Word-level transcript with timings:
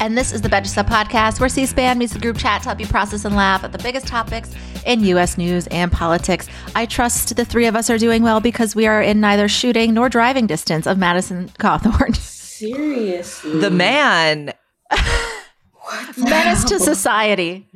And 0.00 0.16
this 0.16 0.32
is 0.32 0.40
the 0.40 0.48
Betches 0.48 0.68
Sup 0.68 0.86
Podcast, 0.86 1.40
where 1.40 1.48
C 1.50 1.66
SPAN 1.66 1.98
meets 1.98 2.14
the 2.14 2.18
group 2.18 2.38
chat 2.38 2.62
to 2.62 2.68
help 2.68 2.80
you 2.80 2.86
process 2.86 3.26
and 3.26 3.36
laugh 3.36 3.62
at 3.64 3.72
the 3.72 3.78
biggest 3.78 4.06
topics 4.06 4.50
in 4.86 5.04
U.S. 5.04 5.36
news 5.36 5.66
and 5.66 5.92
politics. 5.92 6.48
I 6.74 6.86
trust 6.86 7.36
the 7.36 7.44
three 7.44 7.66
of 7.66 7.76
us 7.76 7.90
are 7.90 7.98
doing 7.98 8.22
well 8.22 8.40
because 8.40 8.74
we 8.74 8.86
are 8.86 9.02
in 9.02 9.20
neither 9.20 9.46
shooting 9.46 9.92
nor 9.92 10.08
driving 10.08 10.46
distance 10.46 10.86
of 10.86 10.96
Madison 10.96 11.50
Cawthorn. 11.58 12.16
Seriously. 12.16 13.60
The 13.60 13.70
man. 13.70 14.54
Menace 16.16 16.64
to 16.64 16.78
society. 16.78 17.68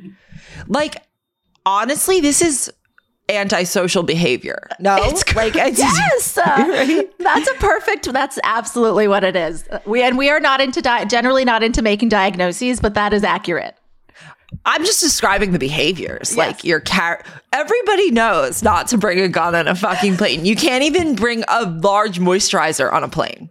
Like, 0.67 1.03
honestly, 1.63 2.21
this 2.21 2.41
is 2.41 2.73
antisocial 3.29 4.03
behavior. 4.03 4.67
No, 4.79 4.95
It's 4.99 5.35
like 5.35 5.55
it's, 5.55 5.79
yes, 5.79 6.37
uh, 6.43 7.03
that's 7.19 7.49
a 7.49 7.53
perfect. 7.55 8.11
That's 8.11 8.37
absolutely 8.43 9.07
what 9.07 9.23
it 9.23 9.35
is. 9.35 9.67
We 9.85 10.01
and 10.03 10.17
we 10.17 10.29
are 10.29 10.39
not 10.39 10.61
into 10.61 10.81
di- 10.81 11.05
generally 11.05 11.45
not 11.45 11.63
into 11.63 11.81
making 11.81 12.09
diagnoses, 12.09 12.79
but 12.79 12.93
that 12.93 13.13
is 13.13 13.23
accurate. 13.23 13.75
I'm 14.65 14.85
just 14.85 15.01
describing 15.01 15.51
the 15.51 15.59
behaviors. 15.59 16.29
Yes. 16.29 16.37
Like 16.37 16.63
your 16.63 16.79
car. 16.79 17.23
Everybody 17.51 18.11
knows 18.11 18.63
not 18.63 18.87
to 18.89 18.97
bring 18.97 19.19
a 19.19 19.27
gun 19.27 19.53
on 19.55 19.67
a 19.67 19.75
fucking 19.75 20.17
plane. 20.17 20.45
You 20.45 20.55
can't 20.55 20.83
even 20.83 21.15
bring 21.15 21.43
a 21.47 21.65
large 21.65 22.19
moisturizer 22.19 22.91
on 22.93 23.03
a 23.03 23.09
plane. 23.09 23.49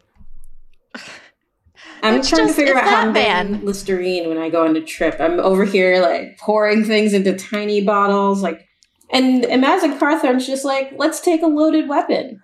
I'm 2.02 2.16
It's 2.20 2.28
trying 2.28 2.46
just- 2.46 2.56
to 2.56 2.60
figure 2.64 2.76
out 2.76 2.84
how 2.84 2.90
that 2.90 3.06
I'm 3.06 3.12
man. 3.12 3.64
Listerine 3.64 4.28
when 4.28 4.38
I 4.38 4.50
go 4.50 4.64
on 4.66 4.76
a 4.76 4.80
trip. 4.80 5.16
I'm 5.20 5.40
over 5.40 5.64
here 5.64 6.00
like 6.02 6.38
pouring 6.38 6.84
things 6.84 7.12
into 7.14 7.34
tiny 7.36 7.80
bottles, 7.82 8.42
like, 8.42 8.66
and 9.14 9.44
Imagine 9.46 9.98
Cawthorn's 9.98 10.46
just 10.46 10.64
like, 10.64 10.92
let's 10.96 11.20
take 11.20 11.42
a 11.42 11.46
loaded 11.46 11.88
weapon. 11.88 12.42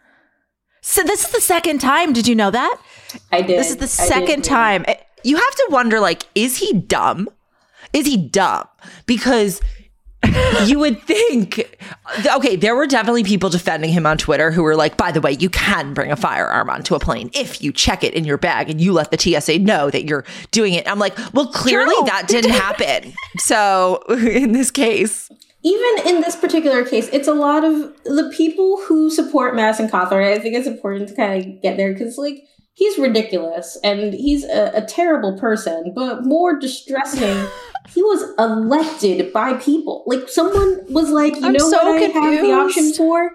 So 0.81 1.03
this 1.03 1.25
is 1.27 1.31
the 1.33 1.41
second 1.43 1.81
time. 1.81 2.15
Did 2.15 2.27
you 2.27 2.35
know 2.35 2.51
that? 2.51 2.81
I 3.31 3.43
did. 3.43 3.59
This 3.59 3.71
is 3.71 3.77
the 3.77 3.87
second 3.87 4.45
time. 4.45 4.85
Eh, 4.89 4.95
You 5.25 5.37
have 5.37 5.55
to 5.57 5.67
wonder, 5.71 6.01
like, 6.01 6.23
is 6.35 6.57
he 6.57 6.73
dumb? 6.73 7.29
Is 7.93 8.07
he 8.07 8.17
dumb? 8.17 8.67
Because 9.05 9.61
you 10.67 10.79
would 10.79 11.03
think, 11.03 11.77
okay, 12.35 12.55
there 12.57 12.77
were 12.77 12.87
definitely 12.87 13.25
people 13.25 13.49
defending 13.51 13.91
him 13.91 14.07
on 14.07 14.17
Twitter 14.17 14.51
who 14.51 14.63
were 14.63 14.77
like, 14.77 14.97
by 14.97 15.11
the 15.13 15.21
way, 15.21 15.33
you 15.33 15.51
can 15.51 15.93
bring 15.93 16.13
a 16.13 16.17
firearm 16.17 16.71
onto 16.71 16.95
a 16.95 16.99
plane 17.01 17.31
if 17.35 17.61
you 17.63 17.73
check 17.73 18.05
it 18.05 18.15
in 18.15 18.25
your 18.25 18.39
bag 18.39 18.71
and 18.71 18.81
you 18.81 18.93
let 18.93 19.11
the 19.11 19.19
TSA 19.19 19.59
know 19.59 19.91
that 19.91 20.05
you're 20.05 20.25
doing 20.51 20.75
it. 20.75 20.87
I'm 20.89 20.99
like, 20.99 21.17
well, 21.35 21.47
clearly 21.49 21.95
that 22.07 22.29
didn't 22.29 22.51
happen. 22.67 23.13
So 23.39 24.03
in 24.09 24.53
this 24.53 24.71
case, 24.71 25.29
even 25.63 26.07
in 26.07 26.21
this 26.23 26.37
particular 26.37 26.85
case, 26.85 27.09
it's 27.13 27.29
a 27.29 27.35
lot 27.35 27.65
of 27.65 27.95
the 28.05 28.33
people 28.35 28.81
who 28.83 29.11
support 29.11 29.55
Mass 29.55 29.79
Madison 29.79 29.89
Cawthorn. 29.89 30.25
I 30.25 30.39
think 30.39 30.55
it's 30.55 30.67
important 30.67 31.09
to 31.11 31.15
kind 31.15 31.41
of 31.41 31.63
get 31.63 31.77
there 31.77 31.93
because, 31.93 32.17
like, 32.17 32.43
he's 32.73 32.99
ridiculous 32.99 33.79
and 33.85 34.15
he's 34.15 34.45
a, 34.45 34.73
a 34.75 34.83
terrible 34.83 35.39
person. 35.39 35.93
But 35.95 36.25
more 36.25 36.59
distressing, 36.59 37.47
he 37.95 38.03
was 38.03 38.23
elected 38.39 39.33
by 39.33 39.55
people. 39.55 40.03
Like, 40.07 40.29
someone 40.31 40.81
was 40.89 41.11
like, 41.11 41.37
you 41.37 41.47
I'm 41.47 41.53
know 41.53 41.71
so 41.71 41.77
what 41.77 42.03
I 42.03 42.07
have 42.07 42.43
the 42.43 42.53
option 42.53 42.93
for? 42.95 43.33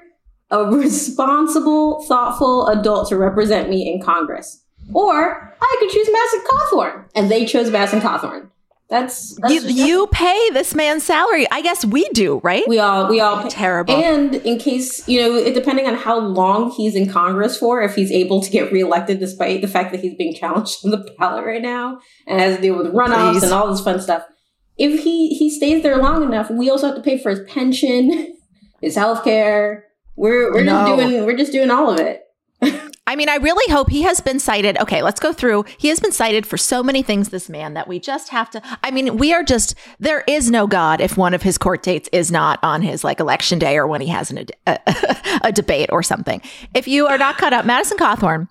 A 0.49 0.63
responsible, 0.65 2.03
thoughtful 2.03 2.67
adult 2.67 3.09
to 3.09 3.17
represent 3.17 3.69
me 3.69 3.91
in 3.91 4.01
Congress. 4.01 4.63
Or 4.93 5.55
I 5.61 5.77
could 5.79 5.89
choose 5.89 6.07
Mass 6.11 6.21
Madison 6.33 6.49
Cawthorn. 6.49 7.05
And 7.15 7.31
they 7.31 7.45
chose 7.45 7.69
Mass 7.71 7.93
Madison 7.93 8.01
Cawthorn. 8.01 8.49
That's, 8.87 9.35
that's 9.41 9.51
You, 9.53 9.61
you 9.87 10.07
pay 10.11 10.49
this 10.51 10.75
man's 10.75 11.03
salary. 11.03 11.47
I 11.49 11.61
guess 11.61 11.83
we 11.83 12.07
do, 12.09 12.39
right? 12.43 12.63
we 12.67 12.77
all 12.77 13.09
we 13.09 13.19
all 13.19 13.47
Terrible. 13.49 13.95
And 13.95 14.35
in 14.35 14.59
case 14.59 15.07
you 15.07 15.21
know, 15.21 15.35
it, 15.35 15.53
depending 15.53 15.87
on 15.87 15.95
how 15.95 16.19
long 16.19 16.69
he's 16.71 16.95
in 16.95 17.09
Congress 17.09 17.57
for, 17.57 17.81
if 17.81 17.95
he's 17.95 18.11
able 18.11 18.41
to 18.41 18.49
get 18.51 18.71
reelected 18.71 19.19
despite 19.19 19.61
the 19.61 19.67
fact 19.67 19.91
that 19.91 20.01
he's 20.01 20.13
being 20.15 20.35
challenged 20.35 20.77
on 20.85 20.91
the 20.91 20.97
ballot 21.17 21.45
right 21.45 21.63
now 21.63 21.99
and 22.27 22.39
has 22.39 22.57
to 22.57 22.61
deal 22.61 22.77
with 22.77 22.93
runoffs 22.93 23.31
Please. 23.33 23.43
and 23.43 23.53
all 23.53 23.67
this 23.71 23.81
fun 23.81 23.99
stuff. 23.99 24.23
If 24.77 25.03
he 25.03 25.29
he 25.29 25.49
stays 25.49 25.81
there 25.81 25.97
long 25.97 26.21
enough, 26.23 26.51
we 26.51 26.69
also 26.69 26.87
have 26.87 26.95
to 26.97 27.01
pay 27.01 27.17
for 27.17 27.31
his 27.31 27.39
pension, 27.47 28.35
his 28.81 28.95
health 28.95 29.23
care. 29.23 29.85
We're 30.15 30.53
we're 30.53 30.63
No. 30.63 30.85
just 30.85 31.09
doing 31.09 31.25
we're 31.25 31.37
just 31.37 31.51
doing 31.51 31.71
all 31.71 31.89
of 31.91 31.99
it. 31.99 32.21
I 33.07 33.15
mean, 33.15 33.29
I 33.29 33.35
really 33.35 33.71
hope 33.71 33.89
he 33.91 34.01
has 34.01 34.19
been 34.19 34.39
cited. 34.39 34.79
Okay, 34.79 35.03
let's 35.03 35.19
go 35.19 35.31
through. 35.31 35.65
He 35.77 35.89
has 35.89 35.99
been 35.99 36.11
cited 36.11 36.47
for 36.47 36.57
so 36.57 36.81
many 36.81 37.03
things, 37.03 37.29
this 37.29 37.49
man, 37.49 37.75
that 37.75 37.87
we 37.87 37.99
just 37.99 38.29
have 38.29 38.49
to. 38.51 38.61
I 38.83 38.89
mean, 38.89 39.17
we 39.17 39.31
are 39.31 39.43
just, 39.43 39.75
there 39.99 40.23
is 40.27 40.49
no 40.49 40.65
God 40.65 41.01
if 41.01 41.15
one 41.15 41.35
of 41.35 41.43
his 41.43 41.57
court 41.59 41.83
dates 41.83 42.09
is 42.11 42.31
not 42.31 42.59
on 42.63 42.81
his 42.81 43.03
like 43.03 43.19
election 43.19 43.59
day 43.59 43.77
or 43.77 43.85
when 43.85 44.01
he 44.01 44.07
has 44.07 44.31
an, 44.31 44.45
a, 44.65 44.79
a 45.43 45.51
debate 45.51 45.89
or 45.91 46.01
something. 46.01 46.41
If 46.73 46.87
you 46.87 47.05
are 47.05 47.17
not 47.17 47.37
caught 47.37 47.53
up, 47.53 47.65
Madison 47.65 47.97
Cawthorn 47.97 48.49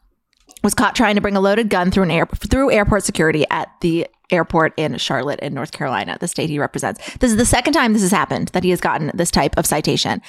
was 0.62 0.74
caught 0.74 0.94
trying 0.94 1.16
to 1.16 1.20
bring 1.20 1.36
a 1.36 1.40
loaded 1.40 1.68
gun 1.68 1.90
through 1.90 2.04
an 2.04 2.10
air, 2.12 2.26
through 2.26 2.70
airport 2.70 3.02
security 3.02 3.44
at 3.50 3.68
the 3.80 4.06
airport 4.30 4.72
in 4.76 4.96
Charlotte 4.98 5.40
in 5.40 5.52
North 5.52 5.72
Carolina, 5.72 6.16
the 6.20 6.28
state 6.28 6.48
he 6.48 6.58
represents. 6.58 7.00
This 7.16 7.30
is 7.30 7.36
the 7.36 7.44
second 7.44 7.72
time 7.72 7.92
this 7.92 8.02
has 8.02 8.10
happened 8.12 8.48
that 8.48 8.62
he 8.62 8.70
has 8.70 8.80
gotten 8.80 9.10
this 9.14 9.30
type 9.30 9.58
of 9.58 9.66
citation. 9.66 10.22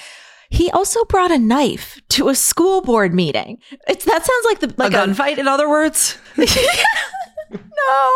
He 0.48 0.70
also 0.70 1.04
brought 1.04 1.30
a 1.30 1.38
knife 1.38 2.00
to 2.10 2.28
a 2.28 2.34
school 2.34 2.80
board 2.80 3.14
meeting. 3.14 3.58
It's 3.88 4.04
that 4.04 4.24
sounds 4.24 4.44
like 4.44 4.60
the 4.60 4.74
like 4.76 4.92
a 4.92 4.96
gunfight, 4.96 5.38
in 5.38 5.48
other 5.48 5.68
words. 5.68 6.18
no. 7.50 8.10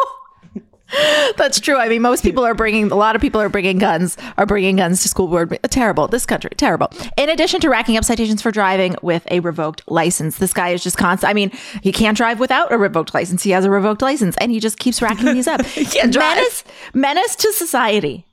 That's 1.36 1.60
true. 1.60 1.76
I 1.76 1.88
mean, 1.88 2.02
most 2.02 2.24
people 2.24 2.44
are 2.44 2.54
bringing, 2.54 2.90
a 2.90 2.96
lot 2.96 3.14
of 3.14 3.22
people 3.22 3.40
are 3.40 3.48
bringing 3.48 3.78
guns, 3.78 4.16
are 4.36 4.46
bringing 4.46 4.76
guns 4.76 5.02
to 5.02 5.08
school 5.08 5.28
board. 5.28 5.58
Terrible. 5.70 6.08
This 6.08 6.26
country, 6.26 6.50
terrible. 6.56 6.90
In 7.16 7.28
addition 7.28 7.60
to 7.60 7.68
racking 7.68 7.96
up 7.96 8.04
citations 8.04 8.42
for 8.42 8.50
driving 8.50 8.96
with 9.02 9.26
a 9.30 9.40
revoked 9.40 9.82
license, 9.88 10.38
this 10.38 10.52
guy 10.52 10.70
is 10.70 10.82
just 10.82 10.98
constant. 10.98 11.30
I 11.30 11.34
mean, 11.34 11.52
he 11.82 11.92
can't 11.92 12.16
drive 12.16 12.40
without 12.40 12.72
a 12.72 12.78
revoked 12.78 13.14
license. 13.14 13.42
He 13.42 13.50
has 13.50 13.64
a 13.64 13.70
revoked 13.70 14.02
license 14.02 14.36
and 14.38 14.50
he 14.50 14.58
just 14.58 14.78
keeps 14.78 15.00
racking 15.00 15.26
these 15.32 15.46
up. 15.46 15.64
he 15.66 15.84
can't 15.84 16.12
drive. 16.12 16.36
Menace, 16.36 16.64
menace 16.92 17.36
to 17.36 17.52
society. 17.52 18.26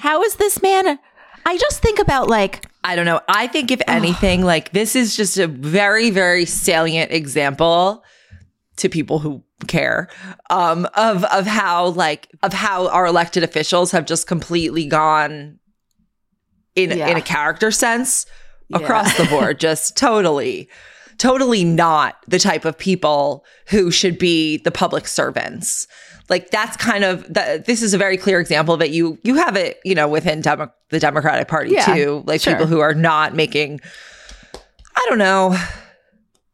How 0.00 0.22
is 0.22 0.36
this 0.36 0.62
man? 0.62 0.98
I 1.46 1.56
just 1.58 1.80
think 1.82 1.98
about 1.98 2.28
like, 2.28 2.64
I 2.82 2.96
don't 2.96 3.06
know. 3.06 3.20
I 3.28 3.46
think 3.46 3.70
if 3.70 3.80
anything, 3.86 4.42
like 4.42 4.72
this 4.72 4.96
is 4.96 5.16
just 5.16 5.36
a 5.38 5.46
very, 5.46 6.10
very 6.10 6.44
salient 6.46 7.12
example 7.12 8.02
to 8.76 8.88
people 8.88 9.18
who 9.20 9.42
care 9.68 10.08
um, 10.50 10.86
of 10.94 11.22
of 11.24 11.46
how 11.46 11.86
like 11.88 12.28
of 12.42 12.52
how 12.52 12.88
our 12.88 13.06
elected 13.06 13.42
officials 13.42 13.92
have 13.92 14.04
just 14.04 14.26
completely 14.26 14.86
gone 14.86 15.58
in 16.74 16.90
Yeah. 16.96 17.08
in 17.08 17.16
a 17.16 17.22
character 17.22 17.70
sense 17.70 18.26
across 18.72 19.16
the 19.16 19.24
board, 19.26 19.60
just 19.60 19.96
totally, 19.96 20.68
totally 21.18 21.64
not 21.64 22.16
the 22.26 22.38
type 22.38 22.64
of 22.64 22.76
people 22.76 23.44
who 23.68 23.90
should 23.90 24.18
be 24.18 24.56
the 24.58 24.72
public 24.72 25.06
servants. 25.06 25.86
Like 26.28 26.50
that's 26.50 26.76
kind 26.76 27.04
of 27.04 27.32
that. 27.34 27.66
This 27.66 27.82
is 27.82 27.92
a 27.94 27.98
very 27.98 28.16
clear 28.16 28.40
example 28.40 28.76
that 28.78 28.90
you 28.90 29.18
you 29.22 29.34
have 29.36 29.56
it, 29.56 29.78
you 29.84 29.94
know, 29.94 30.08
within 30.08 30.40
Demo- 30.40 30.72
the 30.90 30.98
Democratic 30.98 31.48
Party 31.48 31.72
Yeah, 31.72 31.84
too. 31.94 32.22
Like 32.26 32.40
sure. 32.40 32.54
people 32.54 32.66
who 32.66 32.80
are 32.80 32.94
not 32.94 33.34
making, 33.34 33.80
I 34.96 35.06
don't 35.08 35.18
know, 35.18 35.56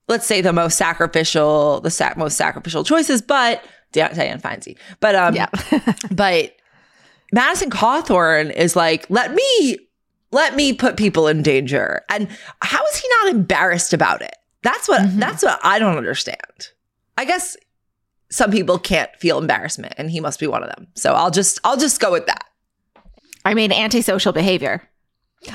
let's 0.09 0.27
say 0.27 0.41
the 0.41 0.53
most 0.53 0.77
sacrificial, 0.77 1.81
the 1.83 1.91
sac- 1.91 2.17
most 2.17 2.37
sacrificial 2.37 2.83
choices, 2.85 3.23
but 3.23 3.63
Di- 3.93 4.13
Diane 4.13 4.41
Feinstein. 4.41 4.77
But 4.99 5.15
um, 5.15 5.35
yeah. 5.37 5.47
but 6.11 6.53
Madison 7.33 7.71
Cawthorn 7.71 8.51
is 8.53 8.75
like, 8.75 9.07
let 9.09 9.33
me 9.35 9.79
let 10.33 10.57
me 10.57 10.73
put 10.73 10.97
people 10.97 11.29
in 11.29 11.43
danger. 11.43 12.03
And 12.09 12.29
how 12.61 12.85
is 12.87 12.97
he 12.97 13.09
not 13.23 13.35
embarrassed 13.35 13.93
about 13.93 14.21
it? 14.23 14.35
That's 14.63 14.89
what 14.89 15.03
Mhm. 15.03 15.21
that's 15.21 15.43
what 15.45 15.61
I 15.63 15.79
don't 15.79 15.97
understand. 15.97 16.69
I 17.17 17.25
guess 17.25 17.57
some 18.31 18.51
people 18.51 18.79
can't 18.79 19.11
feel 19.17 19.39
embarrassment 19.39 19.95
and 19.99 20.11
he 20.11 20.21
must 20.21 20.41
be 20.41 20.47
one 20.47 20.63
of 20.63 20.69
them. 20.71 20.89
So 20.95 21.15
I'll 21.15 21.31
just 21.31 21.59
I'll 21.65 21.77
just 21.77 22.01
go 22.01 22.13
with 22.13 22.27
that. 22.27 22.45
I 23.45 23.55
mean, 23.55 23.73
antisocial 23.73 24.33
behavior. 24.33 24.83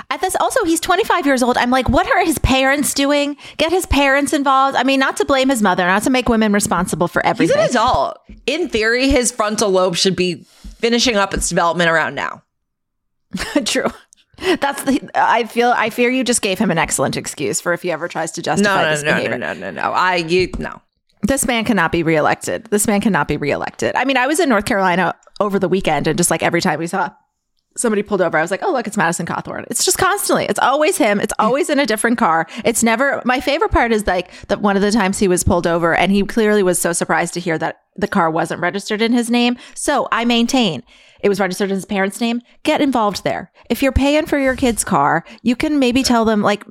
At 0.10 0.20
this, 0.20 0.36
also, 0.40 0.66
he's 0.66 0.80
25 0.80 1.28
years 1.28 1.44
old. 1.44 1.58
I'm 1.58 1.70
like, 1.70 1.88
what 1.88 2.08
are 2.08 2.26
his 2.26 2.40
parents 2.40 2.96
doing? 2.96 3.38
Get 3.58 3.72
his 3.72 3.86
parents 3.86 4.34
involved. 4.34 4.76
I 4.76 4.84
mean, 4.84 5.00
not 5.00 5.18
to 5.18 5.26
blame 5.26 5.50
his 5.50 5.62
mother, 5.62 5.86
not 5.86 6.02
to 6.04 6.10
make 6.10 6.28
women 6.28 6.54
responsible 6.54 7.08
for 7.08 7.24
everything. 7.24 7.60
He's 7.60 7.76
an 7.76 7.82
adult. 7.82 8.18
In 8.48 8.68
theory, 8.68 9.10
his 9.10 9.32
frontal 9.32 9.70
lobe 9.70 9.96
should 9.96 10.16
be 10.16 10.44
finishing 10.78 11.18
up 11.18 11.36
its 11.36 11.50
development 11.50 11.92
around 11.92 12.16
now. 12.16 12.42
True. 13.66 13.92
That's 14.38 14.84
the. 14.84 15.10
I 15.14 15.44
feel. 15.46 15.72
I 15.76 15.92
fear 15.92 16.10
you 16.10 16.24
just 16.24 16.42
gave 16.42 16.58
him 16.58 16.72
an 16.72 16.78
excellent 16.78 17.16
excuse 17.16 17.62
for 17.62 17.72
if 17.74 17.84
he 17.84 17.92
ever 17.92 18.08
tries 18.08 18.32
to 18.34 18.42
justify 18.42 18.84
no, 18.84 18.90
this 18.90 19.04
no, 19.04 19.12
no, 19.12 19.16
behavior. 19.18 19.38
no, 19.38 19.54
no, 19.54 19.72
no. 19.72 19.82
I 19.82 20.16
you 20.16 20.50
no. 20.58 20.82
This 21.28 21.48
man 21.48 21.66
cannot 21.66 21.92
be 21.92 22.04
reelected. 22.04 22.66
This 22.66 22.88
man 22.88 23.02
cannot 23.02 23.28
be 23.28 23.38
reelected. 23.38 23.96
I 23.96 24.06
mean, 24.06 24.18
I 24.18 24.28
was 24.28 24.40
in 24.40 24.50
North 24.50 24.66
Carolina 24.66 25.16
over 25.40 25.60
the 25.60 25.70
weekend, 25.70 26.08
and 26.08 26.18
just 26.18 26.30
like 26.30 26.44
every 26.44 26.62
time 26.62 26.80
we 26.80 26.88
saw 26.88 27.10
somebody 27.78 28.04
pulled 28.04 28.22
over, 28.22 28.38
I 28.38 28.42
was 28.42 28.52
like, 28.52 28.64
"Oh, 28.64 28.72
look, 28.72 28.88
it's 28.88 28.96
Madison 28.96 29.26
Cawthorn." 29.26 29.66
It's 29.70 29.84
just 29.84 29.98
constantly. 29.98 30.46
It's 30.46 30.60
always 30.60 30.98
him. 30.98 31.20
It's 31.20 31.34
always 31.40 31.70
in 31.70 31.80
a 31.80 31.86
different 31.86 32.18
car. 32.18 32.48
It's 32.64 32.84
never. 32.84 33.22
My 33.26 33.40
favorite 33.40 33.72
part 33.72 33.92
is 33.92 34.06
like 34.08 34.32
that 34.48 34.62
one 34.62 34.76
of 34.76 34.82
the 34.82 34.92
times 34.92 35.20
he 35.20 35.28
was 35.28 35.44
pulled 35.44 35.68
over, 35.68 35.96
and 35.96 36.12
he 36.12 36.24
clearly 36.24 36.64
was 36.64 36.80
so 36.80 36.94
surprised 36.94 37.34
to 37.34 37.40
hear 37.40 37.58
that 37.58 37.80
the 37.96 38.08
car 38.08 38.30
wasn't 38.30 38.62
registered 38.62 39.02
in 39.02 39.14
his 39.14 39.30
name. 39.32 39.58
So 39.74 40.08
I 40.12 40.26
maintain. 40.26 40.84
It 41.22 41.30
was 41.30 41.40
registered 41.40 41.70
in 41.70 41.76
his 41.76 41.86
parents' 41.86 42.22
name. 42.22 42.42
Get 42.64 42.82
involved 42.82 43.24
there. 43.24 43.52
If 43.70 43.82
you're 43.82 43.92
paying 43.92 44.28
for 44.28 44.38
your 44.38 44.56
kid's 44.56 44.84
car, 44.84 45.26
you 45.42 45.56
can 45.56 45.80
maybe 45.80 46.04
tell 46.04 46.24
them 46.24 46.42
like 46.42 46.64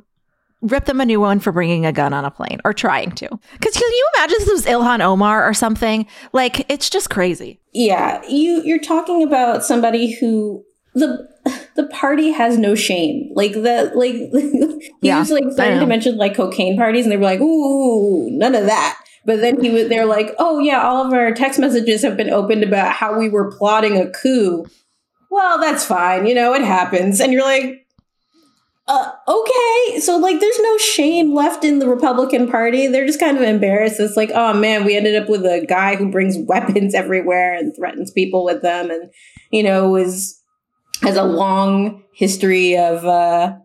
rip 0.64 0.86
them 0.86 1.00
a 1.00 1.04
new 1.04 1.20
one 1.20 1.40
for 1.40 1.52
bringing 1.52 1.86
a 1.86 1.92
gun 1.92 2.12
on 2.12 2.24
a 2.24 2.30
plane 2.30 2.60
or 2.64 2.72
trying 2.72 3.12
to. 3.12 3.28
Because 3.52 3.74
can 3.74 3.90
you 3.90 4.08
imagine 4.16 4.36
this 4.40 4.50
was 4.50 4.66
Ilhan 4.66 5.00
Omar 5.00 5.48
or 5.48 5.54
something? 5.54 6.06
Like 6.32 6.70
it's 6.70 6.90
just 6.90 7.10
crazy. 7.10 7.60
Yeah, 7.72 8.22
you 8.28 8.62
you're 8.64 8.78
talking 8.80 9.22
about 9.22 9.64
somebody 9.64 10.12
who 10.12 10.64
the 10.94 11.28
the 11.76 11.86
party 11.88 12.30
has 12.30 12.56
no 12.58 12.74
shame. 12.74 13.30
Like 13.34 13.52
the 13.52 13.92
like 13.94 14.14
he 15.00 15.08
Yeah, 15.08 15.18
was 15.18 15.30
like 15.30 15.44
starting 15.50 15.80
to 15.80 15.86
mention 15.86 16.16
like 16.16 16.34
cocaine 16.36 16.76
parties, 16.76 17.04
and 17.04 17.12
they 17.12 17.16
were 17.16 17.24
like, 17.24 17.40
"Ooh, 17.40 18.30
none 18.30 18.54
of 18.54 18.66
that." 18.66 19.00
But 19.26 19.40
then 19.40 19.62
he 19.62 19.70
was 19.70 19.88
they're 19.88 20.06
like, 20.06 20.34
"Oh 20.38 20.58
yeah, 20.58 20.82
all 20.82 21.06
of 21.06 21.12
our 21.12 21.32
text 21.32 21.58
messages 21.58 22.02
have 22.02 22.16
been 22.16 22.30
opened 22.30 22.62
about 22.62 22.92
how 22.92 23.18
we 23.18 23.28
were 23.28 23.50
plotting 23.56 23.96
a 23.98 24.10
coup." 24.10 24.64
Well, 25.30 25.58
that's 25.60 25.84
fine, 25.84 26.26
you 26.26 26.34
know, 26.34 26.54
it 26.54 26.62
happens, 26.62 27.20
and 27.20 27.32
you're 27.32 27.42
like. 27.44 27.83
Uh, 28.86 29.12
okay, 29.26 29.98
so 30.00 30.18
like, 30.18 30.40
there's 30.40 30.60
no 30.60 30.76
shame 30.76 31.34
left 31.34 31.64
in 31.64 31.78
the 31.78 31.88
Republican 31.88 32.50
Party. 32.50 32.86
They're 32.86 33.06
just 33.06 33.20
kind 33.20 33.38
of 33.38 33.42
embarrassed. 33.42 33.98
It's 33.98 34.16
like, 34.16 34.30
oh 34.34 34.52
man, 34.52 34.84
we 34.84 34.94
ended 34.94 35.16
up 35.16 35.28
with 35.28 35.46
a 35.46 35.64
guy 35.66 35.96
who 35.96 36.10
brings 36.10 36.36
weapons 36.46 36.94
everywhere 36.94 37.54
and 37.54 37.74
threatens 37.74 38.10
people 38.10 38.44
with 38.44 38.60
them, 38.60 38.90
and 38.90 39.10
you 39.50 39.62
know, 39.62 39.96
is 39.96 40.38
has 41.02 41.16
a 41.16 41.24
long 41.24 42.02
history 42.12 42.76
of 42.76 43.04
uh, 43.06 43.56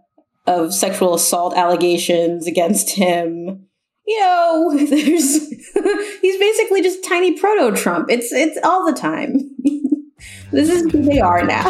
of 0.47 0.73
sexual 0.73 1.13
assault 1.13 1.55
allegations 1.57 2.47
against 2.47 2.91
him. 2.91 3.65
You 4.07 4.19
know, 4.21 4.71
there's 4.77 5.49
he's 6.21 6.39
basically 6.39 6.81
just 6.81 7.03
tiny 7.03 7.37
proto 7.37 7.75
Trump. 7.75 8.09
It's 8.09 8.31
it's 8.31 8.57
all 8.63 8.85
the 8.85 8.97
time. 8.97 9.37
this 10.51 10.69
is 10.69 10.89
who 10.91 11.03
they 11.03 11.19
are 11.19 11.43
now. 11.43 11.69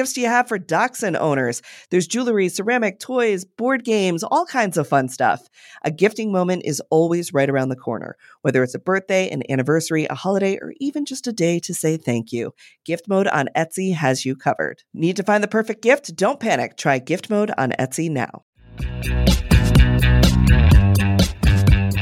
gifts 0.00 0.14
do 0.14 0.22
you 0.22 0.28
have 0.28 0.48
for 0.48 0.58
dachshund 0.58 1.14
owners? 1.18 1.60
There's 1.90 2.06
jewelry, 2.06 2.48
ceramic, 2.48 3.00
toys, 3.00 3.44
board 3.44 3.84
games, 3.84 4.24
all 4.24 4.46
kinds 4.46 4.78
of 4.78 4.88
fun 4.88 5.10
stuff. 5.10 5.46
A 5.84 5.90
gifting 5.90 6.32
moment 6.32 6.62
is 6.64 6.80
always 6.88 7.34
right 7.34 7.50
around 7.50 7.68
the 7.68 7.76
corner, 7.76 8.16
whether 8.40 8.62
it's 8.62 8.74
a 8.74 8.78
birthday, 8.78 9.28
an 9.28 9.42
anniversary, 9.50 10.06
a 10.08 10.14
holiday, 10.14 10.56
or 10.56 10.72
even 10.80 11.04
just 11.04 11.26
a 11.26 11.34
day 11.34 11.58
to 11.58 11.74
say 11.74 11.98
thank 11.98 12.32
you. 12.32 12.54
Gift 12.86 13.08
mode 13.08 13.28
on 13.28 13.50
Etsy 13.54 13.94
has 13.94 14.24
you 14.24 14.34
covered. 14.34 14.84
Need 14.94 15.16
to 15.16 15.22
find 15.22 15.44
the 15.44 15.48
perfect 15.48 15.82
gift? 15.82 16.16
Don't 16.16 16.40
panic. 16.40 16.78
Try 16.78 16.98
gift 16.98 17.28
mode 17.28 17.50
on 17.58 17.72
Etsy 17.72 18.10
now. 18.10 18.44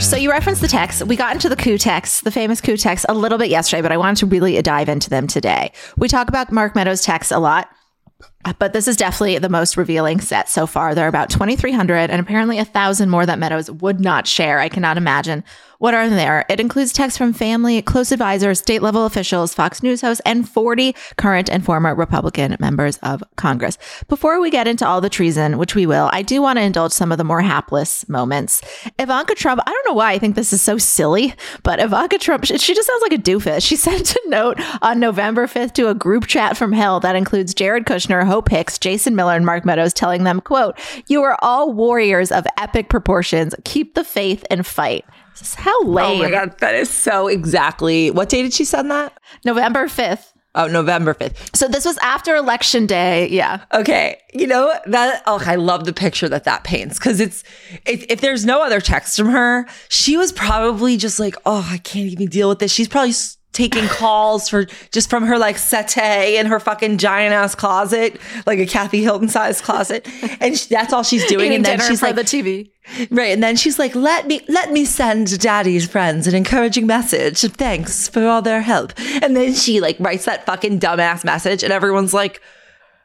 So 0.08 0.16
you 0.16 0.30
referenced 0.30 0.62
the 0.62 0.68
texts. 0.68 1.04
We 1.04 1.16
got 1.16 1.34
into 1.34 1.50
the 1.50 1.56
coup 1.56 1.76
texts, 1.76 2.22
the 2.22 2.30
famous 2.30 2.62
coup 2.62 2.78
texts, 2.78 3.04
a 3.08 3.14
little 3.14 3.36
bit 3.36 3.50
yesterday, 3.50 3.82
but 3.82 3.92
I 3.92 3.98
wanted 3.98 4.16
to 4.20 4.26
really 4.26 4.60
dive 4.62 4.88
into 4.88 5.10
them 5.10 5.26
today. 5.26 5.72
We 5.98 6.08
talk 6.08 6.28
about 6.28 6.50
Mark 6.50 6.74
Meadows' 6.74 7.02
texts 7.02 7.30
a 7.30 7.38
lot. 7.38 7.68
But 8.58 8.72
this 8.72 8.88
is 8.88 8.96
definitely 8.96 9.38
the 9.38 9.48
most 9.48 9.76
revealing 9.76 10.20
set 10.20 10.48
so 10.48 10.66
far. 10.66 10.94
There 10.94 11.04
are 11.04 11.08
about 11.08 11.30
2,300 11.30 12.10
and 12.10 12.20
apparently 12.20 12.58
a 12.58 12.64
thousand 12.64 13.10
more 13.10 13.26
that 13.26 13.38
Meadows 13.38 13.70
would 13.70 14.00
not 14.00 14.26
share. 14.26 14.58
I 14.58 14.68
cannot 14.68 14.96
imagine 14.96 15.44
what 15.78 15.94
are 15.94 16.08
there. 16.08 16.44
It 16.48 16.60
includes 16.60 16.92
texts 16.92 17.18
from 17.18 17.32
family, 17.32 17.80
close 17.82 18.12
advisors, 18.12 18.58
state 18.58 18.82
level 18.82 19.06
officials, 19.06 19.54
Fox 19.54 19.82
News 19.82 20.00
hosts, 20.00 20.22
and 20.24 20.48
40 20.48 20.94
current 21.16 21.48
and 21.48 21.64
former 21.64 21.94
Republican 21.94 22.56
members 22.60 22.98
of 22.98 23.22
Congress. 23.36 23.78
Before 24.08 24.40
we 24.40 24.50
get 24.50 24.68
into 24.68 24.86
all 24.86 25.00
the 25.00 25.08
treason, 25.08 25.58
which 25.58 25.74
we 25.74 25.86
will, 25.86 26.10
I 26.12 26.22
do 26.22 26.42
want 26.42 26.58
to 26.58 26.62
indulge 26.62 26.92
some 26.92 27.12
of 27.12 27.18
the 27.18 27.24
more 27.24 27.40
hapless 27.40 28.08
moments. 28.08 28.62
Ivanka 28.98 29.34
Trump, 29.34 29.60
I 29.66 29.70
don't 29.70 29.86
know 29.86 29.94
why 29.94 30.12
I 30.12 30.18
think 30.18 30.34
this 30.34 30.52
is 30.52 30.60
so 30.60 30.78
silly, 30.78 31.34
but 31.62 31.80
Ivanka 31.80 32.18
Trump, 32.18 32.44
she 32.44 32.58
she 32.58 32.74
just 32.74 32.86
sounds 32.86 33.02
like 33.02 33.12
a 33.12 33.22
doofus. 33.22 33.66
She 33.66 33.76
sent 33.88 34.14
a 34.14 34.22
note 34.26 34.60
on 34.82 35.00
November 35.00 35.46
5th 35.46 35.72
to 35.74 35.88
a 35.88 35.94
group 35.94 36.26
chat 36.26 36.56
from 36.56 36.72
hell 36.72 37.00
that 37.00 37.16
includes 37.16 37.54
Jared 37.54 37.86
Kushner, 37.86 38.26
Hope 38.26 38.50
Hicks, 38.50 38.78
Jason 38.78 39.16
Miller, 39.16 39.34
and 39.34 39.46
Mark 39.46 39.64
Meadows 39.64 39.94
telling 39.94 40.24
them, 40.24 40.40
quote, 40.40 40.78
you 41.06 41.22
are 41.22 41.38
all 41.40 41.72
warriors 41.72 42.30
of 42.30 42.46
epic 42.58 42.88
proportions. 42.88 43.54
Keep 43.64 43.94
the 43.94 44.04
faith 44.04 44.44
and 44.50 44.66
fight. 44.66 45.04
How 45.56 45.82
Oh 45.82 46.18
my 46.18 46.30
god, 46.30 46.58
that 46.58 46.74
is 46.74 46.90
so 46.90 47.28
exactly. 47.28 48.10
What 48.10 48.28
day 48.28 48.42
did 48.42 48.52
she 48.52 48.64
send 48.64 48.90
that? 48.90 49.18
November 49.44 49.86
5th. 49.86 50.32
Oh, 50.54 50.66
November 50.66 51.14
5th. 51.14 51.54
So 51.54 51.68
this 51.68 51.84
was 51.84 51.98
after 51.98 52.34
election 52.34 52.86
day. 52.86 53.28
Yeah. 53.28 53.60
Okay, 53.72 54.18
you 54.32 54.46
know 54.46 54.74
that. 54.86 55.22
Oh, 55.26 55.40
I 55.44 55.54
love 55.56 55.84
the 55.84 55.92
picture 55.92 56.28
that 56.28 56.44
that 56.44 56.64
paints 56.64 56.98
because 56.98 57.20
it's 57.20 57.44
if, 57.86 58.04
if 58.08 58.20
there's 58.20 58.44
no 58.44 58.62
other 58.62 58.80
text 58.80 59.16
from 59.16 59.28
her, 59.28 59.66
she 59.88 60.16
was 60.16 60.32
probably 60.32 60.96
just 60.96 61.20
like, 61.20 61.36
oh, 61.46 61.68
I 61.70 61.78
can't 61.78 62.10
even 62.10 62.28
deal 62.28 62.48
with 62.48 62.58
this. 62.58 62.72
She's 62.72 62.88
probably 62.88 63.12
taking 63.58 63.88
calls 63.88 64.48
for 64.48 64.66
just 64.92 65.10
from 65.10 65.24
her 65.24 65.36
like 65.36 65.58
settee 65.58 66.36
in 66.36 66.46
her 66.46 66.60
fucking 66.60 66.96
giant 66.96 67.34
ass 67.34 67.56
closet, 67.56 68.20
like 68.46 68.60
a 68.60 68.66
Kathy 68.66 69.02
Hilton 69.02 69.28
sized 69.28 69.64
closet, 69.64 70.08
and 70.40 70.56
sh 70.56 70.66
that's 70.66 70.92
all 70.92 71.02
she's 71.02 71.26
doing. 71.26 71.52
And 71.52 71.64
then 71.64 71.80
she's 71.80 72.00
like, 72.00 72.14
the 72.14 72.22
TV. 72.22 72.70
Right. 73.10 73.32
And 73.32 73.42
then 73.42 73.56
she's 73.56 73.76
like, 73.76 73.96
let 73.96 74.28
me 74.28 74.42
let 74.48 74.70
me 74.70 74.84
send 74.84 75.40
daddy's 75.40 75.88
friends 75.88 76.28
an 76.28 76.36
encouraging 76.36 76.86
message. 76.86 77.42
of 77.42 77.54
Thanks 77.54 78.08
for 78.08 78.24
all 78.26 78.42
their 78.42 78.62
help. 78.62 78.92
And 79.22 79.36
then 79.36 79.54
she 79.54 79.80
like 79.80 79.96
writes 79.98 80.24
that 80.26 80.46
fucking 80.46 80.78
dumbass 80.78 81.24
message 81.24 81.64
and 81.64 81.72
everyone's 81.72 82.14
like, 82.14 82.40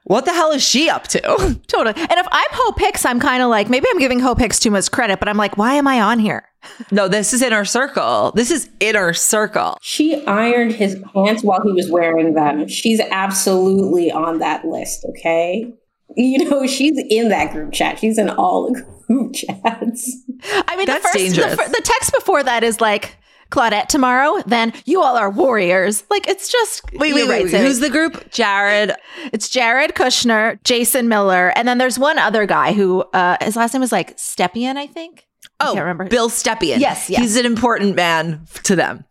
what 0.04 0.26
the 0.26 0.34
hell 0.34 0.52
is 0.52 0.62
she 0.62 0.88
up 0.88 1.08
to? 1.10 1.22
Totally. 1.68 1.96
And 1.96 2.20
if 2.20 2.28
I'm 2.32 2.50
Hope 2.52 2.80
Hicks, 2.80 3.06
I'm 3.06 3.20
kind 3.20 3.42
of 3.42 3.50
like, 3.50 3.70
maybe 3.70 3.88
I'm 3.90 4.00
giving 4.00 4.20
Hope 4.20 4.40
Hicks 4.40 4.60
too 4.60 4.70
much 4.70 4.92
credit, 4.92 5.20
but 5.20 5.28
I'm 5.28 5.38
like, 5.38 5.58
why 5.58 5.74
am 5.74 5.88
I 5.88 6.00
on 6.00 6.20
here? 6.20 6.48
no, 6.92 7.08
this 7.08 7.34
is 7.34 7.42
inner 7.42 7.66
circle. 7.66 8.32
This 8.36 8.52
is 8.52 8.70
inner 8.80 9.14
circle. 9.14 9.78
She 9.82 10.26
ironed 10.26 10.74
his 10.74 11.02
pants 11.14 11.44
while 11.44 11.62
he 11.64 11.72
was 11.72 11.90
wearing 11.90 12.34
them. 12.34 12.68
She's 12.68 13.00
absolutely 13.00 14.12
on 14.12 14.40
that 14.40 14.66
list, 14.66 15.06
okay? 15.10 15.74
You 16.16 16.50
know, 16.50 16.68
she's 16.68 16.98
in 17.10 17.30
that 17.30 17.52
group 17.52 17.74
chat. 17.74 18.00
She's 18.00 18.18
in 18.18 18.30
all 18.30 18.72
the 18.72 18.82
group 19.08 19.34
chats. 19.34 20.24
I 20.68 20.76
mean, 20.76 20.86
That's 20.86 21.04
the 21.04 21.10
first, 21.10 21.18
dangerous. 21.18 21.56
The, 21.56 21.72
the 21.72 21.82
text 21.84 22.14
before 22.14 22.44
that 22.44 22.64
is 22.64 22.82
like, 22.82 23.18
Claudette 23.54 23.88
tomorrow, 23.88 24.42
then 24.48 24.74
you 24.86 25.04
all 25.04 25.16
are 25.16 25.30
warriors. 25.30 26.04
Like, 26.10 26.28
it's 26.28 26.52
just. 26.52 26.82
Wait, 26.94 27.10
you're 27.10 27.28
wait, 27.28 27.30
right, 27.30 27.54
wait. 27.54 27.62
Who's 27.62 27.80
the 27.82 27.90
group? 27.90 28.32
Jared. 28.32 28.94
It's 29.32 29.48
Jared 29.48 29.94
Kushner, 29.94 30.58
Jason 30.64 31.08
Miller, 31.08 31.54
and 31.56 31.68
then 31.68 31.78
there's 31.78 32.00
one 32.00 32.18
other 32.18 32.48
guy 32.48 32.74
who 32.74 33.02
uh, 33.14 33.38
his 33.42 33.56
last 33.56 33.74
name 33.74 33.82
was 33.82 33.92
like 33.92 34.18
Stepien, 34.18 34.76
I 34.76 34.88
think. 34.88 35.28
I 35.60 35.66
Oh, 35.70 35.74
can't 35.74 35.80
remember. 35.84 36.06
Bill 36.06 36.30
Stepien. 36.30 36.80
Yes, 36.80 37.10
yes. 37.10 37.22
He's 37.22 37.38
an 37.38 37.46
important 37.46 37.96
man 37.96 38.46
to 38.64 38.76
them. 38.76 39.06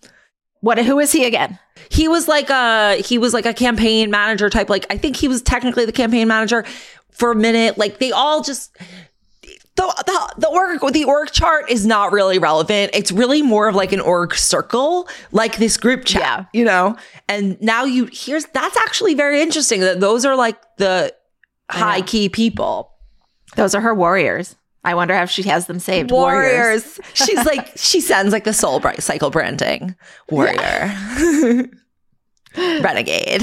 What? 0.61 0.79
Who 0.79 0.99
is 1.01 1.11
he 1.13 1.25
again? 1.25 1.59
He 1.91 2.09
was 2.09 2.29
like 2.29 2.51
a 2.51 2.97
he 3.03 3.19
was 3.19 3.35
like 3.35 3.47
a 3.47 3.55
campaign 3.55 4.11
manager 4.11 4.49
type. 4.51 4.69
Like 4.71 4.87
I 4.91 4.97
think 4.97 5.17
he 5.17 5.29
was 5.29 5.43
technically 5.43 5.85
the 5.87 5.93
campaign 5.93 6.29
manager 6.29 6.65
for 7.11 7.33
a 7.33 7.35
minute. 7.35 7.79
Like 7.79 7.99
they 7.99 8.13
all 8.13 8.43
just 8.43 8.77
the 9.75 10.05
the 10.07 10.35
the 10.39 10.49
org 10.49 10.81
the 10.93 11.05
org 11.05 11.31
chart 11.33 11.71
is 11.71 11.87
not 11.87 12.13
really 12.13 12.39
relevant. 12.39 12.91
It's 12.95 13.11
really 13.11 13.43
more 13.43 13.69
of 13.69 13.75
like 13.75 13.93
an 13.93 14.01
org 14.01 14.35
circle, 14.35 15.09
like 15.33 15.57
this 15.57 15.77
group 15.77 16.05
chat, 16.05 16.21
Yeah. 16.23 16.45
you 16.53 16.65
know. 16.65 16.97
And 17.29 17.61
now 17.61 17.85
you 17.85 18.09
here's 18.13 18.45
that's 18.47 18.77
actually 18.77 19.15
very 19.15 19.41
interesting 19.41 19.81
that 19.81 19.99
those 20.01 20.25
are 20.25 20.37
like 20.37 20.59
the 20.77 21.13
high 21.71 22.03
key 22.03 22.29
people. 22.29 22.93
Those 23.57 23.75
are 23.75 23.81
her 23.81 23.95
warriors. 23.95 24.55
I 24.85 24.95
wonder 24.95 25.15
if 25.15 25.31
she 25.31 25.45
has 25.45 25.67
them 25.67 25.79
saved. 25.79 26.11
Warriors. 26.11 27.01
She's 27.15 27.45
like 27.45 27.73
she 27.77 28.01
sends 28.01 28.33
like 28.33 28.45
the 28.45 28.53
soul 28.53 28.81
bright 28.81 29.03
cycle 29.03 29.31
branding 29.31 29.95
warrior. 30.31 30.95
Renegade. 32.57 33.43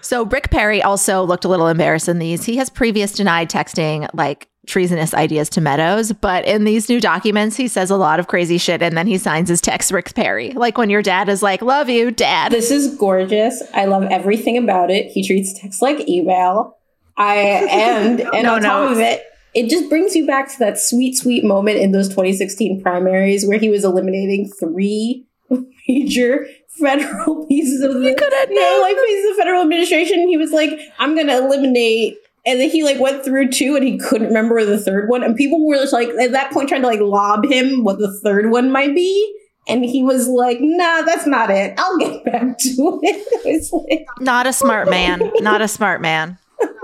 So 0.00 0.24
Rick 0.24 0.50
Perry 0.50 0.82
also 0.82 1.22
looked 1.22 1.44
a 1.44 1.48
little 1.48 1.68
embarrassed 1.68 2.08
in 2.08 2.18
these. 2.18 2.44
He 2.44 2.56
has 2.56 2.70
previous 2.70 3.12
denied 3.12 3.50
texting 3.50 4.08
like 4.14 4.48
treasonous 4.66 5.14
ideas 5.14 5.48
to 5.48 5.60
Meadows, 5.60 6.12
but 6.12 6.44
in 6.44 6.64
these 6.64 6.88
new 6.88 7.00
documents, 7.00 7.56
he 7.56 7.68
says 7.68 7.90
a 7.90 7.96
lot 7.96 8.20
of 8.20 8.26
crazy 8.26 8.58
shit 8.58 8.82
and 8.82 8.96
then 8.96 9.06
he 9.06 9.16
signs 9.16 9.48
his 9.48 9.60
text 9.60 9.90
Rick 9.90 10.14
Perry. 10.14 10.50
Like 10.52 10.76
when 10.76 10.90
your 10.90 11.02
dad 11.02 11.28
is 11.28 11.42
like, 11.42 11.62
Love 11.62 11.88
you, 11.88 12.10
dad. 12.10 12.52
This 12.52 12.70
is 12.70 12.96
gorgeous. 12.96 13.62
I 13.72 13.86
love 13.86 14.04
everything 14.04 14.58
about 14.58 14.90
it. 14.90 15.06
He 15.06 15.26
treats 15.26 15.58
text 15.58 15.80
like 15.80 16.06
email. 16.08 16.77
I 17.18 17.36
and 17.36 18.20
and 18.32 18.44
No, 18.44 18.54
on 18.54 18.62
no, 18.62 18.68
top 18.68 18.92
of 18.92 18.98
it, 18.98 19.24
it 19.54 19.68
just 19.68 19.88
brings 19.90 20.14
you 20.14 20.26
back 20.26 20.50
to 20.52 20.58
that 20.60 20.78
sweet, 20.78 21.16
sweet 21.16 21.44
moment 21.44 21.78
in 21.78 21.92
those 21.92 22.08
2016 22.08 22.82
primaries 22.82 23.46
where 23.46 23.58
he 23.58 23.68
was 23.68 23.84
eliminating 23.84 24.48
three 24.48 25.26
major 25.88 26.46
federal 26.68 27.46
pieces 27.48 27.82
of 27.82 27.94
the 27.94 28.00
yeah, 28.00 28.78
like 28.80 28.96
pieces 29.04 29.30
of 29.30 29.36
federal 29.36 29.62
administration. 29.62 30.28
He 30.28 30.36
was 30.36 30.52
like, 30.52 30.78
"I'm 30.98 31.14
going 31.14 31.26
to 31.26 31.38
eliminate." 31.38 32.16
And 32.46 32.60
then 32.60 32.70
he 32.70 32.82
like 32.82 32.98
went 32.98 33.24
through 33.24 33.50
two, 33.50 33.74
and 33.76 33.84
he 33.84 33.98
couldn't 33.98 34.28
remember 34.28 34.64
the 34.64 34.78
third 34.78 35.08
one. 35.08 35.22
And 35.22 35.36
people 35.36 35.66
were 35.66 35.76
just 35.76 35.92
like 35.92 36.08
at 36.08 36.32
that 36.32 36.52
point 36.52 36.68
trying 36.68 36.82
to 36.82 36.86
like 36.86 37.00
lob 37.00 37.44
him 37.44 37.84
what 37.84 37.98
the 37.98 38.16
third 38.20 38.50
one 38.50 38.70
might 38.70 38.94
be. 38.94 39.34
And 39.66 39.84
he 39.84 40.02
was 40.02 40.28
like, 40.28 40.58
"Nah, 40.60 41.02
that's 41.02 41.26
not 41.26 41.50
it. 41.50 41.74
I'll 41.78 41.98
get 41.98 42.24
back 42.24 42.58
to 42.58 43.00
it." 43.02 43.28
It's 43.44 43.72
like, 43.72 44.06
Not 44.20 44.46
a 44.46 44.52
smart 44.52 44.88
man. 44.88 45.30
Not 45.40 45.60
a 45.60 45.68
smart 45.68 46.00
man. 46.00 46.38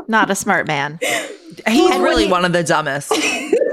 Not 0.09 0.31
a 0.31 0.35
smart 0.35 0.67
man. 0.67 0.99
He's 1.67 1.97
really 1.99 2.27
he- 2.27 2.31
one 2.31 2.45
of 2.45 2.53
the 2.53 2.63
dumbest. 2.63 3.13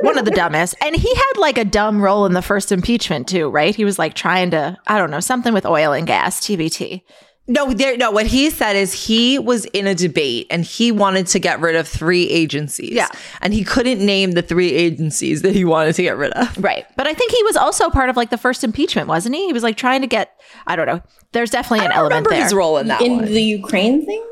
One 0.02 0.18
of 0.18 0.26
the 0.26 0.32
dumbest. 0.32 0.74
And 0.82 0.96
he 0.96 1.14
had 1.14 1.34
like 1.38 1.60
a 1.60 1.64
dumb 1.66 2.02
role 2.02 2.26
in 2.26 2.34
the 2.34 2.42
first 2.42 2.72
impeachment 2.72 3.28
too, 3.28 3.50
right? 3.50 3.76
He 3.76 3.86
was 3.86 4.00
like 4.00 4.16
trying 4.16 4.50
to, 4.50 4.76
I 4.88 4.98
don't 4.98 5.12
know, 5.12 5.20
something 5.20 5.54
with 5.54 5.64
oil 5.64 5.94
and 5.94 6.08
gas, 6.08 6.40
TBT. 6.42 7.04
No, 7.48 7.72
there, 7.72 7.96
no. 7.98 8.10
What 8.10 8.26
he 8.26 8.50
said 8.50 8.76
is 8.76 8.94
he 9.06 9.38
was 9.38 9.66
in 9.66 9.86
a 9.86 9.94
debate 9.94 10.48
and 10.50 10.64
he 10.66 10.92
wanted 10.92 11.28
to 11.28 11.40
get 11.40 11.60
rid 11.60 11.76
of 11.76 11.88
three 11.88 12.28
agencies. 12.30 12.90
Yeah. 12.94 13.10
and 13.42 13.54
he 13.54 13.64
couldn't 13.64 14.04
name 14.04 14.32
the 14.32 14.42
three 14.42 14.72
agencies 14.72 15.44
that 15.44 15.54
he 15.54 15.66
wanted 15.66 15.94
to 15.94 16.02
get 16.02 16.18
rid 16.18 16.32
of. 16.32 16.58
Right. 16.58 16.88
But 16.98 17.06
I 17.06 17.14
think 17.14 17.32
he 17.32 17.44
was 17.44 17.56
also 17.56 17.92
part 17.92 18.10
of 18.10 18.18
like 18.18 18.32
the 18.32 18.40
first 18.40 18.64
impeachment, 18.64 19.08
wasn't 19.08 19.36
he? 19.36 19.46
He 19.46 19.54
was 19.54 19.62
like 19.62 19.78
trying 19.78 20.02
to 20.02 20.08
get, 20.08 20.32
I 20.66 20.76
don't 20.76 20.88
know. 20.88 21.02
There's 21.34 21.52
definitely 21.52 21.86
an 21.86 21.92
I 21.92 21.96
don't 21.96 21.98
element 22.12 22.26
remember 22.26 22.30
there. 22.32 22.44
his 22.44 22.54
role 22.56 22.80
in 22.80 22.88
that 22.88 23.02
in 23.04 23.18
one. 23.18 23.26
the 23.26 23.44
Ukraine 23.44 24.04
thing. 24.04 24.26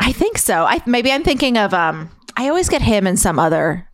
I 0.00 0.12
think 0.12 0.38
so. 0.38 0.64
I 0.64 0.80
maybe 0.86 1.10
I'm 1.12 1.22
thinking 1.22 1.56
of 1.58 1.74
um 1.74 2.10
I 2.36 2.48
always 2.48 2.68
get 2.68 2.82
him 2.82 3.06
and 3.06 3.18
some 3.18 3.38
other 3.38 3.88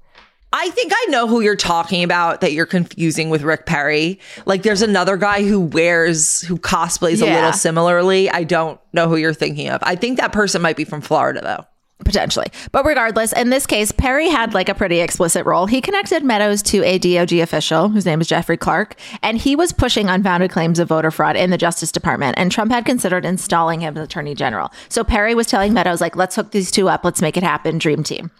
I 0.53 0.69
think 0.71 0.93
I 0.93 1.07
know 1.11 1.29
who 1.29 1.41
you're 1.41 1.55
talking 1.55 2.03
about 2.03 2.41
that 2.41 2.53
you're 2.53 2.67
confusing 2.67 3.31
with 3.31 3.43
Rick 3.43 3.67
Perry. 3.67 4.19
Like 4.47 4.65
there's 4.65 4.83
another 4.83 5.17
guy 5.17 5.45
who 5.45 5.61
wears 5.61 6.41
who 6.41 6.59
cosplays 6.59 7.23
a 7.23 7.27
little 7.37 7.53
similarly. 7.53 8.29
I 8.29 8.43
don't 8.43 8.81
know 8.93 9.09
who 9.09 9.17
you're 9.17 9.33
thinking 9.35 9.69
of. 9.69 9.81
I 9.85 9.95
think 9.95 10.19
that 10.19 10.33
person 10.33 10.61
might 10.61 10.77
be 10.77 10.85
from 10.85 11.03
Florida 11.03 11.41
though. 11.41 11.67
Potentially. 12.05 12.47
But 12.73 12.85
regardless, 12.85 13.33
in 13.33 13.51
this 13.51 13.67
case, 13.67 13.93
Perry 13.93 14.29
had 14.29 14.55
like 14.55 14.69
a 14.69 14.75
pretty 14.75 15.01
explicit 15.01 15.47
role. 15.47 15.67
He 15.67 15.81
connected 15.81 16.25
Meadows 16.25 16.63
to 16.63 16.85
a 16.85 16.99
DOJ 16.99 17.43
official 17.43 17.89
whose 17.89 18.07
name 18.07 18.21
is 18.21 18.27
Jeffrey 18.27 18.57
Clark, 18.57 18.97
and 19.23 19.39
he 19.39 19.57
was 19.57 19.73
pushing 19.73 20.09
unfounded 20.09 20.51
claims 20.51 20.79
of 20.79 20.89
voter 20.89 21.11
fraud 21.11 21.37
in 21.37 21.51
the 21.51 21.59
Justice 21.59 21.93
Department. 21.93 22.37
And 22.39 22.51
Trump 22.51 22.73
had 22.73 22.85
considered 22.85 23.25
installing 23.25 23.81
him 23.81 23.97
as 23.97 24.05
Attorney 24.05 24.35
General. 24.35 24.73
So 24.89 25.05
Perry 25.05 25.35
was 25.35 25.47
telling 25.47 25.73
Meadows, 25.73 26.01
like, 26.01 26.17
let's 26.17 26.37
hook 26.37 26.51
these 26.51 26.71
two 26.71 26.89
up, 26.89 27.05
let's 27.05 27.23
make 27.23 27.37
it 27.37 27.43
happen, 27.43 27.79
dream 27.79 28.03
team. 28.03 28.31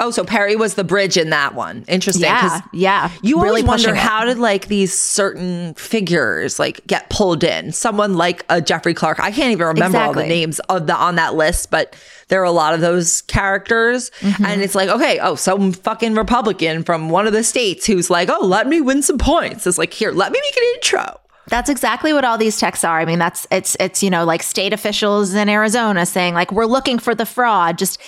Oh, 0.00 0.12
so 0.12 0.22
Perry 0.22 0.54
was 0.54 0.74
the 0.74 0.84
bridge 0.84 1.16
in 1.16 1.30
that 1.30 1.56
one. 1.56 1.84
Interesting. 1.88 2.22
Yeah, 2.22 2.60
yeah. 2.72 3.10
You 3.20 3.42
really 3.42 3.62
always 3.62 3.84
wonder 3.84 3.94
how 3.96 4.24
did 4.24 4.38
like 4.38 4.68
these 4.68 4.96
certain 4.96 5.74
figures 5.74 6.60
like 6.60 6.86
get 6.86 7.10
pulled 7.10 7.42
in? 7.42 7.72
Someone 7.72 8.14
like 8.14 8.44
a 8.48 8.60
Jeffrey 8.60 8.94
Clark. 8.94 9.18
I 9.18 9.32
can't 9.32 9.50
even 9.50 9.66
remember 9.66 9.98
all 9.98 10.12
the 10.12 10.26
names 10.26 10.60
of 10.68 10.86
the 10.86 10.94
on 10.94 11.16
that 11.16 11.34
list, 11.34 11.72
but 11.72 11.96
there 12.28 12.40
are 12.40 12.44
a 12.44 12.52
lot 12.52 12.74
of 12.74 12.80
those 12.80 13.22
characters. 13.22 14.12
Mm-hmm. 14.20 14.44
And 14.44 14.62
it's 14.62 14.76
like, 14.76 14.88
okay, 14.88 15.18
oh, 15.18 15.34
some 15.34 15.72
fucking 15.72 16.14
Republican 16.14 16.84
from 16.84 17.10
one 17.10 17.26
of 17.26 17.32
the 17.32 17.42
states 17.42 17.84
who's 17.84 18.08
like, 18.08 18.28
oh, 18.30 18.46
let 18.46 18.68
me 18.68 18.80
win 18.80 19.02
some 19.02 19.18
points. 19.18 19.66
It's 19.66 19.78
like, 19.78 19.92
here, 19.92 20.12
let 20.12 20.30
me 20.30 20.40
make 20.40 20.56
an 20.56 20.74
intro. 20.76 21.20
That's 21.48 21.70
exactly 21.70 22.12
what 22.12 22.24
all 22.24 22.38
these 22.38 22.58
texts 22.58 22.84
are. 22.84 23.00
I 23.00 23.04
mean, 23.04 23.18
that's 23.18 23.46
it's 23.50 23.76
it's 23.80 24.02
you 24.02 24.10
know 24.10 24.24
like 24.24 24.42
state 24.42 24.72
officials 24.72 25.34
in 25.34 25.48
Arizona 25.48 26.04
saying 26.06 26.34
like 26.34 26.52
we're 26.52 26.66
looking 26.66 26.98
for 26.98 27.14
the 27.14 27.26
fraud. 27.26 27.78
Just 27.78 27.98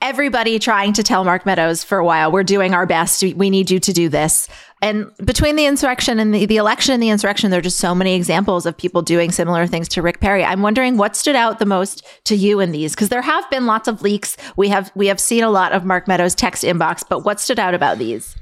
everybody 0.00 0.58
trying 0.58 0.92
to 0.92 1.02
tell 1.02 1.24
Mark 1.24 1.44
Meadows 1.44 1.82
for 1.82 1.98
a 1.98 2.04
while 2.04 2.30
we're 2.30 2.44
doing 2.44 2.72
our 2.74 2.86
best. 2.86 3.22
We- 3.22 3.48
need 3.48 3.70
you 3.70 3.80
to 3.80 3.92
do 3.94 4.08
this. 4.08 4.46
And 4.82 5.10
between 5.24 5.56
the 5.56 5.64
insurrection 5.64 6.18
and 6.18 6.34
the, 6.34 6.44
the 6.44 6.58
election 6.58 6.92
and 6.92 7.02
the 7.02 7.08
insurrection, 7.08 7.50
there 7.50 7.58
are 7.58 7.62
just 7.62 7.78
so 7.78 7.94
many 7.94 8.14
examples 8.14 8.66
of 8.66 8.76
people 8.76 9.00
doing 9.00 9.32
similar 9.32 9.66
things 9.66 9.88
to 9.90 10.02
Rick 10.02 10.20
Perry. 10.20 10.44
I'm 10.44 10.60
wondering 10.60 10.98
what 10.98 11.16
stood 11.16 11.34
out 11.34 11.58
the 11.58 11.66
most 11.66 12.04
to 12.24 12.36
you 12.36 12.60
in 12.60 12.70
these 12.70 12.94
because 12.94 13.08
there 13.08 13.22
have 13.22 13.48
been 13.50 13.64
lots 13.66 13.88
of 13.88 14.02
leaks. 14.02 14.36
We 14.56 14.68
have 14.68 14.92
we 14.94 15.06
have 15.06 15.18
seen 15.18 15.42
a 15.42 15.50
lot 15.50 15.72
of 15.72 15.84
Mark 15.84 16.06
Meadows 16.06 16.34
text 16.34 16.62
inbox, 16.62 17.02
but 17.08 17.24
what 17.24 17.40
stood 17.40 17.58
out 17.58 17.74
about 17.74 17.98
these? 17.98 18.36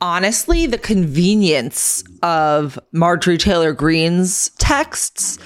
honestly, 0.00 0.66
the 0.66 0.78
convenience 0.78 2.04
of 2.22 2.78
Marjorie 2.92 3.38
Taylor 3.38 3.72
Greene's 3.72 4.50
texts 4.58 5.38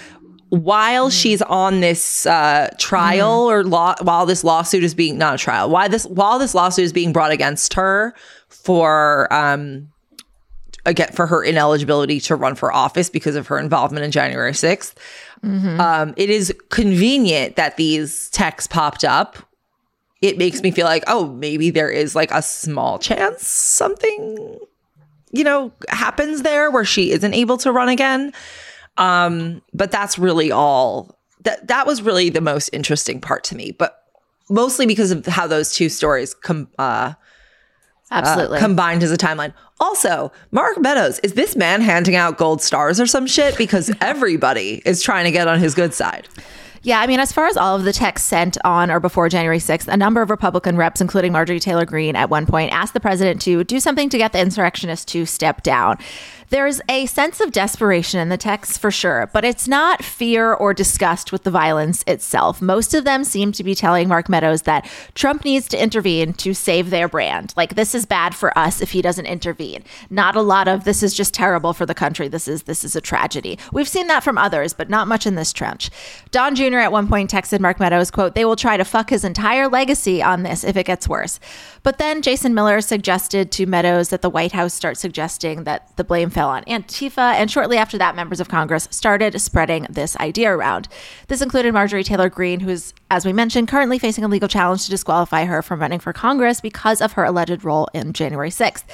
while 0.51 1.11
she's 1.11 1.43
on 1.43 1.81
this 1.81 2.27
uh, 2.27 2.69
trial 2.79 3.51
or 3.51 3.65
law, 3.65 3.95
while 4.03 4.27
this 4.27 4.45
lawsuit 4.45 4.85
is 4.85 4.95
being 4.95 5.19
not 5.19 5.35
a 5.35 5.39
trial, 5.39 5.71
why 5.71 5.89
this 5.89 6.05
while 6.07 6.39
this 6.39 6.55
lawsuit 6.55 6.85
is 6.85 6.93
being 6.93 7.13
brought 7.13 7.33
against 7.33 7.75
her 7.75 8.15
for 8.49 9.33
um 9.33 9.89
again 10.85 11.11
for 11.13 11.27
her 11.27 11.43
ineligibility 11.43 12.21
to 12.21 12.37
run 12.37 12.55
for 12.55 12.73
office 12.73 13.09
because 13.11 13.37
of 13.37 13.47
her 13.47 13.59
involvement 13.59 14.05
in 14.05 14.11
January 14.11 14.53
6th. 14.53 14.95
Um, 15.81 16.15
it 16.17 16.29
is 16.29 16.55
convenient 16.69 17.57
that 17.57 17.77
these 17.79 18.29
texts 18.31 18.67
popped 18.67 19.05
up 19.05 19.39
it 20.23 20.37
makes 20.37 20.63
me 20.63 20.71
feel 20.71 20.85
like, 20.85 21.05
oh, 21.07 21.29
maybe 21.29 21.71
there 21.71 21.89
is 21.89 22.15
like 22.15 22.31
a 22.31 22.43
small 22.43 22.99
chance 22.99 23.47
something, 23.47 24.59
you 25.31 25.45
know, 25.45 25.73
happens 25.89 26.43
there 26.43 26.71
where 26.71 26.85
she 26.85 27.11
isn't 27.11 27.35
able 27.35 27.57
to 27.59 27.73
run 27.73 27.89
again. 27.89 28.33
Um, 28.97 29.63
but 29.73 29.91
that's 29.91 30.19
really 30.19 30.51
all 30.51 31.19
that 31.45 31.69
that 31.69 31.87
was 31.87 32.03
really 32.03 32.29
the 32.29 32.41
most 32.41 32.69
interesting 32.73 33.21
part 33.21 33.45
to 33.45 33.57
me, 33.57 33.73
but 33.73 34.05
mostly 34.49 34.87
because 34.87 35.11
of 35.11 35.27
how 35.27 35.47
those 35.47 35.75
two 35.75 35.89
stories 35.89 36.35
come. 36.35 36.69
uh, 36.79 37.15
Absolutely. 38.11 38.59
uh, 38.59 38.61
combined 38.61 39.03
as 39.03 39.13
a 39.13 39.17
timeline. 39.17 39.55
Also, 39.79 40.33
Mark 40.51 40.79
Meadows, 40.79 41.21
is 41.21 41.35
this 41.35 41.55
man 41.57 41.81
handing 41.81 42.17
out 42.17 42.37
gold 42.37 42.61
stars 42.61 43.01
or 43.01 43.07
some 43.07 43.27
shit? 43.27 43.57
Because 43.57 43.91
everybody 44.01 44.83
is 44.85 45.01
trying 45.01 45.25
to 45.25 45.31
get 45.31 45.47
on 45.47 45.61
his 45.61 45.75
good 45.75 45.95
side. 45.95 46.29
Yeah, 46.83 47.01
I 47.01 47.07
mean, 47.07 47.21
as 47.21 47.31
far 47.31 47.47
as 47.47 47.59
all 47.59 47.77
of 47.77 47.85
the 47.85 47.93
texts 47.93 48.27
sent 48.27 48.57
on 48.65 48.91
or 48.91 49.01
before 49.01 49.29
January 49.29 49.59
6th, 49.59 49.87
a 49.87 49.99
number 49.99 50.23
of 50.23 50.31
Republican 50.31 50.79
reps, 50.79 51.03
including 51.03 51.31
Marjorie 51.31 51.61
Taylor 51.61 51.85
Greene, 51.85 52.17
at 52.17 52.31
one 52.31 52.47
point 52.47 52.73
asked 52.73 52.95
the 52.95 53.01
president 53.01 53.43
to 53.43 53.63
do 53.65 53.79
something 53.81 54.09
to 54.09 54.17
get 54.17 54.33
the 54.33 54.41
insurrectionists 54.41 55.05
to 55.13 55.27
step 55.27 55.63
down. 55.63 55.99
There's 56.51 56.81
a 56.89 57.07
sense 57.07 57.41
of 57.41 57.53
desperation 57.53 58.19
in 58.19 58.29
the 58.29 58.37
texts 58.37 58.77
for 58.77 58.91
sure, 58.91 59.31
but 59.33 59.45
it's 59.45 59.69
not 59.69 60.03
fear 60.03 60.53
or 60.53 60.75
disgust 60.75 61.31
with 61.31 61.45
the 61.45 61.51
violence 61.53 62.03
itself. 62.09 62.61
Most 62.61 62.93
of 62.93 63.05
them 63.05 63.23
seem 63.23 63.53
to 63.53 63.63
be 63.63 63.77
telling 63.77 64.09
Mark 64.09 64.29
Meadows 64.29 64.63
that 64.63 64.91
Trump 65.15 65.45
needs 65.45 65.69
to 65.69 65.81
intervene 65.81 66.33
to 66.35 66.53
save 66.53 66.91
their 66.91 67.07
brand. 67.07 67.55
Like 67.57 67.77
this 67.77 67.95
is 67.95 68.05
bad 68.05 68.35
for 68.35 68.57
us 68.59 68.81
if 68.81 68.91
he 68.91 69.01
doesn't 69.01 69.27
intervene. 69.27 69.85
Not 70.11 70.35
a 70.35 70.43
lot 70.43 70.67
of 70.67 70.83
this 70.83 71.05
is 71.05 71.15
just 71.15 71.35
terrible 71.35 71.73
for 71.73 71.87
the 71.87 71.95
country. 71.95 72.27
This 72.27 72.49
is 72.49 72.65
this 72.65 72.83
is 72.83 72.97
a 72.97 73.01
tragedy. 73.01 73.57
We've 73.73 73.87
seen 73.89 74.09
that 74.09 74.25
from 74.25 74.37
others, 74.37 74.73
but 74.73 74.91
not 74.91 75.07
much 75.07 75.29
in 75.29 75.37
this 75.37 75.53
trench. 75.53 75.89
Don 76.33 76.57
Jr. 76.57 76.79
at 76.79 76.91
one 76.91 77.07
point 77.07 77.31
texted 77.31 77.61
Mark 77.61 77.79
Meadows, 77.79 78.11
quote, 78.11 78.35
they 78.35 78.45
will 78.45 78.57
try 78.57 78.77
to 78.77 78.85
fuck 78.85 79.11
his 79.11 79.23
entire 79.23 79.69
legacy 79.69 80.21
on 80.21 80.43
this 80.43 80.65
if 80.65 80.77
it 80.77 80.87
gets 80.87 81.09
worse. 81.09 81.39
But 81.85 81.99
then 81.99 82.23
Jason 82.23 82.55
Miller 82.55 82.81
suggested 82.81 83.53
to 83.53 83.67
Meadows 83.67 84.09
that 84.09 84.21
the 84.21 84.29
White 84.29 84.51
House 84.51 84.75
start 84.75 84.97
suggesting 84.97 85.63
that 85.63 85.97
the 85.97 86.03
blame 86.03 86.31
fell 86.41 86.49
on 86.49 86.65
Antifa. 86.65 87.35
And 87.35 87.51
shortly 87.51 87.77
after 87.77 87.99
that, 87.99 88.17
members 88.17 88.41
of 88.41 88.49
Congress 88.49 88.89
started 88.91 89.39
spreading 89.39 89.87
this 89.91 90.17
idea 90.17 90.51
around. 90.51 90.89
This 91.29 91.43
included 91.43 91.75
Marjorie 91.75 92.03
Taylor 92.03 92.31
Greene, 92.31 92.61
who's, 92.61 92.95
as 93.11 93.27
we 93.27 93.33
mentioned, 93.35 93.69
currently 93.69 93.99
facing 93.99 94.25
a 94.25 94.29
legal 94.29 94.49
challenge 94.49 94.85
to 94.85 94.91
disqualify 94.91 95.45
her 95.45 95.61
from 95.61 95.81
running 95.81 95.99
for 95.99 96.15
Congress 96.15 96.63
because 96.63 97.03
of 97.03 97.13
her 97.13 97.25
alleged 97.25 97.63
role 97.63 97.89
in 97.93 98.15
January 98.15 98.49
6th. 98.49 98.85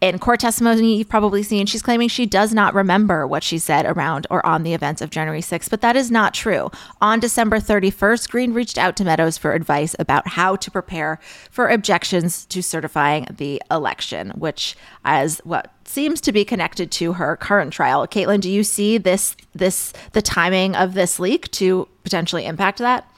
In 0.00 0.18
court 0.18 0.40
testimony, 0.40 0.96
you've 0.96 1.08
probably 1.08 1.42
seen 1.42 1.66
she's 1.66 1.82
claiming 1.82 2.08
she 2.08 2.24
does 2.24 2.54
not 2.54 2.72
remember 2.72 3.26
what 3.26 3.42
she 3.42 3.58
said 3.58 3.84
around 3.84 4.26
or 4.30 4.44
on 4.46 4.62
the 4.62 4.72
events 4.72 5.02
of 5.02 5.10
January 5.10 5.42
6th, 5.42 5.68
but 5.68 5.82
that 5.82 5.96
is 5.96 6.10
not 6.10 6.32
true. 6.32 6.70
On 7.02 7.20
December 7.20 7.58
31st, 7.58 8.30
Greene 8.30 8.54
reached 8.54 8.78
out 8.78 8.96
to 8.96 9.04
Meadows 9.04 9.36
for 9.36 9.52
advice 9.52 9.94
about 9.98 10.28
how 10.28 10.56
to 10.56 10.70
prepare 10.70 11.18
for 11.50 11.68
objections 11.68 12.46
to 12.46 12.62
certifying 12.62 13.26
the 13.36 13.62
election, 13.70 14.30
which, 14.30 14.76
as 15.04 15.40
what 15.44 15.72
seems 15.88 16.20
to 16.22 16.32
be 16.32 16.44
connected 16.44 16.90
to 16.92 17.14
her 17.14 17.36
current 17.36 17.72
trial. 17.72 18.06
Kaitlin, 18.06 18.40
do 18.40 18.50
you 18.50 18.64
see 18.64 18.98
this 18.98 19.36
this 19.54 19.92
the 20.12 20.22
timing 20.22 20.74
of 20.74 20.94
this 20.94 21.18
leak 21.18 21.50
to 21.52 21.88
potentially 22.04 22.46
impact 22.46 22.78
that? 22.78 23.10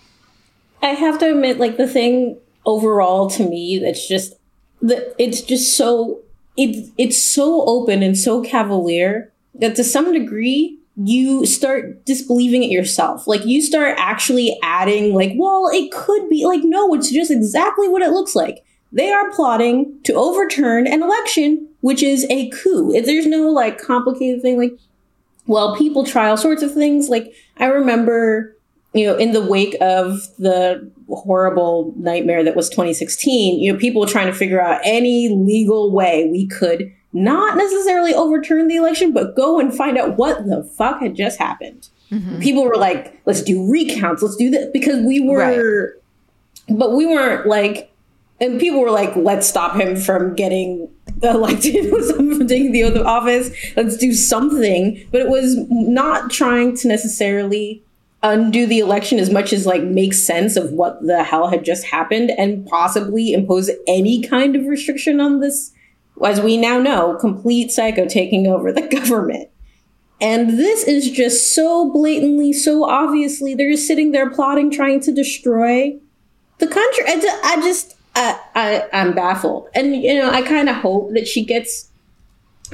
I 0.82 0.88
have 0.88 1.18
to 1.20 1.30
admit, 1.30 1.58
like 1.58 1.76
the 1.76 1.88
thing 1.88 2.38
overall 2.64 3.30
to 3.30 3.48
me 3.48 3.78
that's 3.82 4.06
just 4.06 4.34
that 4.82 5.14
it's 5.18 5.40
just 5.40 5.76
so 5.76 6.20
it's 6.56 6.90
it's 6.98 7.22
so 7.22 7.64
open 7.66 8.02
and 8.02 8.16
so 8.16 8.42
cavalier 8.42 9.32
that 9.54 9.74
to 9.76 9.82
some 9.82 10.12
degree 10.12 10.78
you 10.96 11.46
start 11.46 12.04
disbelieving 12.04 12.64
it 12.64 12.70
yourself. 12.70 13.28
Like 13.28 13.46
you 13.46 13.62
start 13.62 13.94
actually 13.98 14.58
adding 14.64 15.14
like, 15.14 15.32
well, 15.36 15.70
it 15.72 15.92
could 15.92 16.28
be 16.28 16.44
like 16.44 16.62
no, 16.64 16.94
it's 16.94 17.10
just 17.10 17.30
exactly 17.30 17.88
what 17.88 18.02
it 18.02 18.10
looks 18.10 18.34
like. 18.34 18.64
They 18.90 19.10
are 19.10 19.30
plotting 19.32 20.00
to 20.04 20.14
overturn 20.14 20.86
an 20.86 21.02
election, 21.02 21.67
which 21.80 22.02
is 22.02 22.26
a 22.30 22.50
coup. 22.50 22.92
If 22.92 23.06
there's 23.06 23.26
no 23.26 23.48
like 23.50 23.80
complicated 23.80 24.42
thing 24.42 24.58
like 24.58 24.78
well, 25.46 25.76
people 25.76 26.04
try 26.04 26.28
all 26.28 26.36
sorts 26.36 26.62
of 26.62 26.74
things. 26.74 27.08
Like 27.08 27.32
I 27.56 27.66
remember 27.66 28.54
you 28.94 29.06
know, 29.06 29.16
in 29.16 29.32
the 29.32 29.42
wake 29.42 29.76
of 29.80 30.26
the 30.38 30.90
horrible 31.08 31.92
nightmare 31.96 32.42
that 32.44 32.56
was 32.56 32.68
2016, 32.70 33.60
you 33.60 33.72
know, 33.72 33.78
people 33.78 34.00
were 34.00 34.06
trying 34.06 34.26
to 34.26 34.32
figure 34.32 34.60
out 34.60 34.80
any 34.84 35.28
legal 35.28 35.92
way 35.92 36.28
we 36.30 36.46
could 36.46 36.92
not 37.12 37.56
necessarily 37.56 38.14
overturn 38.14 38.68
the 38.68 38.76
election, 38.76 39.12
but 39.12 39.34
go 39.36 39.58
and 39.58 39.74
find 39.74 39.98
out 39.98 40.16
what 40.16 40.46
the 40.46 40.62
fuck 40.76 41.00
had 41.00 41.14
just 41.14 41.38
happened. 41.38 41.88
Mm-hmm. 42.10 42.40
People 42.40 42.64
were 42.64 42.76
like, 42.76 43.20
let's 43.26 43.42
do 43.42 43.70
recounts, 43.70 44.22
let's 44.22 44.36
do 44.36 44.50
this 44.50 44.68
because 44.72 45.04
we 45.04 45.20
were, 45.20 45.94
right. 46.68 46.76
but 46.76 46.92
we 46.92 47.06
weren't 47.06 47.46
like, 47.46 47.90
and 48.40 48.60
people 48.60 48.80
were 48.80 48.90
like, 48.90 49.14
let's 49.16 49.46
stop 49.46 49.76
him 49.76 49.96
from 49.96 50.34
getting 50.34 50.88
elected, 51.22 51.84
taking 52.48 52.72
the 52.72 52.84
oath 52.84 52.96
of 52.96 53.06
office, 53.06 53.50
let's 53.76 53.96
do 53.96 54.12
something. 54.12 55.06
But 55.10 55.20
it 55.20 55.28
was 55.28 55.56
not 55.70 56.30
trying 56.30 56.76
to 56.78 56.88
necessarily 56.88 57.82
undo 58.22 58.66
the 58.66 58.80
election 58.80 59.18
as 59.18 59.30
much 59.30 59.52
as 59.52 59.64
like 59.64 59.82
make 59.82 60.12
sense 60.12 60.56
of 60.56 60.72
what 60.72 61.00
the 61.06 61.22
hell 61.22 61.48
had 61.48 61.64
just 61.64 61.84
happened 61.84 62.30
and 62.32 62.66
possibly 62.66 63.32
impose 63.32 63.70
any 63.86 64.22
kind 64.22 64.56
of 64.56 64.66
restriction 64.66 65.20
on 65.20 65.40
this 65.40 65.72
as 66.24 66.40
we 66.40 66.56
now 66.56 66.78
know 66.78 67.16
complete 67.20 67.70
psycho 67.70 68.06
taking 68.06 68.48
over 68.48 68.72
the 68.72 68.82
government 68.88 69.48
and 70.20 70.58
this 70.58 70.82
is 70.82 71.12
just 71.12 71.54
so 71.54 71.92
blatantly 71.92 72.52
so 72.52 72.82
obviously 72.82 73.54
they're 73.54 73.70
just 73.70 73.86
sitting 73.86 74.10
there 74.10 74.28
plotting 74.28 74.68
trying 74.68 74.98
to 74.98 75.12
destroy 75.12 75.96
the 76.58 76.66
country 76.66 77.04
I 77.06 77.60
just 77.62 77.94
I, 78.18 78.40
I 78.54 78.88
i'm 78.92 79.14
baffled 79.14 79.68
and 79.74 79.94
you 79.94 80.14
know 80.14 80.30
i 80.30 80.42
kind 80.42 80.68
of 80.68 80.76
hope 80.76 81.12
that 81.14 81.28
she 81.28 81.44
gets 81.44 81.88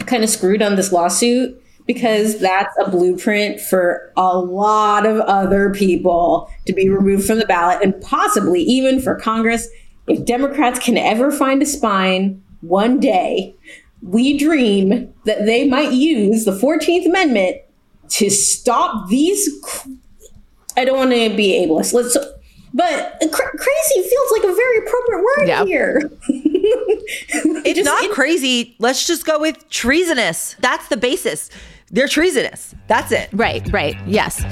kind 0.07 0.25
of 0.25 0.31
screwed 0.31 0.63
on 0.63 0.77
this 0.77 0.93
lawsuit 0.93 1.61
because 1.87 2.39
that's 2.41 2.75
a 2.79 2.91
blueprint 2.91 3.61
for 3.61 4.13
a 4.17 4.39
lot 4.39 5.05
of 5.05 5.19
other 5.21 5.73
people 5.75 6.51
to 6.67 6.73
be 6.73 6.89
removed 6.89 7.27
from 7.27 7.39
the 7.39 7.47
ballot 7.47 7.83
and 7.83 8.01
possibly 8.01 8.63
even 8.63 9.01
for 9.01 9.15
Congress. 9.17 9.69
If 10.07 10.25
Democrats 10.25 10.79
can 10.79 10.97
ever 10.97 11.31
find 11.31 11.63
a 11.63 11.67
spine 11.67 12.43
one 12.63 13.01
day, 13.01 13.55
we 14.03 14.39
dream 14.39 15.13
that 15.25 15.47
they 15.47 15.69
might 15.69 15.93
use 15.93 16.45
the 16.45 16.53
14th 16.53 17.07
Amendment 17.07 17.59
to 18.11 18.31
stop 18.31 19.09
these. 19.09 19.49
I 20.77 20.85
don't 20.85 20.97
want 20.97 21.11
to 21.13 21.35
be 21.35 21.67
ableist. 21.67 21.93
Let's, 21.93 22.17
but 22.75 23.21
cr- 23.33 23.57
crazy 23.57 24.09
feels 24.09 24.33
like 24.33 24.43
a 24.43 24.55
very 24.55 24.79
appropriate 24.79 25.25
word 25.25 25.47
yep. 25.47 25.67
here. 25.67 26.11
it's 26.29 27.79
just, 27.79 27.85
not 27.85 28.03
it, 28.05 28.11
crazy. 28.11 28.75
Let's 28.81 29.07
just 29.07 29.25
go 29.25 29.39
with 29.39 29.69
treasonous. 29.71 30.57
That's 30.59 30.89
the 30.89 30.97
basis. 30.97 31.51
They're 31.91 32.09
treasonous. 32.09 32.75
That's 32.89 33.13
it. 33.13 33.29
Right, 33.33 33.67
right. 33.73 33.97
Yes. 34.07 34.45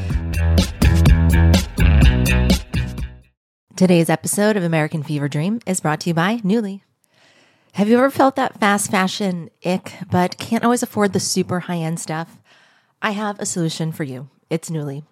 Today's 3.74 4.08
episode 4.08 4.56
of 4.56 4.62
American 4.62 5.02
Fever 5.02 5.28
Dream 5.28 5.60
is 5.66 5.80
brought 5.80 6.00
to 6.02 6.10
you 6.10 6.14
by 6.14 6.36
Nuuly. 6.38 6.82
Have 7.72 7.88
you 7.88 7.96
ever 7.96 8.10
felt 8.10 8.36
that 8.36 8.60
fast 8.60 8.90
fashion 8.90 9.50
ick, 9.64 9.94
but 10.10 10.38
can't 10.38 10.62
always 10.62 10.82
afford 10.84 11.12
the 11.12 11.20
super 11.20 11.60
high 11.60 11.78
end 11.78 11.98
stuff? 11.98 12.38
I 13.00 13.12
have 13.12 13.40
a 13.40 13.46
solution 13.46 13.90
for 13.90 14.04
you. 14.04 14.28
It's 14.48 14.70
Nuuly. 14.70 15.04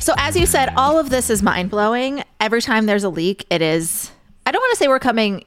So, 0.00 0.14
as 0.16 0.36
you 0.36 0.46
said, 0.46 0.72
all 0.76 0.98
of 0.98 1.10
this 1.10 1.30
is 1.30 1.42
mind 1.42 1.70
blowing. 1.70 2.24
Every 2.40 2.62
time 2.62 2.86
there's 2.86 3.04
a 3.04 3.08
leak, 3.08 3.46
it 3.50 3.62
is. 3.62 4.10
I 4.46 4.50
don't 4.50 4.60
want 4.60 4.72
to 4.72 4.76
say 4.78 4.88
we're 4.88 4.98
coming 4.98 5.44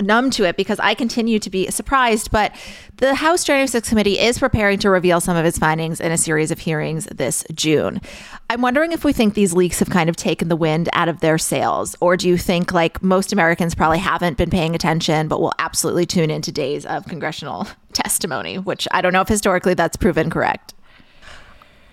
numb 0.00 0.30
to 0.30 0.44
it 0.44 0.56
because 0.56 0.78
I 0.80 0.94
continue 0.94 1.38
to 1.38 1.50
be 1.50 1.70
surprised. 1.70 2.30
But 2.30 2.54
the 2.96 3.14
House 3.14 3.44
6 3.44 3.88
Committee 3.88 4.18
is 4.18 4.38
preparing 4.38 4.78
to 4.80 4.90
reveal 4.90 5.20
some 5.20 5.36
of 5.36 5.44
its 5.44 5.58
findings 5.58 6.00
in 6.00 6.12
a 6.12 6.18
series 6.18 6.50
of 6.50 6.60
hearings 6.60 7.06
this 7.06 7.44
June. 7.54 8.00
I'm 8.48 8.62
wondering 8.62 8.92
if 8.92 9.04
we 9.04 9.12
think 9.12 9.34
these 9.34 9.52
leaks 9.52 9.78
have 9.78 9.90
kind 9.90 10.10
of 10.10 10.16
taken 10.16 10.48
the 10.48 10.56
wind 10.56 10.88
out 10.92 11.08
of 11.08 11.20
their 11.20 11.38
sails, 11.38 11.96
or 12.00 12.16
do 12.16 12.28
you 12.28 12.36
think, 12.36 12.72
like 12.72 13.02
most 13.02 13.32
Americans, 13.32 13.74
probably 13.74 13.98
haven't 13.98 14.36
been 14.36 14.50
paying 14.50 14.74
attention, 14.74 15.28
but 15.28 15.40
will 15.40 15.52
absolutely 15.58 16.06
tune 16.06 16.30
into 16.30 16.52
days 16.52 16.84
of 16.86 17.06
congressional 17.06 17.68
testimony, 17.92 18.58
which 18.58 18.88
I 18.90 19.00
don't 19.00 19.12
know 19.12 19.20
if 19.20 19.28
historically 19.28 19.74
that's 19.74 19.96
proven 19.96 20.30
correct. 20.30 20.74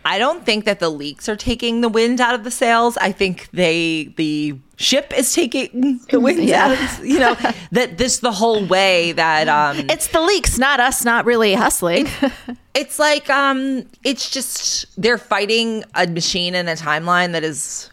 I 0.07 0.19
don't 0.19 0.45
think 0.45 0.63
that 0.63 0.79
the 0.79 0.89
leaks 0.89 1.27
are 1.27 1.35
taking 1.35 1.81
the 1.81 1.89
wind 1.89 2.21
out 2.21 2.33
of 2.33 2.45
the 2.45 2.49
sails. 2.49 2.95
I 2.95 3.11
think 3.11 3.49
they 3.51 4.13
the 4.15 4.57
ship 4.77 5.11
is 5.13 5.33
taking 5.33 5.99
the 6.09 6.21
wind 6.21 6.45
yeah. 6.45 6.77
out. 6.79 7.05
You 7.05 7.19
know 7.19 7.35
that 7.71 7.97
this 7.97 8.19
the 8.19 8.31
whole 8.31 8.65
way 8.65 9.11
that 9.11 9.49
um 9.49 9.85
it's 9.89 10.07
the 10.07 10.21
leaks, 10.21 10.57
not 10.57 10.79
us, 10.79 11.03
not 11.03 11.25
really 11.25 11.53
hustling. 11.55 12.07
It, 12.07 12.31
it's 12.73 12.99
like 12.99 13.29
um 13.29 13.85
it's 14.05 14.29
just 14.29 14.85
they're 14.99 15.17
fighting 15.17 15.83
a 15.93 16.07
machine 16.07 16.55
in 16.55 16.69
a 16.69 16.75
timeline 16.75 17.33
that 17.33 17.43
is 17.43 17.91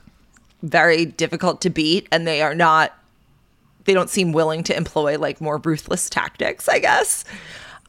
very 0.62 1.05
difficult 1.05 1.61
to 1.62 1.70
beat, 1.70 2.07
and 2.12 2.29
they 2.29 2.42
are 2.42 2.55
not. 2.55 2.96
They 3.87 3.92
don't 3.92 4.09
seem 4.09 4.31
willing 4.31 4.62
to 4.64 4.77
employ 4.77 5.18
like 5.18 5.40
more 5.40 5.59
ruthless 5.59 6.09
tactics, 6.09 6.68
I 6.68 6.79
guess. 6.79 7.24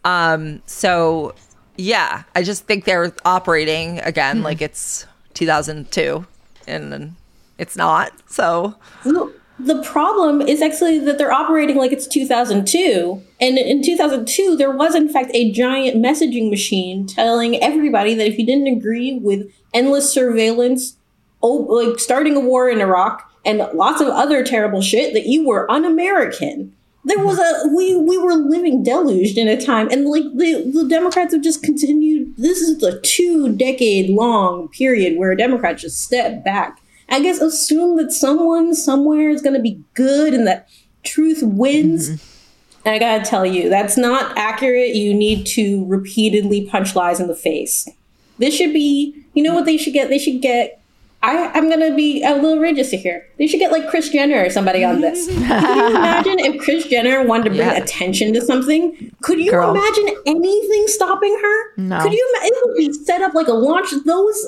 Um, 0.03 0.63
so 0.65 1.35
yeah, 1.77 2.23
I 2.35 2.43
just 2.43 2.65
think 2.65 2.85
they're 2.85 3.13
operating 3.25 3.99
again 3.99 4.43
like 4.43 4.59
hmm. 4.59 4.65
it's 4.65 5.05
2002 5.33 6.25
and 6.67 7.15
it's 7.57 7.75
not. 7.75 8.11
So 8.29 8.75
the 9.57 9.81
problem 9.83 10.41
is 10.41 10.61
actually 10.61 10.99
that 10.99 11.17
they're 11.17 11.31
operating 11.31 11.77
like 11.77 11.91
it's 11.91 12.07
2002. 12.07 13.23
And 13.39 13.57
in 13.57 13.81
2002, 13.81 14.57
there 14.57 14.71
was, 14.71 14.95
in 14.95 15.07
fact, 15.09 15.31
a 15.33 15.51
giant 15.51 15.97
messaging 16.03 16.49
machine 16.49 17.07
telling 17.07 17.61
everybody 17.61 18.15
that 18.15 18.27
if 18.27 18.37
you 18.37 18.45
didn't 18.45 18.67
agree 18.67 19.17
with 19.17 19.49
endless 19.73 20.11
surveillance, 20.11 20.97
oh, 21.41 21.53
like 21.53 21.99
starting 21.99 22.35
a 22.35 22.39
war 22.39 22.69
in 22.69 22.81
Iraq, 22.81 23.31
and 23.45 23.59
lots 23.73 24.01
of 24.01 24.07
other 24.07 24.43
terrible 24.43 24.81
shit, 24.81 25.13
that 25.13 25.27
you 25.27 25.47
were 25.47 25.69
un 25.71 25.85
American. 25.85 26.74
There 27.05 27.23
was 27.23 27.37
a 27.39 27.67
we 27.75 27.95
we 27.95 28.17
were 28.17 28.33
living 28.33 28.83
deluged 28.83 29.37
in 29.37 29.47
a 29.47 29.59
time, 29.59 29.89
and 29.91 30.05
like 30.05 30.23
the, 30.23 30.71
the 30.73 30.87
Democrats 30.89 31.33
have 31.33 31.43
just 31.43 31.63
continued. 31.63 32.35
This 32.37 32.59
is 32.59 32.79
the 32.79 32.99
two 33.01 33.53
decade 33.53 34.09
long 34.09 34.69
period 34.69 35.17
where 35.17 35.35
Democrats 35.35 35.83
just 35.83 36.01
step 36.01 36.43
back 36.43 36.81
I 37.09 37.21
guess 37.21 37.39
assume 37.39 37.97
that 37.97 38.11
someone 38.11 38.73
somewhere 38.73 39.29
is 39.29 39.41
going 39.41 39.55
to 39.55 39.61
be 39.61 39.81
good 39.93 40.33
and 40.33 40.47
that 40.47 40.69
truth 41.03 41.41
wins. 41.43 42.09
Mm-hmm. 42.09 42.31
And 42.85 42.95
I 42.95 42.99
gotta 42.99 43.27
tell 43.27 43.45
you, 43.45 43.67
that's 43.67 43.97
not 43.97 44.37
accurate. 44.37 44.95
You 44.95 45.13
need 45.13 45.45
to 45.47 45.85
repeatedly 45.85 46.67
punch 46.67 46.95
lies 46.95 47.19
in 47.19 47.27
the 47.27 47.35
face. 47.35 47.87
This 48.37 48.55
should 48.55 48.73
be, 48.73 49.15
you 49.33 49.41
know 49.41 49.55
what 49.55 49.65
they 49.65 49.77
should 49.77 49.93
get? 49.93 50.09
They 50.09 50.19
should 50.19 50.41
get. 50.41 50.81
I, 51.25 51.51
I'm 51.55 51.69
gonna 51.69 51.95
be 51.95 52.23
a 52.23 52.35
little 52.35 52.59
religious 52.59 52.91
here. 52.91 53.27
They 53.39 53.47
should 53.47 53.59
get 53.59 53.71
like 53.71 53.89
Kris 53.89 54.09
Jenner 54.09 54.45
or 54.45 54.49
somebody 54.51 54.83
on 54.83 55.01
this. 55.01 55.25
Could 55.27 55.37
you 55.37 55.87
imagine 55.89 56.39
if 56.39 56.61
Kris 56.61 56.85
Jenner 56.85 57.23
wanted 57.23 57.45
to 57.45 57.49
bring 57.49 57.61
yeah. 57.61 57.81
attention 57.81 58.31
to 58.33 58.41
something? 58.41 59.11
Could 59.23 59.39
you 59.39 59.49
Girl. 59.49 59.71
imagine 59.71 60.15
anything 60.27 60.87
stopping 60.87 61.35
her? 61.41 61.77
No. 61.77 61.99
Could 62.01 62.13
you? 62.13 62.33
It 62.43 62.67
would 62.67 62.77
be 62.77 62.93
set 62.93 63.23
up 63.23 63.33
like 63.33 63.47
a 63.47 63.53
launch. 63.53 63.87
Those 64.05 64.45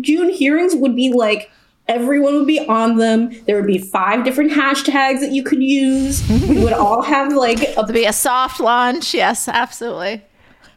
June 0.00 0.28
hearings 0.30 0.76
would 0.76 0.94
be 0.94 1.12
like 1.12 1.50
Everyone 1.86 2.36
would 2.36 2.46
be 2.46 2.66
on 2.66 2.96
them. 2.96 3.30
There 3.44 3.56
would 3.56 3.66
be 3.66 3.76
five 3.76 4.24
different 4.24 4.52
hashtags 4.52 5.20
that 5.20 5.32
you 5.32 5.42
could 5.42 5.62
use. 5.62 6.26
we 6.48 6.64
would 6.64 6.72
all 6.72 7.02
have 7.02 7.34
like 7.34 7.76
a, 7.76 7.92
be 7.92 8.06
a 8.06 8.12
soft 8.12 8.58
launch. 8.58 9.12
Yes, 9.12 9.48
absolutely. 9.48 10.22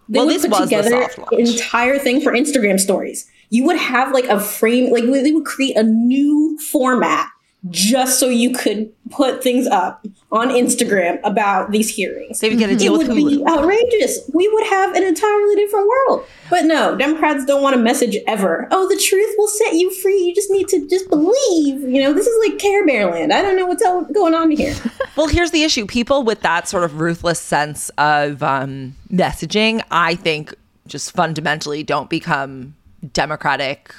They 0.10 0.19
well, 0.19 0.26
would 0.26 0.41
put 0.52 0.63
together 0.63 1.08
an 1.32 1.39
entire 1.39 1.97
thing 1.97 2.19
for 2.19 2.34
Instagram 2.34 2.78
stories. 2.78 3.30
You 3.49 3.65
would 3.65 3.77
have 3.77 4.13
like 4.13 4.25
a 4.25 4.39
frame, 4.39 4.91
like 4.91 5.05
they 5.05 5.31
would 5.31 5.45
create 5.45 5.77
a 5.77 5.83
new 5.83 6.57
format 6.71 7.29
just 7.69 8.19
so 8.19 8.29
you 8.29 8.53
could 8.53 8.91
put 9.10 9.41
things 9.41 9.67
up 9.67 10.05
on 10.31 10.49
Instagram 10.49 11.19
about 11.23 11.71
these 11.71 11.93
hearings. 11.93 12.39
They 12.39 12.49
would 12.49 12.60
get 12.60 12.69
a 12.69 12.75
deal 12.75 12.95
it 12.95 12.97
with 12.97 13.07
would 13.07 13.15
be 13.15 13.43
outrageous. 13.47 14.29
We 14.33 14.47
would 14.49 14.67
have 14.67 14.95
an 14.95 15.03
entirely 15.03 15.55
different 15.55 15.88
world. 15.88 16.25
But 16.49 16.65
no, 16.65 16.95
Democrats 16.95 17.45
don't 17.45 17.63
want 17.63 17.75
a 17.75 17.79
message 17.79 18.17
ever. 18.27 18.67
Oh, 18.71 18.88
the 18.88 19.01
truth 19.01 19.36
will 19.38 19.47
set 19.47 19.73
you 19.73 19.93
free. 20.01 20.17
You 20.17 20.36
just 20.36 20.51
need 20.51 20.67
to 20.69 20.88
just 20.88 21.10
believe. 21.10 21.81
You 21.81 22.03
know, 22.03 22.13
this 22.13 22.27
is 22.27 22.49
like 22.49 22.60
Care 22.60 22.86
Bear 22.86 23.10
land. 23.10 23.33
I 23.33 23.41
don't 23.41 23.55
know 23.55 23.65
what's 23.65 23.83
going 24.12 24.33
on 24.33 24.51
here. 24.51 24.75
well, 25.15 25.27
here's 25.27 25.51
the 25.51 25.63
issue: 25.63 25.86
people 25.86 26.23
with 26.23 26.41
that 26.41 26.67
sort 26.67 26.83
of 26.83 26.99
ruthless 26.99 27.39
sense 27.39 27.89
of 27.97 28.43
um, 28.43 28.95
messaging, 29.12 29.81
I 29.91 30.15
think, 30.15 30.53
just 30.88 31.12
fundamentally 31.12 31.83
don't 31.83 32.10
become 32.10 32.75
democratic 33.13 33.93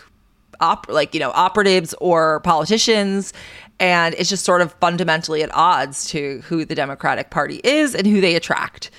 op- 0.60 0.88
like 0.88 1.14
you 1.14 1.20
know 1.20 1.30
operatives 1.34 1.94
or 2.00 2.40
politicians. 2.40 3.32
And 3.80 4.14
it's 4.18 4.28
just 4.28 4.44
sort 4.44 4.60
of 4.60 4.72
fundamentally 4.74 5.42
at 5.42 5.54
odds 5.54 6.06
to 6.06 6.40
who 6.46 6.64
the 6.64 6.74
democratic 6.74 7.30
party 7.30 7.60
is 7.62 7.94
and 7.94 8.06
who 8.06 8.20
they 8.20 8.34
attract. 8.34 8.90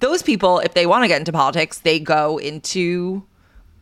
Those 0.00 0.22
people 0.22 0.58
if 0.58 0.74
they 0.74 0.86
want 0.86 1.04
to 1.04 1.08
get 1.08 1.18
into 1.18 1.32
politics 1.32 1.78
they 1.78 1.98
go 1.98 2.38
into 2.38 3.24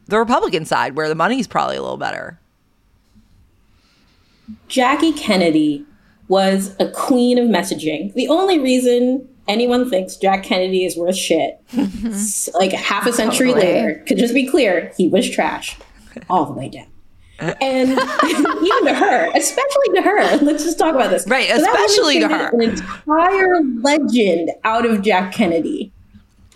the 0.07 0.19
republican 0.19 0.65
side 0.65 0.95
where 0.95 1.09
the 1.09 1.15
money's 1.15 1.47
probably 1.47 1.77
a 1.77 1.83
little 1.83 1.97
better. 1.97 2.38
Jackie 4.69 5.12
kennedy 5.12 5.85
was 6.29 6.77
a 6.79 6.91
queen 6.91 7.38
of 7.38 7.49
messaging. 7.49 8.12
The 8.15 8.29
only 8.29 8.59
reason 8.59 9.29
anyone 9.48 9.88
thinks 9.88 10.16
Jack 10.16 10.44
Kennedy 10.44 10.85
is 10.85 10.96
worth 10.96 11.16
shit. 11.16 11.61
like 12.55 12.72
half 12.72 13.07
a 13.07 13.12
century 13.12 13.52
totally. 13.52 13.72
later, 13.72 14.05
could 14.07 14.18
just 14.18 14.35
be 14.35 14.46
clear, 14.46 14.92
he 14.96 15.09
was 15.09 15.28
trash 15.28 15.78
all 16.28 16.46
the 16.46 16.52
way 16.52 16.68
down 16.68 16.87
and 17.42 17.90
even 18.24 18.85
to 18.87 18.94
her, 18.94 19.31
especially 19.35 19.94
to 19.94 20.02
her. 20.02 20.37
Let's 20.38 20.64
just 20.64 20.78
talk 20.78 20.94
about 20.94 21.11
this. 21.11 21.26
Right, 21.26 21.48
so 21.48 21.57
especially 21.57 22.20
to 22.20 22.28
her. 22.28 22.50
An 22.52 22.62
entire 22.62 23.61
legend 23.81 24.50
out 24.64 24.87
of 24.87 25.02
Jack 25.02 25.33
Kennedy. 25.33 25.92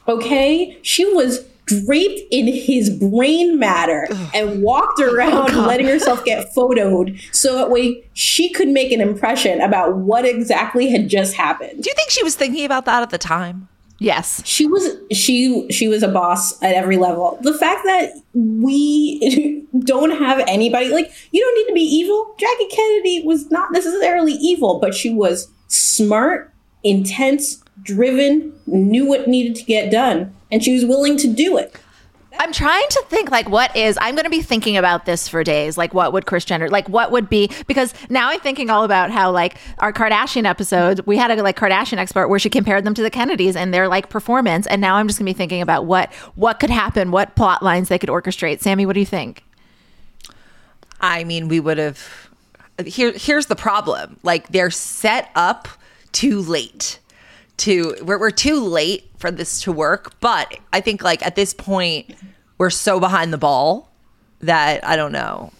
Okay, 0.08 0.78
she 0.82 1.04
was 1.14 1.44
draped 1.66 2.20
in 2.30 2.46
his 2.46 2.90
brain 2.90 3.58
matter 3.58 4.08
and 4.32 4.62
walked 4.62 5.00
oh, 5.00 5.12
around 5.12 5.50
oh, 5.52 5.66
letting 5.66 5.86
herself 5.86 6.24
get 6.24 6.54
photoed 6.54 7.20
so 7.34 7.54
that 7.56 7.70
way 7.70 8.08
she 8.14 8.52
could 8.52 8.68
make 8.68 8.92
an 8.92 9.00
impression 9.00 9.60
about 9.60 9.96
what 9.96 10.24
exactly 10.24 10.88
had 10.88 11.08
just 11.08 11.34
happened. 11.34 11.82
Do 11.82 11.90
you 11.90 11.94
think 11.94 12.10
she 12.10 12.22
was 12.22 12.36
thinking 12.36 12.64
about 12.64 12.84
that 12.84 13.02
at 13.02 13.10
the 13.10 13.18
time? 13.18 13.68
Yes. 13.98 14.42
She 14.44 14.66
was 14.66 14.96
she 15.10 15.66
she 15.70 15.88
was 15.88 16.02
a 16.02 16.08
boss 16.08 16.62
at 16.62 16.74
every 16.74 16.98
level. 16.98 17.38
The 17.42 17.54
fact 17.54 17.82
that 17.84 18.12
we 18.34 19.66
don't 19.80 20.10
have 20.10 20.44
anybody 20.46 20.90
like 20.90 21.10
you 21.30 21.40
don't 21.40 21.54
need 21.54 21.68
to 21.68 21.74
be 21.74 21.80
evil. 21.80 22.34
Jackie 22.38 22.68
Kennedy 22.68 23.22
was 23.24 23.50
not 23.50 23.72
necessarily 23.72 24.32
evil, 24.34 24.78
but 24.80 24.94
she 24.94 25.10
was 25.10 25.48
smart, 25.68 26.52
intense, 26.84 27.62
driven, 27.82 28.52
knew 28.66 29.06
what 29.06 29.28
needed 29.28 29.56
to 29.56 29.64
get 29.64 29.90
done, 29.90 30.35
and 30.50 30.62
she 30.62 30.72
was 30.72 30.84
willing 30.84 31.16
to 31.18 31.32
do 31.32 31.56
it. 31.56 31.76
I'm 32.38 32.52
trying 32.52 32.84
to 32.90 33.04
think 33.08 33.30
like 33.30 33.48
what 33.48 33.74
is 33.76 33.98
I'm 34.00 34.14
going 34.14 34.24
to 34.24 34.30
be 34.30 34.42
thinking 34.42 34.76
about 34.76 35.06
this 35.06 35.28
for 35.28 35.42
days. 35.42 35.78
Like 35.78 35.94
what 35.94 36.12
would 36.12 36.26
Kris 36.26 36.44
Jenner 36.44 36.68
like 36.68 36.88
what 36.88 37.10
would 37.10 37.28
be 37.28 37.50
because 37.66 37.94
now 38.10 38.28
I'm 38.28 38.40
thinking 38.40 38.70
all 38.70 38.84
about 38.84 39.10
how 39.10 39.30
like 39.30 39.56
our 39.78 39.92
Kardashian 39.92 40.44
episode, 40.44 41.00
we 41.06 41.16
had 41.16 41.30
a 41.30 41.42
like 41.42 41.56
Kardashian 41.56 41.98
expert 41.98 42.28
where 42.28 42.38
she 42.38 42.50
compared 42.50 42.84
them 42.84 42.94
to 42.94 43.02
the 43.02 43.10
Kennedys 43.10 43.56
and 43.56 43.72
their 43.72 43.88
like 43.88 44.08
performance 44.08 44.66
and 44.66 44.80
now 44.80 44.96
I'm 44.96 45.06
just 45.08 45.18
going 45.18 45.26
to 45.26 45.32
be 45.32 45.36
thinking 45.36 45.62
about 45.62 45.86
what 45.86 46.12
what 46.34 46.60
could 46.60 46.70
happen, 46.70 47.10
what 47.10 47.36
plot 47.36 47.62
lines 47.62 47.88
they 47.88 47.98
could 47.98 48.10
orchestrate. 48.10 48.60
Sami, 48.60 48.86
what 48.86 48.94
do 48.94 49.00
you 49.00 49.06
think? 49.06 49.42
I 51.00 51.24
mean, 51.24 51.48
we 51.48 51.60
would 51.60 51.78
have 51.78 52.28
here 52.84 53.12
here's 53.12 53.46
the 53.46 53.56
problem. 53.56 54.18
Like 54.22 54.48
they're 54.48 54.70
set 54.70 55.30
up 55.34 55.68
too 56.12 56.40
late 56.40 56.98
to 57.58 57.96
we're, 58.02 58.18
we're 58.18 58.30
too 58.30 58.60
late 58.60 59.05
for 59.18 59.30
this 59.30 59.60
to 59.62 59.72
work 59.72 60.18
but 60.20 60.58
i 60.72 60.80
think 60.80 61.02
like 61.02 61.24
at 61.24 61.36
this 61.36 61.52
point 61.52 62.14
we're 62.58 62.70
so 62.70 63.00
behind 63.00 63.32
the 63.32 63.38
ball 63.38 63.90
that 64.40 64.86
i 64.86 64.96
don't 64.96 65.12
know 65.12 65.50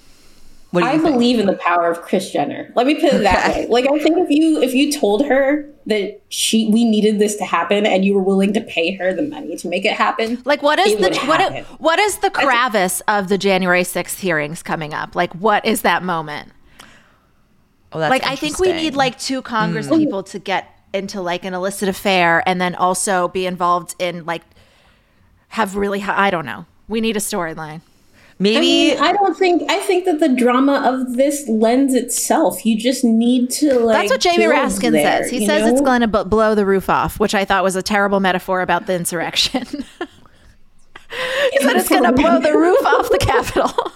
I 0.85 0.99
think? 0.99 1.15
believe 1.15 1.39
in 1.39 1.47
the 1.47 1.55
power 1.55 1.91
of 1.91 2.03
Kris 2.03 2.31
Jenner. 2.31 2.73
Let 2.75 2.87
me 2.87 2.97
put 2.97 3.15
it 3.15 3.23
that 3.23 3.57
way. 3.57 3.67
Like 3.69 3.87
I 3.87 3.99
think 3.99 4.19
if 4.19 4.31
you 4.31 4.61
if 4.61 4.75
you 4.75 4.93
told 4.93 5.25
her 5.27 5.69
that 5.87 6.21
she 6.29 6.69
we 6.71 6.85
needed 6.85 7.19
this 7.19 7.37
to 7.37 7.45
happen 7.45 7.87
and 7.87 8.05
you 8.05 8.15
were 8.15 8.23
willing 8.23 8.53
to 8.55 8.61
pay 8.61 8.95
her 8.97 9.15
the 9.15 9.23
money 9.23 9.57
to 9.57 9.69
make 9.69 9.85
it 9.85 9.93
happen. 9.93 10.43
Like 10.45 10.63
what 10.63 10.79
is 10.79 10.97
the 10.97 11.17
what 11.27 11.65
what 11.81 11.99
is 11.99 12.19
the 12.19 12.31
crevice 12.31 13.01
of 13.09 13.29
the 13.29 13.39
January 13.39 13.83
6th 13.83 14.19
hearings 14.19 14.63
coming 14.63 14.93
up? 14.93 15.15
Like 15.15 15.33
what 15.35 15.65
is 15.65 15.83
that 15.83 16.03
moment? 16.03 16.53
Oh, 17.93 17.99
like 17.99 18.27
I 18.27 18.37
think 18.37 18.59
we 18.59 18.73
need 18.73 18.95
like 18.95 19.19
two 19.19 19.43
Congress 19.43 19.87
mm. 19.87 19.99
people 19.99 20.23
to 20.25 20.39
get 20.39 20.76
into 20.93 21.21
like 21.21 21.45
an 21.45 21.55
illicit 21.55 21.89
affair 21.89 22.43
and 22.47 22.61
then 22.61 22.75
also 22.75 23.29
be 23.29 23.47
involved 23.47 23.95
in 23.99 24.25
like 24.25 24.43
have 25.49 25.77
really 25.77 26.03
I 26.03 26.31
don't 26.31 26.47
know. 26.47 26.67
We 26.89 27.01
need 27.01 27.17
a 27.17 27.21
storyline. 27.21 27.81
Maybe 28.39 28.57
I, 28.57 28.61
mean, 28.61 28.99
I, 29.03 29.13
don't 29.15 29.37
think 29.37 29.71
I 29.71 29.81
think 29.81 30.05
that 30.05 30.21
the 30.21 30.29
drama 30.29 30.83
of 30.85 31.17
this 31.17 31.49
lends 31.49 31.95
itself. 31.95 32.67
You 32.67 32.79
just 32.79 33.03
need 33.03 33.49
to 33.53 33.79
like. 33.79 33.97
That's 33.97 34.11
what 34.11 34.21
Jamie 34.21 34.45
Raskin 34.45 34.93
there, 34.93 35.23
says. 35.23 35.31
He 35.31 35.47
says 35.47 35.63
know? 35.63 35.69
it's 35.73 35.81
going 35.81 36.03
to 36.03 36.07
b- 36.07 36.25
blow 36.25 36.55
the 36.55 36.67
roof 36.67 36.91
off, 36.91 37.19
which 37.19 37.35
I 37.35 37.47
thought 37.47 37.65
was 37.65 37.77
a 37.77 37.83
terrible 37.83 38.21
metaphor 38.21 38.61
about 38.61 38.87
the 38.87 38.93
insurrection. 38.93 39.63
he 39.67 41.61
said 41.61 41.77
it's 41.77 41.89
going 41.89 42.03
to 42.05 42.13
blow 42.13 42.39
the 42.39 42.53
roof 42.53 42.85
off 42.85 43.09
the 43.09 43.19
Capitol. 43.19 43.93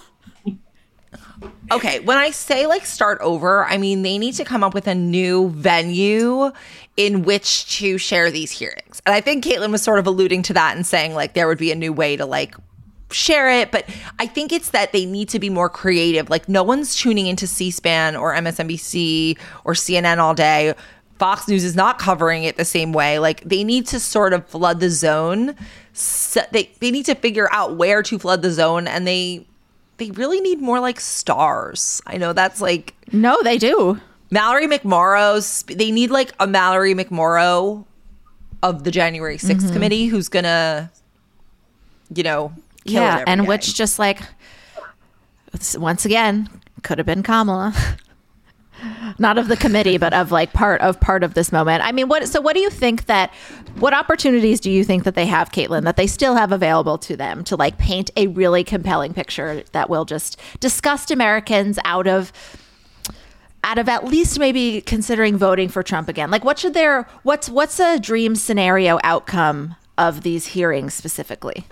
okay, 1.71 1.99
when 2.01 2.17
I 2.17 2.31
say 2.31 2.67
like 2.67 2.85
start 2.85 3.19
over, 3.21 3.65
I 3.65 3.77
mean 3.77 4.01
they 4.01 4.17
need 4.17 4.33
to 4.33 4.45
come 4.45 4.63
up 4.63 4.73
with 4.73 4.87
a 4.87 4.95
new 4.95 5.49
venue 5.49 6.51
in 6.97 7.23
which 7.23 7.77
to 7.77 7.97
share 7.97 8.29
these 8.29 8.51
hearings. 8.51 9.01
And 9.05 9.15
I 9.15 9.21
think 9.21 9.43
Kaitlin 9.43 9.71
was 9.71 9.81
sort 9.81 9.99
of 9.99 10.07
alluding 10.07 10.43
to 10.43 10.53
that 10.53 10.75
and 10.75 10.85
saying 10.85 11.13
like 11.13 11.33
there 11.33 11.47
would 11.47 11.57
be 11.57 11.71
a 11.71 11.75
new 11.75 11.93
way 11.93 12.15
to 12.17 12.25
like 12.25 12.55
share 13.11 13.49
it, 13.49 13.71
but 13.71 13.85
I 14.19 14.25
think 14.25 14.51
it's 14.51 14.69
that 14.71 14.91
they 14.91 15.05
need 15.05 15.29
to 15.29 15.39
be 15.39 15.49
more 15.49 15.69
creative. 15.69 16.29
Like 16.29 16.47
no 16.47 16.63
one's 16.63 16.95
tuning 16.95 17.27
into 17.27 17.47
C-SPAN 17.47 18.15
or 18.15 18.33
MSNBC 18.33 19.37
or 19.65 19.73
CNN 19.73 20.17
all 20.17 20.33
day. 20.33 20.73
Fox 21.19 21.47
News 21.47 21.63
is 21.63 21.75
not 21.75 21.99
covering 21.99 22.45
it 22.45 22.57
the 22.57 22.65
same 22.65 22.93
way. 22.93 23.19
Like 23.19 23.41
they 23.41 23.63
need 23.63 23.85
to 23.87 23.99
sort 23.99 24.33
of 24.33 24.47
flood 24.47 24.79
the 24.79 24.89
zone. 24.89 25.55
So 25.93 26.41
they 26.51 26.71
they 26.79 26.89
need 26.89 27.05
to 27.05 27.15
figure 27.15 27.51
out 27.51 27.75
where 27.75 28.01
to 28.03 28.17
flood 28.17 28.41
the 28.41 28.51
zone 28.51 28.87
and 28.87 29.05
they 29.05 29.45
they 30.01 30.09
really 30.09 30.41
need 30.41 30.59
more 30.59 30.79
like 30.79 30.99
stars. 30.99 32.01
I 32.07 32.17
know 32.17 32.33
that's 32.33 32.59
like 32.59 32.95
No, 33.11 33.37
they 33.43 33.59
do. 33.59 34.01
Mallory 34.31 34.65
McMorrow's 34.65 35.61
they 35.63 35.91
need 35.91 36.09
like 36.09 36.33
a 36.39 36.47
Mallory 36.47 36.95
McMorrow 36.95 37.85
of 38.63 38.83
the 38.83 38.89
January 38.89 39.37
6th 39.37 39.57
mm-hmm. 39.57 39.73
committee 39.73 40.07
who's 40.07 40.27
gonna 40.27 40.91
you 42.15 42.23
know 42.23 42.51
yeah 42.83 43.23
and 43.27 43.47
which 43.47 43.75
just 43.75 43.99
like 43.99 44.19
once 45.77 46.05
again 46.05 46.49
could 46.81 46.97
have 46.97 47.05
been 47.05 47.21
Kamala 47.21 47.73
not 49.19 49.37
of 49.37 49.47
the 49.47 49.57
committee, 49.57 49.97
but 49.97 50.13
of 50.13 50.31
like 50.31 50.53
part 50.53 50.81
of 50.81 50.99
part 50.99 51.23
of 51.23 51.33
this 51.33 51.51
moment. 51.51 51.83
I 51.83 51.91
mean, 51.91 52.07
what? 52.07 52.27
So, 52.27 52.41
what 52.41 52.53
do 52.53 52.59
you 52.59 52.69
think 52.69 53.05
that? 53.05 53.33
What 53.79 53.93
opportunities 53.93 54.59
do 54.59 54.69
you 54.69 54.83
think 54.83 55.03
that 55.05 55.15
they 55.15 55.25
have, 55.25 55.51
Kaitlin, 55.51 55.83
that 55.83 55.95
they 55.95 56.07
still 56.07 56.35
have 56.35 56.51
available 56.51 56.97
to 56.99 57.15
them 57.15 57.43
to 57.45 57.55
like 57.55 57.77
paint 57.77 58.11
a 58.17 58.27
really 58.27 58.63
compelling 58.63 59.13
picture 59.13 59.63
that 59.71 59.89
will 59.89 60.05
just 60.05 60.39
disgust 60.59 61.09
Americans 61.11 61.79
out 61.85 62.07
of 62.07 62.31
out 63.63 63.77
of 63.77 63.87
at 63.87 64.05
least 64.05 64.39
maybe 64.39 64.81
considering 64.81 65.37
voting 65.37 65.69
for 65.69 65.83
Trump 65.83 66.09
again? 66.09 66.31
Like, 66.31 66.43
what 66.43 66.59
should 66.59 66.73
their 66.73 67.07
what's 67.23 67.49
what's 67.49 67.79
a 67.79 67.99
dream 67.99 68.35
scenario 68.35 68.99
outcome 69.03 69.75
of 69.97 70.21
these 70.21 70.47
hearings 70.47 70.93
specifically? 70.93 71.65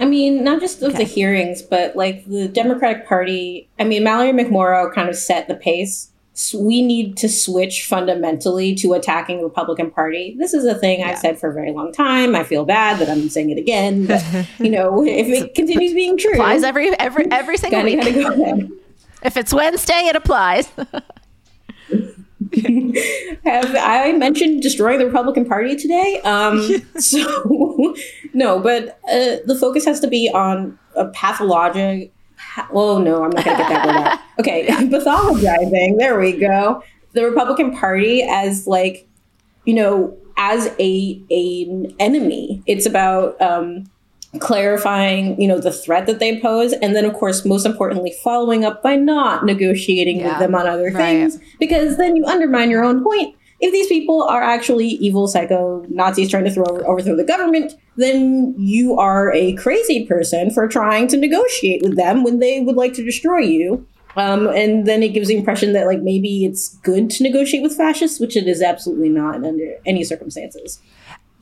I 0.00 0.04
mean, 0.04 0.44
not 0.44 0.60
just 0.60 0.82
of 0.82 0.96
the 0.96 1.04
hearings, 1.04 1.62
but 1.62 1.96
like 1.96 2.24
the 2.26 2.48
Democratic 2.48 3.06
Party. 3.06 3.68
I 3.78 3.84
mean, 3.84 4.04
Mallory 4.04 4.32
McMorrow 4.32 4.92
kind 4.92 5.08
of 5.08 5.16
set 5.16 5.48
the 5.48 5.54
pace. 5.54 6.10
So 6.34 6.60
we 6.60 6.82
need 6.82 7.16
to 7.16 7.28
switch 7.28 7.84
fundamentally 7.84 8.72
to 8.76 8.92
attacking 8.92 9.38
the 9.38 9.44
Republican 9.44 9.90
Party. 9.90 10.36
This 10.38 10.54
is 10.54 10.64
a 10.66 10.74
thing 10.76 11.02
I've 11.02 11.18
said 11.18 11.36
for 11.36 11.50
a 11.50 11.52
very 11.52 11.72
long 11.72 11.92
time. 11.92 12.36
I 12.36 12.44
feel 12.44 12.64
bad 12.64 13.00
that 13.00 13.10
I'm 13.10 13.28
saying 13.28 13.50
it 13.50 13.58
again. 13.58 14.06
But, 14.06 14.24
you 14.60 14.70
know, 14.70 15.04
if 15.04 15.26
it 15.26 15.56
continues 15.56 15.94
being 15.94 16.16
true, 16.16 16.34
Applies 16.34 16.62
every 16.62 16.96
every 17.00 17.26
every 17.32 17.56
single 17.56 17.80
gotta, 17.80 17.90
week. 17.90 18.22
gotta 18.22 18.62
go. 18.62 18.68
If 19.24 19.36
it's 19.36 19.52
Wednesday, 19.52 20.06
it 20.06 20.14
applies. 20.14 20.68
Have 23.44 23.74
I 23.76 24.12
mentioned 24.12 24.62
destroying 24.62 24.98
the 24.98 25.06
Republican 25.06 25.44
Party 25.44 25.76
today? 25.76 26.20
Um, 26.22 26.60
so 26.98 27.94
no, 28.34 28.60
but 28.60 28.98
uh, 29.10 29.36
the 29.46 29.56
focus 29.58 29.84
has 29.84 30.00
to 30.00 30.08
be 30.08 30.30
on 30.32 30.78
a 30.96 31.06
pathologic. 31.06 32.12
Pa- 32.36 32.68
oh 32.72 32.98
no, 32.98 33.24
I'm 33.24 33.30
not 33.30 33.44
going 33.44 33.56
to 33.56 33.62
get 33.62 33.68
that 33.68 33.86
word 33.86 33.96
out. 33.96 34.18
Okay, 34.38 34.68
pathologizing. 34.68 35.98
There 35.98 36.20
we 36.20 36.32
go. 36.32 36.82
The 37.12 37.24
Republican 37.24 37.76
Party 37.76 38.22
as 38.22 38.68
like, 38.68 39.08
you 39.64 39.74
know, 39.74 40.16
as 40.36 40.66
a, 40.78 41.20
a 41.30 41.62
an 41.64 41.92
enemy. 41.98 42.62
It's 42.66 42.86
about 42.86 43.40
um, 43.42 43.90
clarifying, 44.40 45.40
you 45.40 45.48
know, 45.48 45.58
the 45.58 45.72
threat 45.72 46.06
that 46.06 46.18
they 46.18 46.38
pose, 46.40 46.72
and 46.74 46.94
then 46.94 47.04
of 47.04 47.14
course, 47.14 47.44
most 47.44 47.64
importantly, 47.64 48.14
following 48.22 48.64
up 48.64 48.82
by 48.82 48.94
not 48.94 49.44
negotiating 49.44 50.20
Yeah, 50.20 50.28
with 50.28 50.38
them 50.38 50.54
on 50.54 50.66
other 50.66 50.84
right. 50.86 50.94
things, 50.94 51.38
because 51.58 51.96
then 51.96 52.14
you 52.14 52.24
undermine 52.26 52.70
your 52.70 52.84
own 52.84 53.02
point. 53.02 53.34
If 53.60 53.72
these 53.72 53.88
people 53.88 54.22
are 54.22 54.42
actually 54.42 54.86
evil 54.86 55.26
psycho 55.26 55.84
Nazis 55.88 56.30
trying 56.30 56.44
to 56.44 56.50
throw 56.50 56.64
overthrow 56.64 57.16
the 57.16 57.24
government, 57.24 57.72
then 57.96 58.54
you 58.56 58.96
are 58.98 59.32
a 59.34 59.54
crazy 59.54 60.06
person 60.06 60.50
for 60.50 60.68
trying 60.68 61.08
to 61.08 61.16
negotiate 61.16 61.82
with 61.82 61.96
them 61.96 62.22
when 62.22 62.38
they 62.38 62.60
would 62.60 62.76
like 62.76 62.92
to 62.94 63.04
destroy 63.04 63.38
you. 63.38 63.84
Um, 64.16 64.48
and 64.48 64.86
then 64.86 65.02
it 65.02 65.08
gives 65.08 65.28
the 65.28 65.36
impression 65.36 65.72
that 65.72 65.86
like 65.86 66.02
maybe 66.02 66.44
it's 66.44 66.76
good 66.78 67.10
to 67.10 67.22
negotiate 67.22 67.62
with 67.62 67.76
fascists, 67.76 68.20
which 68.20 68.36
it 68.36 68.46
is 68.46 68.62
absolutely 68.62 69.08
not 69.08 69.44
under 69.44 69.74
any 69.86 70.04
circumstances 70.04 70.80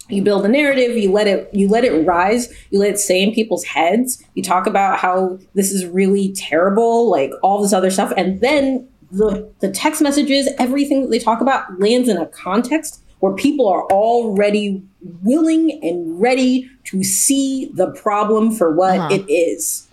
you 0.09 0.23
build 0.23 0.45
a 0.45 0.49
narrative 0.49 0.97
you 0.97 1.11
let 1.11 1.27
it 1.27 1.49
you 1.53 1.69
let 1.69 1.85
it 1.85 2.07
rise 2.07 2.49
you 2.71 2.79
let 2.79 2.91
it 2.91 2.99
stay 2.99 3.23
in 3.23 3.33
people's 3.33 3.65
heads 3.65 4.23
you 4.35 4.43
talk 4.43 4.67
about 4.67 4.99
how 4.99 5.39
this 5.55 5.73
is 5.73 5.85
really 5.87 6.33
terrible 6.33 7.11
like 7.11 7.31
all 7.43 7.61
this 7.63 7.73
other 7.73 7.91
stuff 7.91 8.13
and 8.17 8.41
then 8.41 8.87
the 9.11 9.51
the 9.61 9.71
text 9.71 10.01
messages 10.03 10.49
everything 10.59 11.03
that 11.03 11.11
they 11.11 11.19
talk 11.19 11.41
about 11.41 11.79
lands 11.81 12.09
in 12.09 12.17
a 12.17 12.27
context 12.27 13.01
where 13.21 13.33
people 13.35 13.67
are 13.69 13.83
already 13.87 14.83
willing 15.23 15.79
and 15.83 16.21
ready 16.21 16.69
to 16.85 17.03
see 17.03 17.71
the 17.75 17.91
problem 17.93 18.51
for 18.53 18.71
what 18.73 18.99
Uh-huh. 18.99 19.15
it 19.15 19.25
is 19.33 19.87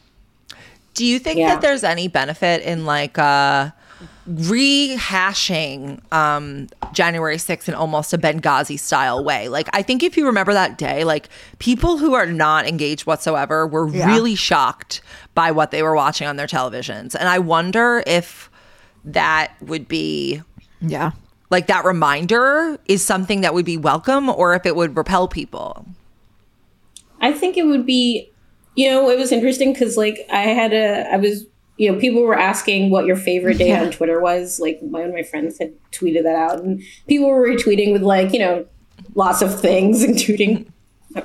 Do 0.94 1.06
you 1.06 1.18
think 1.20 1.40
Yeah. 1.40 1.48
that 1.56 1.62
there's 1.62 1.84
any 1.84 2.08
benefit 2.08 2.62
in 2.64 2.86
like 2.86 3.18
uh 3.18 3.70
rehashing 4.30 6.00
um 6.14 6.68
January 6.94 7.38
6th 7.38 7.68
in 7.68 7.74
almost 7.74 8.14
a 8.14 8.18
Benghazi 8.18 8.80
style 8.80 9.24
way? 9.24 9.48
Like 9.50 9.70
I 9.74 9.82
think 9.82 10.04
if 10.04 10.18
you 10.18 10.26
remember 10.26 10.54
that 10.54 10.78
day, 10.78 11.04
like 11.04 11.30
people 11.60 11.98
who 11.98 12.14
are 12.14 12.26
not 12.26 12.68
engaged 12.68 13.06
whatsoever 13.06 13.66
were 13.68 13.88
Yeah. 13.90 14.08
really 14.08 14.36
shocked 14.36 15.02
by 15.34 15.52
what 15.52 15.72
they 15.72 15.84
were 15.84 15.96
watching 15.96 16.28
on 16.28 16.36
their 16.38 16.48
televisions. 16.48 17.16
And 17.16 17.28
I 17.30 17.40
wonder 17.40 18.04
if 18.06 18.50
that 19.06 19.54
would 19.62 19.88
be 19.88 20.42
Yeah. 20.82 21.12
like 21.50 21.68
that 21.68 21.86
reminder 21.86 22.78
is 22.86 23.04
something 23.04 23.42
that 23.42 23.54
would 23.54 23.66
be 23.66 23.78
welcome 23.78 24.30
or 24.30 24.54
if 24.56 24.66
it 24.66 24.76
would 24.76 24.96
repel 24.98 25.28
people. 25.28 25.86
I 27.22 27.32
think 27.32 27.58
it 27.58 27.64
would 27.64 27.86
be, 27.86 28.30
you 28.76 28.90
know, 28.90 29.10
it 29.10 29.18
was 29.18 29.32
interesting 29.32 29.72
because 29.74 29.98
like 29.98 30.20
I 30.32 30.42
had 30.44 30.74
a, 30.74 31.08
I 31.14 31.18
was, 31.18 31.46
you 31.78 31.92
know, 31.92 32.00
people 32.00 32.22
were 32.22 32.38
asking 32.38 32.92
what 32.92 33.06
your 33.06 33.16
favorite 33.16 33.58
day 33.58 33.76
on 33.76 33.92
Twitter 33.92 34.20
was. 34.22 34.60
Like 34.60 34.78
one 34.82 35.04
of 35.04 35.14
my 35.14 35.24
friends 35.24 35.58
had 35.60 35.74
tweeted 35.92 36.24
that 36.24 36.36
out, 36.36 36.60
and 36.60 36.82
people 37.08 37.28
were 37.30 37.48
retweeting 37.48 37.92
with 37.94 38.04
like, 38.04 38.32
you 38.34 38.40
know, 38.40 38.66
lots 39.16 39.42
of 39.42 39.60
things, 39.60 40.04
including 40.12 40.72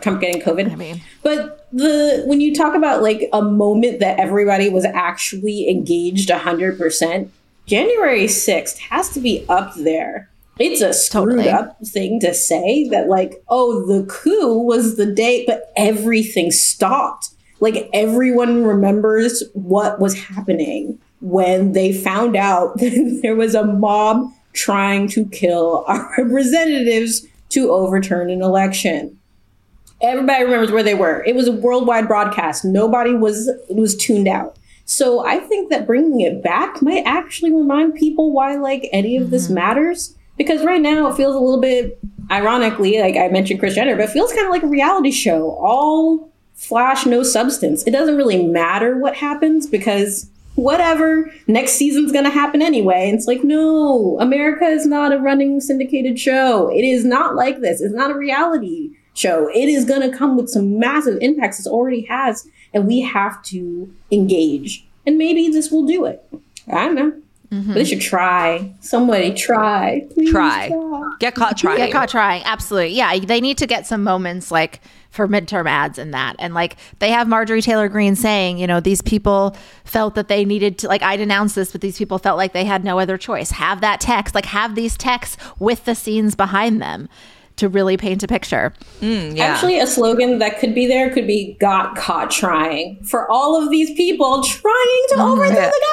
Trump 0.00 0.20
getting 0.20 0.40
COVID. 0.40 0.72
I 0.72 0.74
mean, 0.76 1.00
But 1.22 1.66
the 1.72 2.22
when 2.26 2.40
you 2.40 2.54
talk 2.54 2.74
about 2.74 3.02
like 3.02 3.28
a 3.32 3.42
moment 3.42 4.00
that 4.00 4.18
everybody 4.18 4.68
was 4.68 4.84
actually 4.84 5.68
engaged 5.68 6.30
hundred 6.30 6.78
percent, 6.78 7.30
January 7.66 8.28
sixth 8.28 8.78
has 8.78 9.10
to 9.10 9.20
be 9.20 9.44
up 9.48 9.74
there. 9.76 10.30
It's 10.58 10.80
a 10.80 10.92
screwed 10.92 11.36
Totally. 11.36 11.48
up 11.48 11.78
thing 11.86 12.18
to 12.20 12.34
say 12.34 12.88
that 12.88 13.08
like, 13.08 13.44
oh, 13.48 13.86
the 13.86 14.04
coup 14.06 14.58
was 14.58 14.96
the 14.96 15.06
day, 15.06 15.44
but 15.46 15.72
everything 15.76 16.50
stopped. 16.50 17.30
Like 17.60 17.88
everyone 17.92 18.64
remembers 18.64 19.42
what 19.54 20.00
was 20.00 20.14
happening 20.14 20.98
when 21.20 21.72
they 21.72 21.92
found 21.92 22.36
out 22.36 22.78
that 22.78 23.20
there 23.22 23.36
was 23.36 23.54
a 23.54 23.64
mob 23.64 24.30
trying 24.52 25.08
to 25.08 25.24
kill 25.26 25.84
our 25.86 26.10
representatives 26.18 27.26
to 27.50 27.70
overturn 27.70 28.30
an 28.30 28.42
election 28.42 29.18
everybody 30.00 30.44
remembers 30.44 30.70
where 30.70 30.82
they 30.82 30.94
were. 30.94 31.22
It 31.24 31.34
was 31.34 31.48
a 31.48 31.52
worldwide 31.52 32.08
broadcast. 32.08 32.64
Nobody 32.64 33.14
was 33.14 33.50
was 33.68 33.96
tuned 33.96 34.28
out. 34.28 34.58
So 34.84 35.26
I 35.26 35.38
think 35.38 35.70
that 35.70 35.86
bringing 35.86 36.20
it 36.20 36.42
back 36.42 36.80
might 36.80 37.02
actually 37.04 37.52
remind 37.52 37.94
people 37.94 38.32
why 38.32 38.56
like 38.56 38.88
any 38.92 39.16
of 39.16 39.30
this 39.30 39.46
mm-hmm. 39.46 39.54
matters. 39.54 40.14
Because 40.36 40.64
right 40.64 40.80
now 40.80 41.08
it 41.08 41.16
feels 41.16 41.34
a 41.34 41.40
little 41.40 41.60
bit 41.60 41.98
ironically, 42.30 43.00
like 43.00 43.16
I 43.16 43.26
mentioned 43.28 43.58
Kris 43.58 43.74
Jenner, 43.74 43.96
but 43.96 44.04
it 44.04 44.10
feels 44.10 44.32
kind 44.32 44.46
of 44.46 44.52
like 44.52 44.62
a 44.62 44.68
reality 44.68 45.10
show. 45.10 45.50
All 45.60 46.27
flash, 46.58 47.06
no 47.06 47.22
substance. 47.22 47.84
It 47.84 47.92
doesn't 47.92 48.16
really 48.16 48.44
matter 48.44 48.98
what 48.98 49.14
happens 49.14 49.66
because 49.66 50.28
whatever, 50.56 51.32
next 51.46 51.72
season's 51.72 52.10
gonna 52.10 52.30
happen 52.30 52.60
anyway. 52.60 53.08
And 53.08 53.16
it's 53.16 53.28
like, 53.28 53.44
no, 53.44 54.18
America 54.20 54.64
is 54.64 54.84
not 54.84 55.12
a 55.12 55.18
running 55.18 55.60
syndicated 55.60 56.18
show. 56.18 56.68
It 56.68 56.84
is 56.84 57.04
not 57.04 57.36
like 57.36 57.60
this. 57.60 57.80
It's 57.80 57.94
not 57.94 58.10
a 58.10 58.14
reality 58.14 58.90
show. 59.14 59.48
It 59.54 59.68
is 59.68 59.84
gonna 59.84 60.14
come 60.14 60.36
with 60.36 60.50
some 60.50 60.78
massive 60.78 61.18
impacts. 61.22 61.64
It 61.64 61.70
already 61.70 62.02
has, 62.06 62.46
and 62.74 62.88
we 62.88 63.00
have 63.02 63.40
to 63.44 63.94
engage. 64.10 64.84
And 65.06 65.16
maybe 65.16 65.48
this 65.48 65.70
will 65.70 65.86
do 65.86 66.04
it. 66.06 66.28
I 66.70 66.84
don't 66.86 66.94
know. 66.96 67.12
Mm-hmm. 67.52 67.68
But 67.68 67.74
they 67.74 67.84
should 67.84 68.00
try. 68.00 68.74
Somebody 68.80 69.32
try. 69.32 70.06
Please 70.12 70.30
Try. 70.30 70.70
Get 71.18 71.34
caught 71.34 71.56
trying. 71.56 71.78
Get 71.78 71.92
caught 71.92 72.10
trying. 72.10 72.42
Absolutely. 72.44 72.90
Yeah. 72.90 73.18
They 73.18 73.40
need 73.40 73.56
to 73.58 73.66
get 73.66 73.86
some 73.86 74.02
moments 74.02 74.50
like 74.50 74.82
for 75.10 75.26
midterm 75.26 75.66
ads 75.68 75.98
and 75.98 76.12
that. 76.14 76.36
And 76.38 76.54
like 76.54 76.76
they 76.98 77.10
have 77.10 77.26
Marjorie 77.28 77.62
Taylor 77.62 77.88
Greene 77.88 78.14
saying, 78.16 78.58
you 78.58 78.66
know, 78.66 78.78
these 78.80 79.02
people 79.02 79.56
felt 79.84 80.14
that 80.16 80.28
they 80.28 80.44
needed 80.44 80.78
to, 80.78 80.88
like, 80.88 81.02
I 81.02 81.16
denounced 81.16 81.54
this, 81.54 81.72
but 81.72 81.80
these 81.80 81.96
people 81.98 82.18
felt 82.18 82.36
like 82.36 82.52
they 82.52 82.64
had 82.64 82.84
no 82.84 82.98
other 82.98 83.16
choice. 83.16 83.50
Have 83.52 83.80
that 83.80 84.00
text, 84.00 84.34
like, 84.34 84.44
have 84.46 84.74
these 84.74 84.96
texts 84.96 85.36
with 85.58 85.84
the 85.86 85.94
scenes 85.94 86.34
behind 86.34 86.80
them 86.82 87.08
to 87.56 87.68
really 87.68 87.96
paint 87.96 88.22
a 88.22 88.28
picture. 88.28 88.72
Mm, 89.00 89.36
yeah. 89.36 89.46
Actually, 89.46 89.80
a 89.80 89.86
slogan 89.86 90.38
that 90.38 90.60
could 90.60 90.74
be 90.76 90.86
there 90.86 91.10
could 91.12 91.26
be 91.26 91.56
"Got 91.58 91.96
caught 91.96 92.30
trying" 92.30 93.02
for 93.02 93.28
all 93.28 93.60
of 93.60 93.70
these 93.70 93.92
people 93.94 94.44
trying 94.44 95.02
to 95.08 95.14
mm, 95.16 95.32
overthrow 95.32 95.56
Yeah. 95.62 95.70
the 95.70 95.86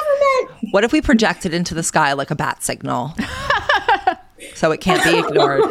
government. 0.46 0.72
What 0.72 0.84
if 0.84 0.92
we 0.92 1.00
projected 1.00 1.52
into 1.52 1.74
the 1.74 1.82
sky 1.82 2.12
like 2.12 2.30
a 2.30 2.36
bat 2.36 2.62
signal? 2.62 3.14
so 4.56 4.72
it 4.72 4.80
can't 4.80 5.04
be 5.04 5.18
ignored. 5.18 5.62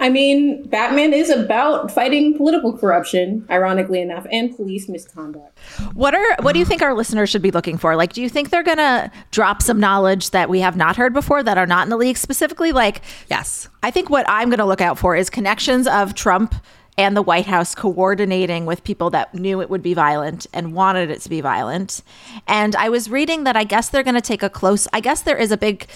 I 0.00 0.08
mean, 0.08 0.66
Batman 0.68 1.12
is 1.12 1.28
about 1.28 1.90
fighting 1.90 2.34
political 2.34 2.76
corruption, 2.76 3.46
ironically 3.50 4.00
enough, 4.00 4.26
and 4.32 4.54
police 4.56 4.88
misconduct. 4.88 5.58
What 5.92 6.14
are 6.14 6.36
what 6.40 6.54
do 6.54 6.58
you 6.58 6.64
think 6.64 6.80
our 6.80 6.94
listeners 6.94 7.28
should 7.28 7.42
be 7.42 7.50
looking 7.50 7.76
for? 7.76 7.96
Like, 7.96 8.14
do 8.14 8.22
you 8.22 8.30
think 8.30 8.48
they're 8.48 8.62
gonna 8.62 9.12
drop 9.30 9.60
some 9.60 9.78
knowledge 9.78 10.30
that 10.30 10.48
we 10.48 10.60
have 10.60 10.74
not 10.74 10.96
heard 10.96 11.12
before 11.12 11.42
that 11.42 11.58
are 11.58 11.66
not 11.66 11.84
in 11.84 11.90
the 11.90 11.98
league 11.98 12.16
specifically? 12.16 12.72
Like, 12.72 13.02
Yes. 13.28 13.68
I 13.82 13.90
think 13.90 14.08
what 14.08 14.24
I'm 14.28 14.48
gonna 14.48 14.66
look 14.66 14.80
out 14.80 14.98
for 14.98 15.14
is 15.16 15.28
connections 15.28 15.86
of 15.86 16.14
Trump 16.14 16.54
and 16.96 17.16
the 17.16 17.22
White 17.22 17.46
House 17.46 17.74
coordinating 17.74 18.66
with 18.66 18.84
people 18.84 19.10
that 19.10 19.34
knew 19.34 19.60
it 19.60 19.70
would 19.70 19.82
be 19.82 19.94
violent 19.94 20.46
and 20.52 20.72
wanted 20.74 21.10
it 21.10 21.20
to 21.22 21.28
be 21.28 21.40
violent. 21.40 22.02
And 22.46 22.74
I 22.76 22.88
was 22.88 23.10
reading 23.10 23.44
that 23.44 23.56
I 23.56 23.64
guess 23.64 23.88
they're 23.90 24.02
gonna 24.02 24.20
take 24.20 24.42
a 24.42 24.50
close. 24.50 24.88
I 24.94 25.00
guess 25.00 25.22
there 25.22 25.36
is 25.36 25.52
a 25.52 25.56
big 25.56 25.86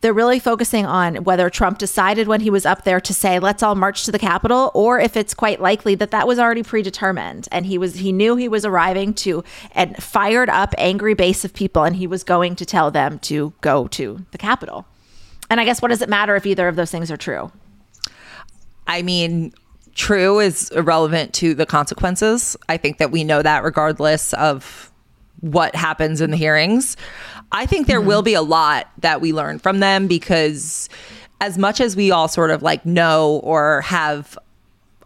they're 0.00 0.12
really 0.12 0.38
focusing 0.38 0.86
on 0.86 1.16
whether 1.24 1.50
Trump 1.50 1.78
decided 1.78 2.26
when 2.26 2.40
he 2.40 2.50
was 2.50 2.64
up 2.64 2.84
there 2.84 3.00
to 3.00 3.12
say, 3.12 3.38
let's 3.38 3.62
all 3.62 3.74
march 3.74 4.04
to 4.04 4.12
the 4.12 4.18
Capitol, 4.18 4.70
or 4.74 4.98
if 4.98 5.16
it's 5.16 5.34
quite 5.34 5.60
likely 5.60 5.94
that 5.96 6.10
that 6.10 6.26
was 6.26 6.38
already 6.38 6.62
predetermined. 6.62 7.48
And 7.52 7.66
he 7.66 7.76
was, 7.76 7.96
he 7.96 8.12
knew 8.12 8.36
he 8.36 8.48
was 8.48 8.64
arriving 8.64 9.14
to 9.14 9.44
a 9.76 10.00
fired 10.00 10.48
up, 10.48 10.74
angry 10.78 11.14
base 11.14 11.44
of 11.44 11.52
people, 11.52 11.84
and 11.84 11.96
he 11.96 12.06
was 12.06 12.24
going 12.24 12.56
to 12.56 12.64
tell 12.64 12.90
them 12.90 13.18
to 13.20 13.52
go 13.60 13.88
to 13.88 14.24
the 14.30 14.38
Capitol. 14.38 14.86
And 15.50 15.60
I 15.60 15.64
guess 15.64 15.82
what 15.82 15.88
does 15.88 16.00
it 16.00 16.08
matter 16.08 16.36
if 16.36 16.46
either 16.46 16.68
of 16.68 16.76
those 16.76 16.90
things 16.90 17.10
are 17.10 17.16
true? 17.16 17.52
I 18.86 19.02
mean, 19.02 19.52
true 19.94 20.38
is 20.38 20.70
irrelevant 20.70 21.34
to 21.34 21.54
the 21.54 21.66
consequences. 21.66 22.56
I 22.68 22.76
think 22.76 22.98
that 22.98 23.10
we 23.10 23.24
know 23.24 23.42
that 23.42 23.64
regardless 23.64 24.32
of 24.34 24.89
what 25.40 25.74
happens 25.74 26.20
in 26.20 26.30
the 26.30 26.36
hearings. 26.36 26.96
I 27.52 27.66
think 27.66 27.86
there 27.86 28.00
will 28.00 28.22
be 28.22 28.34
a 28.34 28.42
lot 28.42 28.88
that 28.98 29.20
we 29.20 29.32
learn 29.32 29.58
from 29.58 29.80
them 29.80 30.06
because 30.06 30.88
as 31.40 31.56
much 31.58 31.80
as 31.80 31.96
we 31.96 32.10
all 32.10 32.28
sort 32.28 32.50
of 32.50 32.62
like 32.62 32.84
know 32.84 33.40
or 33.42 33.80
have 33.80 34.38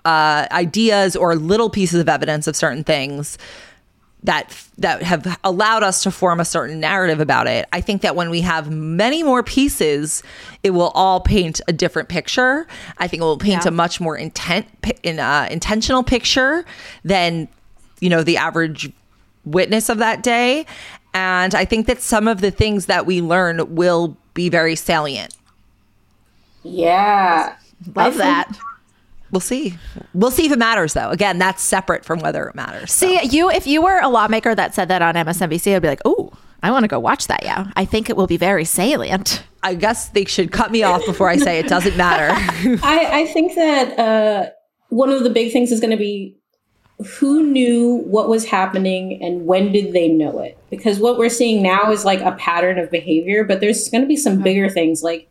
uh, 0.05 0.47
ideas 0.51 1.17
or 1.17 1.37
little 1.37 1.71
pieces 1.71 2.01
of 2.01 2.09
evidence 2.09 2.47
of 2.47 2.57
certain 2.57 2.85
things 2.85 3.39
that 4.25 4.55
that 4.79 5.03
have 5.03 5.39
allowed 5.45 5.83
us 5.83 6.03
to 6.03 6.11
form 6.11 6.41
a 6.41 6.45
certain 6.47 6.81
narrative 6.81 7.21
about 7.21 7.47
it. 7.47 7.67
I 7.73 7.81
think 7.83 8.01
that 8.03 8.17
when 8.17 8.31
we 8.31 8.41
have 8.41 8.71
many 8.71 9.23
more 9.23 9.43
pieces, 9.43 10.23
it 10.63 10.71
will 10.71 10.89
all 10.95 11.21
paint 11.21 11.61
a 11.69 11.73
different 11.75 12.09
picture. 12.09 12.67
I 12.99 13.07
think 13.07 13.21
it 13.21 13.25
will 13.25 13.37
paint 13.39 13.65
Yeah. 13.65 13.69
a 13.69 13.71
much 13.71 14.01
more 14.01 14.17
intent 14.17 14.67
in 15.03 15.21
uh, 15.21 15.47
intentional 15.51 16.03
picture 16.03 16.65
than 17.05 17.49
you 18.01 18.09
know 18.09 18.23
the 18.23 18.39
average 18.39 18.91
witness 19.45 19.89
of 19.89 19.99
that 19.99 20.23
day. 20.23 20.67
And 21.13 21.55
I 21.55 21.65
think 21.65 21.87
that 21.87 22.01
some 22.03 22.27
of 22.29 22.41
the 22.41 22.51
things 22.51 22.87
that 22.87 23.07
we 23.07 23.21
learn 23.21 23.75
will 23.75 24.17
be 24.35 24.49
very 24.49 24.75
salient. 24.77 25.35
Yeah. 26.63 27.57
I 27.97 28.05
Love 28.05 28.13
think- 28.15 28.23
that. 28.25 28.59
We'll 29.31 29.41
see. 29.41 29.75
We'll 30.13 30.31
see 30.31 30.47
if 30.47 30.53
it 30.53 30.59
matters, 30.61 30.93
though. 30.93 31.11
Again, 31.11 31.39
that's 31.39 31.61
separate 31.61 32.05
from 32.05 32.21
whether 32.21 32.47
it 32.47 32.55
matters. 32.55 32.93
so. 32.93 33.09
See, 33.09 33.21
you 33.37 33.51
if 33.51 33.67
you 33.67 33.83
were 33.83 33.99
a 33.99 34.09
lawmaker 34.09 34.55
that 34.55 34.77
said 34.77 34.87
that 34.89 35.03
on 35.03 35.15
MSNBC, 35.17 35.75
I'd 35.75 35.83
be 35.83 35.89
like, 35.89 36.03
oh, 36.05 36.31
I 36.63 36.71
want 36.71 36.85
to 36.85 36.89
go 36.89 37.01
watch 37.01 37.27
that. 37.27 37.43
Yeah, 37.43 37.67
I 37.75 37.85
think 37.85 38.09
it 38.09 38.17
will 38.17 38.29
be 38.29 38.37
very 38.37 38.65
salient. 38.65 39.43
I 39.65 39.75
guess 39.75 40.09
they 40.11 40.25
should 40.25 40.53
cut 40.53 40.71
me 40.71 40.85
off 40.85 41.05
before 41.05 41.29
I 41.29 41.37
say 41.37 41.59
it 41.59 41.67
doesn't 41.67 41.97
matter. 41.97 42.29
I, 42.87 43.23
I 43.23 43.27
think 43.27 43.57
that 43.57 43.99
uh, 43.99 44.51
one 44.91 45.11
of 45.11 45.25
the 45.25 45.31
big 45.31 45.53
things 45.53 45.73
is 45.73 45.81
going 45.81 45.91
to 45.91 45.97
be 45.97 46.37
who 47.03 47.43
knew 47.43 48.03
what 48.07 48.29
was 48.29 48.45
happening 48.45 49.23
and 49.23 49.47
when 49.47 49.73
did 49.73 49.93
they 49.93 50.09
know 50.09 50.39
it? 50.39 50.57
Because 50.71 51.01
what 51.01 51.19
we're 51.19 51.29
seeing 51.29 51.63
now 51.63 51.91
is 51.91 52.05
like 52.05 52.21
a 52.21 52.33
pattern 52.33 52.79
of 52.79 52.91
behavior, 52.91 53.45
but 53.45 53.61
there's 53.61 53.89
going 53.89 54.03
to 54.03 54.09
be 54.09 54.17
some 54.17 54.43
bigger 54.43 54.69
things. 54.69 55.03
Like 55.03 55.29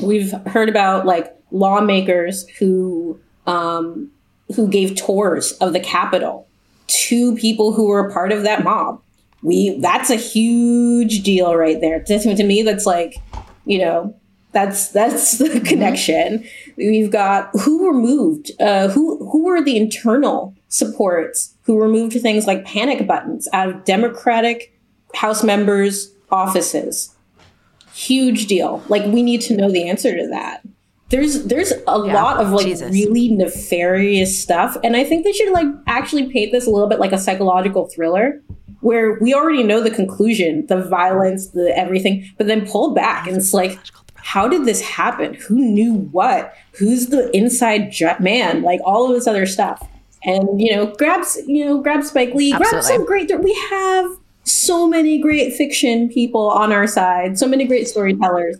we've 0.00 0.32
heard 0.46 0.68
about 0.68 1.04
like 1.06 1.34
lawmakers 1.50 2.48
who 2.58 3.20
um, 3.46 4.10
who 4.54 4.68
gave 4.68 4.96
tours 4.96 5.52
of 5.54 5.72
the 5.72 5.80
Capitol 5.80 6.46
to 6.86 7.36
people 7.36 7.72
who 7.72 7.88
were 7.88 8.08
a 8.08 8.12
part 8.12 8.32
of 8.32 8.42
that 8.44 8.64
mob. 8.64 9.00
We 9.42 9.78
that's 9.78 10.10
a 10.10 10.16
huge 10.16 11.22
deal 11.22 11.54
right 11.54 11.80
there. 11.80 12.00
To, 12.00 12.34
to 12.34 12.44
me, 12.44 12.62
that's 12.62 12.86
like 12.86 13.16
you 13.66 13.78
know 13.78 14.14
that's 14.52 14.88
that's 14.88 15.38
the 15.38 15.60
connection. 15.60 16.44
We've 16.76 17.10
got 17.10 17.50
who 17.60 17.86
removed 17.86 18.52
uh, 18.60 18.88
who 18.88 19.28
who 19.30 19.44
were 19.44 19.62
the 19.62 19.76
internal 19.76 20.54
supports 20.72 21.54
who 21.64 21.80
removed 21.80 22.18
things 22.20 22.46
like 22.46 22.64
panic 22.64 23.06
buttons 23.06 23.46
out 23.52 23.68
of 23.68 23.84
Democratic 23.84 24.74
House 25.14 25.44
members' 25.44 26.12
offices. 26.30 27.14
Huge 27.92 28.46
deal. 28.46 28.82
Like 28.88 29.04
we 29.12 29.22
need 29.22 29.42
to 29.42 29.56
know 29.56 29.70
the 29.70 29.88
answer 29.88 30.16
to 30.16 30.28
that. 30.28 30.62
There's 31.10 31.44
there's 31.44 31.74
a 31.86 31.98
lot 31.98 32.40
of 32.40 32.52
like 32.52 32.64
Jesus. 32.64 32.90
really 32.90 33.28
nefarious 33.28 34.42
stuff, 34.42 34.78
and 34.82 34.96
I 34.96 35.04
think 35.04 35.24
they 35.24 35.32
should 35.32 35.52
like 35.52 35.66
actually 35.86 36.32
paint 36.32 36.52
this 36.52 36.66
a 36.66 36.70
little 36.70 36.88
bit 36.88 36.98
like 36.98 37.12
a 37.12 37.18
psychological 37.18 37.86
thriller 37.88 38.42
where 38.80 39.18
we 39.20 39.34
already 39.34 39.62
know 39.62 39.82
the 39.82 39.90
conclusion, 39.90 40.66
the 40.68 40.82
violence, 40.82 41.48
the 41.48 41.76
everything, 41.76 42.28
but 42.38 42.46
then 42.46 42.66
pull 42.66 42.94
back 42.94 43.28
and 43.28 43.36
it's 43.36 43.52
like, 43.52 43.78
how 44.16 44.48
did 44.48 44.64
this 44.64 44.80
happen? 44.80 45.34
Who 45.34 45.56
knew 45.56 45.94
what? 46.12 46.54
Who's 46.78 47.08
the 47.08 47.30
inside 47.36 47.92
man? 48.20 48.62
Like 48.62 48.80
all 48.84 49.06
of 49.06 49.14
this 49.14 49.26
other 49.26 49.44
stuff. 49.44 49.86
And 50.24 50.60
you 50.60 50.74
know, 50.74 50.86
grabs 50.86 51.38
you 51.46 51.64
know, 51.64 51.78
grab 51.80 52.04
Spike 52.04 52.34
Lee, 52.34 52.50
grab 52.50 52.62
Absolutely. 52.62 52.96
some 52.96 53.06
great. 53.06 53.40
We 53.40 53.54
have 53.70 54.10
so 54.44 54.86
many 54.86 55.18
great 55.18 55.54
fiction 55.54 56.08
people 56.08 56.50
on 56.50 56.72
our 56.72 56.86
side, 56.86 57.38
so 57.38 57.46
many 57.46 57.64
great 57.64 57.88
storytellers. 57.88 58.56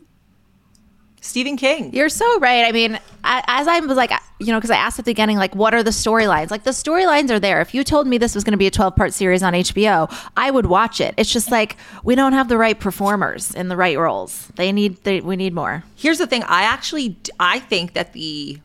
Stephen 1.21 1.57
King. 1.57 1.95
You're 1.95 2.09
so 2.09 2.41
right. 2.41 2.65
I 2.65 2.73
mean, 2.73 2.97
a- 2.97 3.43
as 3.47 3.69
I 3.69 3.79
was 3.79 3.97
like, 3.97 4.11
you 4.41 4.49
know, 4.49 4.59
because 4.59 4.73
I 4.73 4.77
asked 4.77 4.99
at 4.99 5.05
the 5.05 5.11
beginning, 5.11 5.37
like, 5.39 5.55
what 5.55 5.73
are 5.73 5.85
the 5.85 5.91
storylines? 5.93 6.51
Like, 6.51 6.65
the 6.65 6.73
storylines 6.73 7.31
are 7.31 7.39
there. 7.39 7.61
If 7.61 7.75
you 7.75 7.85
told 7.85 8.09
me 8.09 8.19
this 8.19 8.35
was 8.35 8.43
going 8.43 8.53
to 8.53 8.59
be 8.59 8.67
a 8.67 8.73
12 8.73 8.97
part 8.97 9.15
series 9.15 9.41
on 9.41 9.53
HBO, 9.53 10.13
I 10.37 10.51
would 10.51 10.67
watch 10.67 11.01
it. 11.01 11.15
It's 11.17 11.33
just 11.33 11.53
like 11.53 11.77
we 12.03 12.17
don't 12.17 12.33
have 12.33 12.49
the 12.49 12.59
right 12.59 12.79
performers 12.79 13.55
in 13.55 13.69
the 13.69 13.77
right 13.77 13.97
roles. 13.97 14.49
They 14.57 14.73
need, 14.73 15.05
they, 15.05 15.21
we 15.21 15.37
need 15.37 15.55
more. 15.55 15.85
Here's 15.95 16.19
the 16.19 16.27
thing. 16.27 16.43
I 16.43 16.63
actually, 16.65 17.17
I 17.39 17.61
think 17.61 17.93
that 17.93 18.15
the 18.15 18.59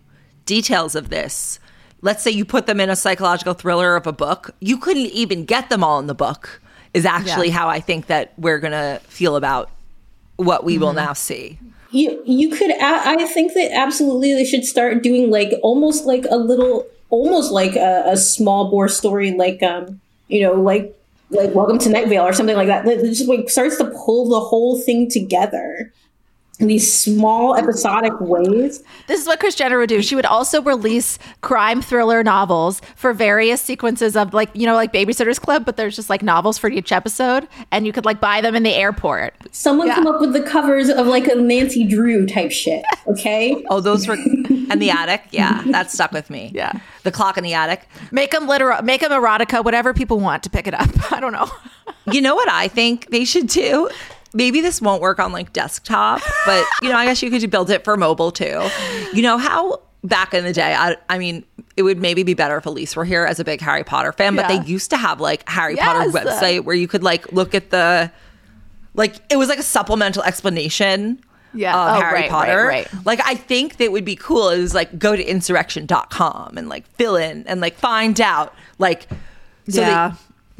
details 0.45 0.95
of 0.95 1.09
this, 1.09 1.59
let's 2.01 2.23
say 2.23 2.31
you 2.31 2.45
put 2.45 2.65
them 2.67 2.79
in 2.79 2.89
a 2.89 2.95
psychological 2.95 3.53
thriller 3.53 3.95
of 3.95 4.07
a 4.07 4.13
book, 4.13 4.51
you 4.59 4.77
couldn't 4.77 5.07
even 5.07 5.45
get 5.45 5.69
them 5.69 5.83
all 5.83 5.99
in 5.99 6.07
the 6.07 6.15
book. 6.15 6.61
Is 6.93 7.05
actually 7.05 7.47
Yeah. 7.49 7.53
how 7.53 7.67
I 7.69 7.79
think 7.79 8.07
that 8.07 8.33
we're 8.37 8.59
gonna 8.59 8.99
feel 9.07 9.35
about 9.35 9.69
what 10.37 10.63
we 10.63 10.77
will 10.77 10.93
now 10.93 11.13
see. 11.13 11.59
You 11.91 12.21
you 12.25 12.49
could 12.49 12.71
I 12.81 13.25
think 13.27 13.53
that 13.53 13.71
absolutely 13.73 14.33
they 14.33 14.45
should 14.45 14.65
start 14.65 15.03
doing 15.03 15.29
like 15.29 15.53
almost 15.61 16.05
like 16.05 16.25
a 16.29 16.37
little 16.37 16.87
almost 17.09 17.51
like 17.51 17.75
a, 17.75 18.03
a 18.07 18.17
small 18.17 18.71
bore 18.71 18.89
story 18.89 19.31
like 19.31 19.61
um 19.63 19.99
you 20.27 20.41
know 20.41 20.53
like 20.53 20.93
like 21.29 21.53
Welcome 21.53 21.77
to 21.79 21.89
Night 21.89 22.07
Vale 22.07 22.23
or 22.23 22.33
something 22.33 22.55
like 22.55 22.67
that. 22.67 22.85
That 22.85 23.03
just 23.03 23.27
like 23.27 23.49
starts 23.49 23.77
to 23.77 23.85
pull 23.85 24.29
the 24.29 24.39
whole 24.39 24.79
thing 24.79 25.09
together 25.09 25.91
in 26.59 26.67
these 26.67 26.91
small 26.91 27.55
episodic 27.55 28.13
ways. 28.19 28.83
This 29.07 29.21
is 29.21 29.27
what 29.27 29.39
Kris 29.39 29.53
Jenner 29.55 29.77
would 29.77 29.89
do. 29.89 30.01
She 30.01 30.15
would 30.15 30.25
also 30.25 30.61
release 30.61 31.19
crime 31.41 31.81
thriller 31.83 32.23
novels 32.23 32.81
for 32.95 33.13
various 33.13 33.61
sequences 33.61 34.15
of 34.15 34.33
like, 34.33 34.49
you 34.53 34.65
know, 34.65 34.73
like 34.73 34.91
Babysitter's 34.91 35.37
Club, 35.39 35.65
but 35.65 35.77
there's 35.77 35.95
just 35.95 36.09
like 36.09 36.23
novels 36.23 36.57
for 36.57 36.67
each 36.69 36.91
episode, 36.91 37.47
and 37.71 37.85
you 37.85 37.93
could 37.93 38.05
like 38.05 38.19
buy 38.19 38.41
them 38.41 38.55
in 38.55 38.63
the 38.63 38.73
airport. 38.73 39.35
Someone 39.51 39.87
Yeah. 39.87 39.95
come 39.95 40.07
up 40.07 40.19
with 40.19 40.33
the 40.33 40.41
covers 40.41 40.89
of 40.89 41.05
like 41.05 41.27
a 41.27 41.35
Nancy 41.35 41.83
Drew 41.83 42.25
type 42.25 42.51
shit. 42.51 42.83
Okay. 43.07 43.63
Oh, 43.69 43.79
those 43.81 44.07
were 44.07 44.13
and 44.15 44.81
the 44.81 44.89
attic. 44.89 45.23
Yeah, 45.31 45.61
that 45.67 45.91
stuck 45.91 46.11
with 46.11 46.29
me. 46.29 46.51
Yeah. 46.55 46.71
the 47.03 47.11
clock 47.11 47.37
in 47.37 47.43
the 47.43 47.53
attic. 47.53 47.87
Make 48.11 48.31
them 48.31 48.47
literal, 48.47 48.81
make 48.81 49.01
them 49.01 49.11
erotica, 49.11 49.63
whatever 49.63 49.93
people 49.93 50.19
want 50.19 50.41
to 50.43 50.49
pick 50.49 50.67
it 50.67 50.73
up. 50.73 50.89
I 51.11 51.19
don't 51.19 51.33
know. 51.33 51.49
You 52.11 52.21
know 52.21 52.33
what 52.35 52.49
I 52.49 52.67
think 52.69 53.09
they 53.11 53.25
should 53.25 53.47
do? 53.47 53.89
Maybe 54.33 54.61
this 54.61 54.81
won't 54.81 55.01
work 55.01 55.19
on 55.19 55.31
like 55.31 55.53
desktop, 55.53 56.21
but 56.45 56.63
you 56.81 56.89
know, 56.89 56.95
I 56.97 57.05
guess 57.05 57.21
you 57.23 57.29
could 57.31 57.49
build 57.49 57.69
it 57.69 57.83
for 57.83 57.95
mobile 57.97 58.31
too. 58.31 58.67
You 59.13 59.21
know 59.21 59.37
how 59.37 59.81
back 60.03 60.33
in 60.33 60.43
the 60.43 60.53
day, 60.53 60.75
I, 60.75 60.95
I 61.09 61.17
mean, 61.17 61.43
it 61.75 61.83
would 61.83 61.97
maybe 61.97 62.23
be 62.23 62.33
better 62.33 62.57
if 62.57 62.65
Elise 62.65 62.95
were 62.95 63.05
here 63.05 63.25
as 63.25 63.39
a 63.39 63.43
big 63.43 63.61
Harry 63.61 63.83
Potter 63.83 64.11
fan, 64.11 64.35
but 64.35 64.49
Yeah. 64.49 64.59
they 64.59 64.65
used 64.69 64.89
to 64.91 64.97
have 64.97 65.19
like 65.21 65.47
Harry 65.49 65.75
Potter 65.75 66.09
website 66.11 66.63
where 66.65 66.75
you 66.75 66.87
could 66.87 67.03
like 67.03 67.31
look 67.31 67.55
at 67.55 67.69
the, 67.71 68.11
like 68.93 69.15
it 69.31 69.37
was 69.37 69.49
like 69.49 69.59
a 69.59 69.63
supplemental 69.63 70.23
explanation. 70.23 71.19
Yeah. 71.53 71.75
Of 71.75 71.97
Oh, 71.97 72.01
Harry 72.01 72.13
right, 72.13 72.21
right, 72.21 72.29
Potter. 72.29 72.65
right. 72.65 72.87
Like 73.05 73.21
I 73.25 73.35
think 73.35 73.77
that 73.77 73.91
would 73.91 74.05
be 74.05 74.15
cool 74.15 74.49
is 74.49 74.73
like 74.75 74.99
go 74.99 75.15
to 75.15 75.23
insurrection.com 75.23 76.57
and 76.57 76.69
like 76.69 76.85
fill 76.95 77.15
in 77.15 77.45
and 77.47 77.61
like 77.61 77.75
find 77.77 78.19
out 78.21 78.53
like 78.79 79.07
so 79.69 79.81
yeah. 79.81 80.13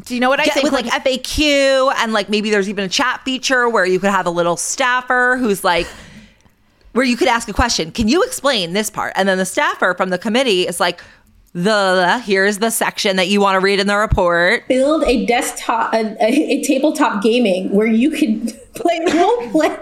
Do 0.06 0.14
you 0.14 0.20
know 0.22 0.30
what 0.30 0.40
I 0.40 0.46
get 0.46 0.54
think? 0.54 0.64
with 0.66 0.74
like 0.74 0.86
FAQ 0.86 1.92
and 1.98 2.14
like 2.14 2.30
maybe 2.30 2.50
there's 2.50 2.70
even 2.70 2.86
a 2.86 2.90
chat 2.90 3.22
feature 3.26 3.68
where 3.68 3.86
you 3.86 4.00
could 4.00 4.12
have 4.12 4.26
a 4.26 4.30
little 4.32 4.56
staffer 4.58 5.38
who's 5.40 5.64
like 5.64 5.88
where 6.94 7.06
you 7.06 7.18
could 7.18 7.28
ask 7.28 7.48
a 7.50 7.54
question. 7.54 7.92
Can 7.92 8.08
you 8.08 8.24
explain 8.24 8.74
this 8.74 8.90
part? 8.90 9.14
And 9.16 9.28
then 9.28 9.38
the 9.38 9.46
staffer 9.46 9.94
from 9.96 10.10
the 10.10 10.18
committee 10.18 10.68
is 10.68 10.80
like 10.80 11.02
the 11.54 12.22
here's 12.26 12.60
the 12.60 12.70
section 12.70 13.16
that 13.16 13.28
you 13.30 13.42
want 13.42 13.56
to 13.56 13.60
read 13.60 13.80
in 13.80 13.88
the 13.88 13.96
report. 13.98 14.68
build 14.68 15.04
a 15.06 15.26
desktop 15.26 15.92
a, 15.94 16.16
a, 16.22 16.28
a 16.60 16.64
tabletop 16.64 17.24
gaming 17.24 17.72
where 17.72 17.88
you 17.88 18.12
can 18.12 18.48
play 18.76 19.00
role 19.12 19.50
play 19.50 19.78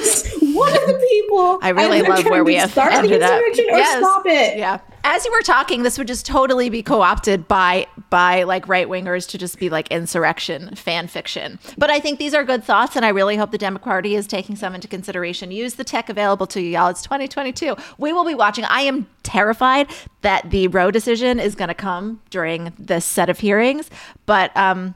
as 0.00 0.26
one 0.40 0.72
of 0.72 0.86
the 0.86 1.06
people 1.10 1.58
I 1.60 1.70
really 1.70 2.00
love 2.00 2.24
where 2.24 2.42
we 2.44 2.54
to 2.54 2.60
have 2.60 2.70
start 2.72 2.92
the 2.92 2.98
ended 2.98 3.22
up. 3.22 3.30
insurrection 3.32 3.66
or 3.70 3.76
Yes. 3.78 3.98
stop 3.98 4.22
it 4.26 4.56
Yeah. 4.58 4.78
As 5.02 5.24
you 5.24 5.32
were 5.32 5.42
talking, 5.42 5.82
this 5.82 5.98
would 5.98 6.06
just 6.06 6.26
totally 6.26 6.68
be 6.68 6.82
co-opted 6.82 7.48
by 7.48 7.86
by 8.10 8.42
like 8.42 8.68
right 8.68 8.86
wingers 8.86 9.28
to 9.30 9.38
just 9.38 9.58
be 9.58 9.70
like 9.70 9.88
insurrection 9.88 10.74
fan 10.74 11.06
fiction. 11.08 11.58
But 11.78 11.90
I 11.90 12.00
think 12.00 12.18
these 12.18 12.34
are 12.34 12.44
good 12.44 12.64
thoughts, 12.64 12.96
and 12.96 13.04
I 13.04 13.08
really 13.10 13.36
hope 13.36 13.50
the 13.50 13.58
Democrat 13.58 13.90
Party 13.90 14.14
is 14.14 14.26
taking 14.26 14.56
some 14.56 14.74
into 14.74 14.86
consideration. 14.86 15.50
Use 15.50 15.74
the 15.74 15.84
tech 15.84 16.08
available 16.08 16.46
to 16.48 16.60
you, 16.60 16.70
y'all. 16.70 16.88
It's 16.90 17.02
2022. 17.02 17.76
We 17.98 18.12
will 18.12 18.24
be 18.24 18.34
watching. 18.34 18.64
I 18.64 18.82
am 18.82 19.08
terrified 19.22 19.88
that 20.20 20.50
the 20.50 20.68
Roe 20.68 20.90
decision 20.90 21.40
is 21.40 21.54
going 21.54 21.68
to 21.68 21.74
come 21.74 22.20
during 22.30 22.72
this 22.78 23.04
set 23.04 23.28
of 23.28 23.40
hearings, 23.40 23.90
but 24.26 24.56
um, 24.56 24.94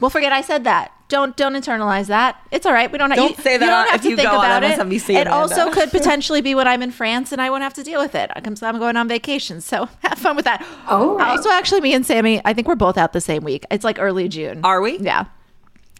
we'll 0.00 0.10
forget 0.10 0.32
I 0.32 0.40
said 0.42 0.64
that. 0.64 0.92
Don't 1.10 1.36
don't 1.36 1.54
internalize 1.54 2.06
that. 2.06 2.40
It's 2.50 2.64
all 2.64 2.72
right. 2.72 2.90
We 2.90 2.96
don't. 2.96 3.10
Don't 3.14 3.36
you, 3.36 3.42
say 3.42 3.58
that 3.58 3.64
You 3.66 3.70
don't 3.70 3.78
on- 3.80 3.86
have 3.88 3.96
if 3.96 4.02
to 4.02 4.08
you 4.10 4.16
think 4.16 4.30
go 4.30 4.38
on 4.38 4.44
about 4.46 4.62
it. 4.62 4.78
MSNBC, 4.78 5.10
It 5.10 5.26
Amanda. 5.26 5.32
also 5.32 5.70
could 5.72 5.90
potentially 5.98 6.40
be 6.40 6.54
when 6.54 6.66
I'm 6.66 6.82
in 6.82 6.90
France 6.92 7.32
and 7.32 7.42
I 7.42 7.50
won't 7.50 7.62
have 7.62 7.74
to 7.74 7.82
deal 7.82 8.00
with 8.00 8.14
it. 8.14 8.30
I'm, 8.34 8.54
I'm 8.62 8.78
going 8.78 8.96
on 8.96 9.08
vacation, 9.08 9.60
so 9.60 9.88
have 10.02 10.18
fun 10.18 10.36
with 10.36 10.46
that. 10.46 10.64
All 10.88 11.16
right. 11.18 11.30
Also, 11.36 11.50
actually, 11.50 11.82
me 11.82 11.92
and 11.92 12.06
Sami, 12.06 12.40
I 12.46 12.54
think 12.54 12.66
we're 12.68 12.76
both 12.76 12.96
out 12.96 13.12
the 13.12 13.20
same 13.20 13.42
week. 13.44 13.66
It's 13.70 13.84
like 13.84 13.98
early 13.98 14.28
June. 14.28 14.60
Are 14.64 14.80
we? 14.80 14.98
Yeah. 14.98 15.26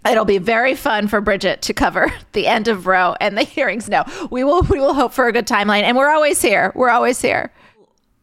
It'll 0.08 0.24
be 0.24 0.38
very 0.38 0.74
fun 0.76 1.08
for 1.08 1.20
Bridget 1.20 1.60
to 1.62 1.74
cover 1.74 2.10
the 2.32 2.46
end 2.46 2.68
of 2.68 2.86
Roe 2.86 3.16
and 3.20 3.36
the 3.36 3.42
hearings. 3.42 3.88
No, 3.88 4.04
we 4.30 4.44
will. 4.44 4.62
We 4.62 4.80
will 4.80 4.94
hope 4.94 5.12
for 5.12 5.26
a 5.26 5.32
good 5.32 5.46
timeline, 5.46 5.82
and 5.82 5.96
we're 5.96 6.08
always 6.08 6.40
here. 6.40 6.72
We're 6.74 6.88
always 6.88 7.20
here. 7.20 7.52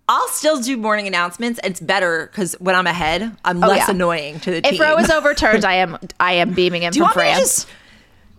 I'll 0.09 0.27
still 0.29 0.61
do 0.61 0.77
morning 0.77 1.05
announcements. 1.07 1.59
It's 1.63 1.79
better 1.81 2.27
because 2.31 2.53
when 2.59 2.75
I'm 2.75 2.87
ahead, 2.87 3.35
I'm 3.43 3.63
oh, 3.63 3.67
less 3.67 3.83
Oh, 3.83 3.91
yeah. 3.91 3.95
annoying 3.95 4.39
to 4.41 4.51
the 4.51 4.61
team. 4.61 4.73
If 4.75 4.79
Roe 4.79 4.97
is 4.97 5.09
overturned, 5.09 5.65
I 5.65 5.75
am. 5.75 5.97
I 6.19 6.33
am 6.33 6.53
beaming 6.53 6.83
in 6.83 6.91
do 6.93 6.99
from 6.99 7.05
want 7.07 7.17
me 7.17 7.23
to 7.23 7.29
France. 7.33 7.39
just? 7.65 7.67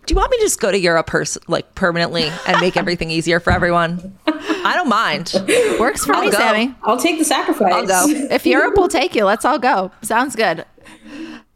Do 0.07 0.13
you 0.13 0.17
want 0.17 0.31
me 0.31 0.37
to 0.37 0.43
just 0.43 0.59
go 0.59 0.71
to 0.71 0.79
Europe 0.79 1.05
pers- 1.05 1.37
like 1.47 1.75
permanently 1.75 2.31
and 2.47 2.59
make 2.59 2.75
everything 2.83 3.11
easier 3.11 3.39
for 3.39 3.53
everyone? 3.53 4.17
I 4.25 4.73
don't 4.75 4.89
mind. 4.89 5.31
Works 5.79 6.05
for 6.05 6.15
I'll 6.15 6.21
me, 6.25 6.31
go. 6.31 6.37
Sami. 6.39 6.73
I'll 6.83 6.97
take 6.97 7.19
the 7.19 7.25
sacrifice. 7.25 7.71
I'll 7.71 7.85
go. 7.85 8.05
If 8.33 8.47
Europe 8.47 8.75
will 8.75 8.87
take 8.87 9.13
you, 9.13 9.25
let's 9.25 9.45
all 9.45 9.59
go. 9.59 9.91
Sounds 10.01 10.35
good. 10.35 10.65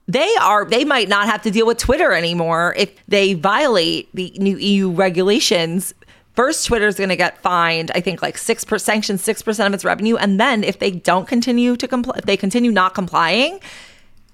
They 0.08 0.30
are. 0.42 0.66
They 0.66 0.84
might 0.86 1.10
not 1.10 1.26
have 1.28 1.42
to 1.44 1.50
deal 1.52 1.66
with 1.66 1.78
Twitter 1.80 2.12
anymore 2.12 2.76
if 2.78 2.92
they 3.08 3.34
violate 3.34 4.10
the 4.14 4.32
new 4.38 4.58
EU 4.58 4.92
regulations. 4.92 5.96
First, 6.34 6.66
Twitter 6.66 6.88
is 6.88 6.96
going 6.96 7.10
to 7.10 7.16
get 7.16 7.38
fined. 7.42 7.92
I 7.94 8.02
think 8.02 8.22
like 8.22 8.38
six 8.38 8.64
percent, 8.64 8.82
sanctioned 8.86 9.22
six 9.22 9.42
percent 9.42 9.68
of 9.68 9.74
its 9.74 9.86
revenue, 9.86 10.16
and 10.16 10.40
then 10.40 10.64
if 10.64 10.80
they 10.80 10.92
don't 10.92 11.28
continue 11.28 11.76
to 11.76 11.88
comply, 11.88 12.16
if 12.18 12.26
they 12.26 12.38
continue 12.38 12.72
not 12.72 12.94
complying, 12.94 13.60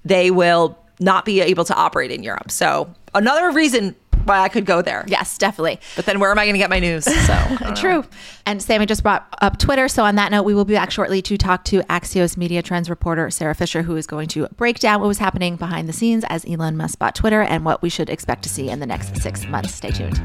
they 0.04 0.30
will 0.30 0.78
not 0.98 1.24
be 1.24 1.40
able 1.40 1.64
to 1.64 1.74
operate 1.74 2.10
in 2.10 2.22
Europe. 2.22 2.50
So 2.50 2.94
another 3.14 3.50
reason 3.50 3.94
why 4.24 4.40
I 4.40 4.48
could 4.48 4.66
go 4.66 4.82
there. 4.82 5.04
Yes, 5.06 5.38
definitely. 5.38 5.80
But 5.96 6.06
then 6.06 6.20
where 6.20 6.30
am 6.30 6.38
I 6.38 6.44
going 6.44 6.54
to 6.54 6.58
get 6.58 6.70
my 6.70 6.78
news? 6.80 7.04
So 7.04 7.32
I 7.32 7.48
don't 7.60 7.60
know. 7.60 7.74
True. 7.74 8.04
And 8.46 8.62
Sami 8.62 8.86
just 8.86 9.02
brought 9.02 9.26
up 9.40 9.58
Twitter. 9.58 9.88
So, 9.88 10.04
on 10.04 10.16
that 10.16 10.30
note, 10.30 10.42
we 10.44 10.54
will 10.54 10.64
be 10.64 10.74
back 10.74 10.90
shortly 10.90 11.22
to 11.22 11.36
talk 11.36 11.64
to 11.66 11.80
Axios 11.82 12.36
Media 12.36 12.62
Trends 12.62 12.90
reporter 12.90 13.30
Sara 13.30 13.54
Fischer, 13.54 13.82
who 13.82 13.96
is 13.96 14.06
going 14.06 14.28
to 14.28 14.46
break 14.56 14.78
down 14.78 15.00
what 15.00 15.06
was 15.06 15.18
happening 15.18 15.56
behind 15.56 15.88
the 15.88 15.92
scenes 15.92 16.24
as 16.28 16.44
Elon 16.48 16.76
Musk 16.76 16.98
bought 16.98 17.14
Twitter 17.14 17.42
and 17.42 17.64
what 17.64 17.82
we 17.82 17.88
should 17.88 18.10
expect 18.10 18.42
to 18.44 18.48
see 18.48 18.68
in 18.68 18.80
the 18.80 18.86
next 18.86 19.16
six 19.16 19.46
months. 19.46 19.74
Stay 19.74 19.90
tuned. 19.90 20.16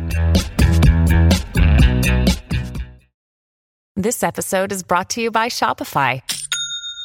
This 3.95 4.23
episode 4.23 4.71
is 4.71 4.83
brought 4.83 5.09
to 5.11 5.21
you 5.21 5.31
by 5.31 5.47
Shopify. 5.47 6.21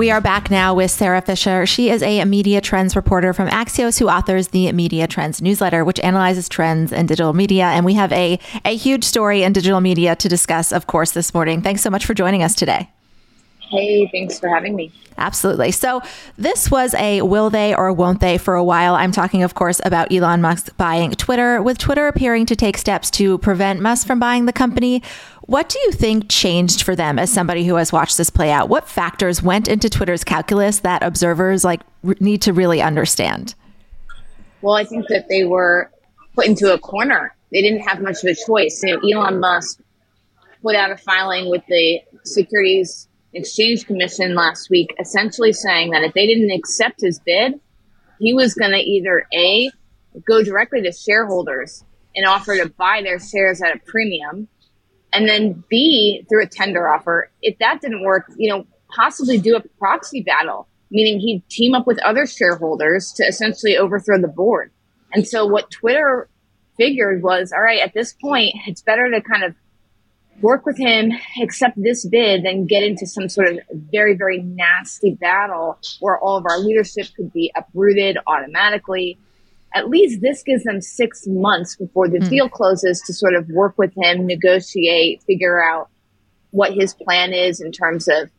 We 0.00 0.10
are 0.10 0.22
back 0.22 0.50
now 0.50 0.72
with 0.72 0.90
Sara 0.90 1.20
Fischer. 1.20 1.66
She 1.66 1.90
is 1.90 2.02
a 2.02 2.24
media 2.24 2.62
trends 2.62 2.96
reporter 2.96 3.34
from 3.34 3.50
Axios 3.50 3.98
who 3.98 4.08
authors 4.08 4.48
the 4.48 4.72
Media 4.72 5.06
Trends 5.06 5.42
newsletter, 5.42 5.84
which 5.84 6.00
analyzes 6.00 6.48
trends 6.48 6.90
in 6.90 7.04
digital 7.04 7.34
media. 7.34 7.64
And 7.64 7.84
we 7.84 7.92
have 7.92 8.10
a, 8.10 8.38
a 8.64 8.74
huge 8.74 9.04
story 9.04 9.42
in 9.42 9.52
digital 9.52 9.82
media 9.82 10.16
to 10.16 10.26
discuss, 10.26 10.72
of 10.72 10.86
course, 10.86 11.10
this 11.10 11.34
morning. 11.34 11.60
Thanks 11.60 11.82
so 11.82 11.90
much 11.90 12.06
for 12.06 12.14
joining 12.14 12.42
us 12.42 12.54
today. 12.54 12.88
Hey, 13.58 14.08
thanks 14.10 14.40
for 14.40 14.48
having 14.48 14.74
me. 14.74 14.90
Absolutely. 15.18 15.70
So, 15.70 16.00
this 16.38 16.70
was 16.70 16.94
a 16.94 17.20
will 17.20 17.50
they 17.50 17.74
or 17.74 17.92
won't 17.92 18.20
they 18.20 18.38
for 18.38 18.54
a 18.54 18.64
while. 18.64 18.94
I'm 18.94 19.12
talking, 19.12 19.42
of 19.42 19.54
course, 19.54 19.82
about 19.84 20.10
Elon 20.10 20.40
Musk 20.40 20.74
buying 20.78 21.12
Twitter, 21.12 21.60
with 21.60 21.76
Twitter 21.76 22.08
appearing 22.08 22.46
to 22.46 22.56
take 22.56 22.78
steps 22.78 23.10
to 23.12 23.36
prevent 23.38 23.80
Musk 23.80 24.06
from 24.06 24.18
buying 24.18 24.46
the 24.46 24.52
company. 24.52 25.02
What 25.50 25.68
do 25.68 25.80
you 25.80 25.90
think 25.90 26.28
changed 26.28 26.84
for 26.84 26.94
them 26.94 27.18
as 27.18 27.32
somebody 27.32 27.66
who 27.66 27.74
has 27.74 27.92
watched 27.92 28.16
this 28.16 28.30
play 28.30 28.52
out? 28.52 28.68
What 28.68 28.88
factors 28.88 29.42
went 29.42 29.66
into 29.66 29.90
Twitter's 29.90 30.22
calculus 30.22 30.78
that 30.78 31.02
observers 31.02 31.64
like 31.64 31.80
r- 32.06 32.14
need 32.20 32.40
to 32.42 32.52
really 32.52 32.80
understand? 32.80 33.56
Well, 34.62 34.76
I 34.76 34.84
think 34.84 35.08
that 35.08 35.26
they 35.28 35.42
were 35.42 35.90
put 36.36 36.46
into 36.46 36.72
a 36.72 36.78
corner. 36.78 37.34
They 37.50 37.62
didn't 37.62 37.80
have 37.80 38.00
much 38.00 38.22
of 38.22 38.30
a 38.30 38.36
choice. 38.46 38.80
You 38.84 38.94
know, 38.94 39.22
Elon 39.22 39.40
Musk 39.40 39.80
put 40.62 40.76
out 40.76 40.92
a 40.92 40.96
filing 40.96 41.50
with 41.50 41.66
the 41.66 42.00
Securities 42.22 43.08
Exchange 43.32 43.88
Commission 43.88 44.36
last 44.36 44.70
week, 44.70 44.94
essentially 45.00 45.52
saying 45.52 45.90
that 45.90 46.04
if 46.04 46.14
they 46.14 46.28
didn't 46.28 46.52
accept 46.52 47.00
his 47.00 47.18
bid, 47.18 47.58
he 48.20 48.32
was 48.32 48.54
going 48.54 48.70
to 48.70 48.78
either 48.78 49.26
A, 49.34 49.68
go 50.24 50.44
directly 50.44 50.80
to 50.82 50.92
shareholders 50.92 51.82
and 52.14 52.24
offer 52.24 52.56
to 52.56 52.68
buy 52.68 53.02
their 53.02 53.18
shares 53.18 53.60
at 53.60 53.74
a 53.74 53.80
premium, 53.80 54.46
and 55.12 55.28
then 55.28 55.62
B, 55.68 56.24
through 56.28 56.44
a 56.44 56.46
tender 56.46 56.88
offer. 56.88 57.30
If 57.42 57.58
that 57.58 57.80
didn't 57.80 58.02
work, 58.02 58.26
you 58.36 58.50
know, 58.50 58.66
possibly 58.94 59.38
do 59.38 59.56
a 59.56 59.60
proxy 59.78 60.22
battle, 60.22 60.68
meaning 60.90 61.20
he'd 61.20 61.48
team 61.48 61.74
up 61.74 61.86
with 61.86 61.98
other 62.02 62.26
shareholders 62.26 63.12
to 63.16 63.24
essentially 63.24 63.76
overthrow 63.76 64.20
the 64.20 64.28
board. 64.28 64.70
And 65.12 65.26
so 65.26 65.46
what 65.46 65.70
Twitter 65.70 66.28
figured 66.76 67.22
was, 67.22 67.52
all 67.52 67.60
right, 67.60 67.80
at 67.80 67.94
this 67.94 68.12
point, 68.12 68.54
it's 68.66 68.82
better 68.82 69.10
to 69.10 69.20
kind 69.20 69.44
of 69.44 69.54
work 70.40 70.64
with 70.64 70.78
him, 70.78 71.12
accept 71.42 71.80
this 71.82 72.06
bid, 72.06 72.44
than 72.44 72.66
get 72.66 72.82
into 72.82 73.06
some 73.06 73.28
sort 73.28 73.48
of 73.48 73.58
very, 73.92 74.14
very 74.14 74.38
nasty 74.38 75.14
battle 75.14 75.78
where 76.00 76.18
all 76.18 76.36
of 76.36 76.46
our 76.46 76.58
leadership 76.58 77.06
could 77.14 77.32
be 77.32 77.52
uprooted 77.54 78.16
automatically. 78.26 79.18
At 79.74 79.88
least 79.88 80.20
this 80.20 80.42
gives 80.42 80.64
them 80.64 80.80
six 80.80 81.26
months 81.26 81.76
before 81.76 82.08
the 82.08 82.18
deal 82.18 82.48
closes 82.48 83.00
to 83.02 83.14
sort 83.14 83.34
of 83.34 83.48
work 83.50 83.78
with 83.78 83.92
him, 83.96 84.26
negotiate, 84.26 85.22
figure 85.22 85.62
out 85.62 85.88
what 86.50 86.74
his 86.74 86.92
plan 86.94 87.32
is 87.32 87.60
in 87.60 87.70
terms 87.70 88.08
of 88.08 88.30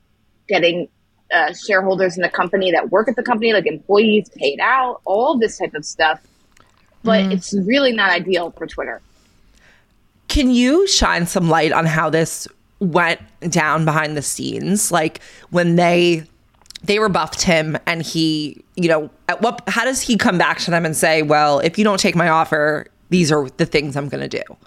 getting 0.50 0.90
uh, 1.34 1.54
shareholders 1.54 2.18
in 2.18 2.22
the 2.22 2.30
company 2.30 2.72
that 2.72 2.92
work 2.92 3.08
at 3.08 3.16
the 3.16 3.24
company, 3.24 3.54
like 3.54 3.66
employees 3.66 4.30
paid 4.36 4.60
out, 4.60 5.02
all 5.06 5.38
this 5.38 5.58
type 5.58 5.74
of 5.74 5.86
stuff. 5.86 6.20
But 7.04 7.32
it's 7.32 7.54
really 7.54 7.94
not 7.94 8.12
ideal 8.12 8.52
for 8.52 8.68
Twitter. 8.68 9.02
Can 10.28 10.52
you 10.52 10.86
shine 10.88 11.26
some 11.26 11.50
light 11.50 11.72
on 11.72 11.86
how 11.86 12.10
this 12.10 12.48
went 12.80 13.22
down 13.50 13.86
behind 13.86 14.16
the 14.16 14.22
scenes? 14.22 14.92
Like 14.92 15.22
when 15.50 15.78
they 15.78 16.26
they 16.84 17.00
rebuffed 17.00 17.44
him 17.44 17.78
and 17.86 18.02
he, 18.02 18.64
you 18.76 18.90
know, 18.90 19.10
at 19.28 19.42
what 19.42 19.62
how 19.68 19.86
does 19.86 20.02
he 20.02 20.18
come 20.18 20.38
back 20.38 20.60
to 20.60 20.72
them 20.72 20.86
and 20.86 20.96
say, 20.96 21.22
"Well, 21.22 21.60
if 21.60 21.78
you 21.78 21.84
don't 21.84 22.00
take 22.00 22.16
my 22.16 22.30
offer, 22.30 22.88
these 23.10 23.32
are 23.32 23.50
the 23.58 23.66
things 23.66 23.96
I'm 23.96 24.10
going 24.10 24.28
to 24.28 24.44
do." 24.44 24.58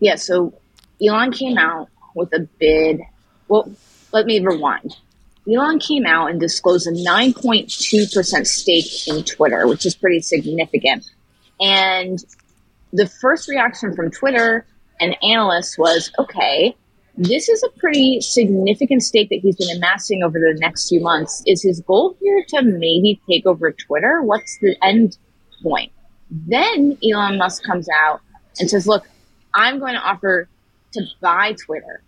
Yeah, 0.00 0.16
so 0.16 0.54
Elon 1.04 1.32
came 1.32 1.58
out 1.58 1.88
with 2.14 2.32
a 2.32 2.40
bid. 2.58 3.00
Well, 3.48 3.70
let 4.12 4.26
me 4.26 4.40
rewind. 4.40 4.96
Elon 5.50 5.78
came 5.78 6.06
out 6.06 6.30
and 6.30 6.38
disclosed 6.38 6.86
a 6.86 6.92
9.2% 6.92 8.46
stake 8.46 9.08
in 9.08 9.24
Twitter, 9.24 9.66
which 9.66 9.86
is 9.86 9.94
pretty 9.94 10.20
significant. 10.20 11.10
And 11.60 12.22
the 12.92 13.06
first 13.06 13.48
reaction 13.48 13.94
from 13.94 14.10
Twitter 14.10 14.66
and 15.00 15.16
analysts 15.22 15.78
was 15.78 16.12
okay, 16.18 16.76
this 17.18 17.48
is 17.48 17.64
a 17.64 17.78
pretty 17.80 18.20
significant 18.20 19.02
stake 19.02 19.28
that 19.30 19.40
he's 19.42 19.56
been 19.56 19.76
amassing 19.76 20.22
over 20.22 20.38
the 20.38 20.56
next 20.60 20.88
few 20.88 21.00
months. 21.00 21.42
Is 21.46 21.62
his 21.62 21.80
goal 21.80 22.16
here 22.20 22.44
to 22.50 22.62
maybe 22.62 23.20
take 23.28 23.44
over 23.44 23.72
Twitter? 23.72 24.22
What's 24.22 24.56
the 24.58 24.76
end 24.82 25.18
point? 25.60 25.90
Then 26.30 26.96
Elon 27.02 27.36
Musk 27.36 27.64
comes 27.64 27.88
out 27.88 28.20
and 28.60 28.70
says, 28.70 28.86
look, 28.86 29.04
I'm 29.52 29.80
going 29.80 29.94
to 29.94 30.00
offer 30.00 30.48
to 30.92 31.02
buy 31.20 31.54
Twitter 31.54 32.02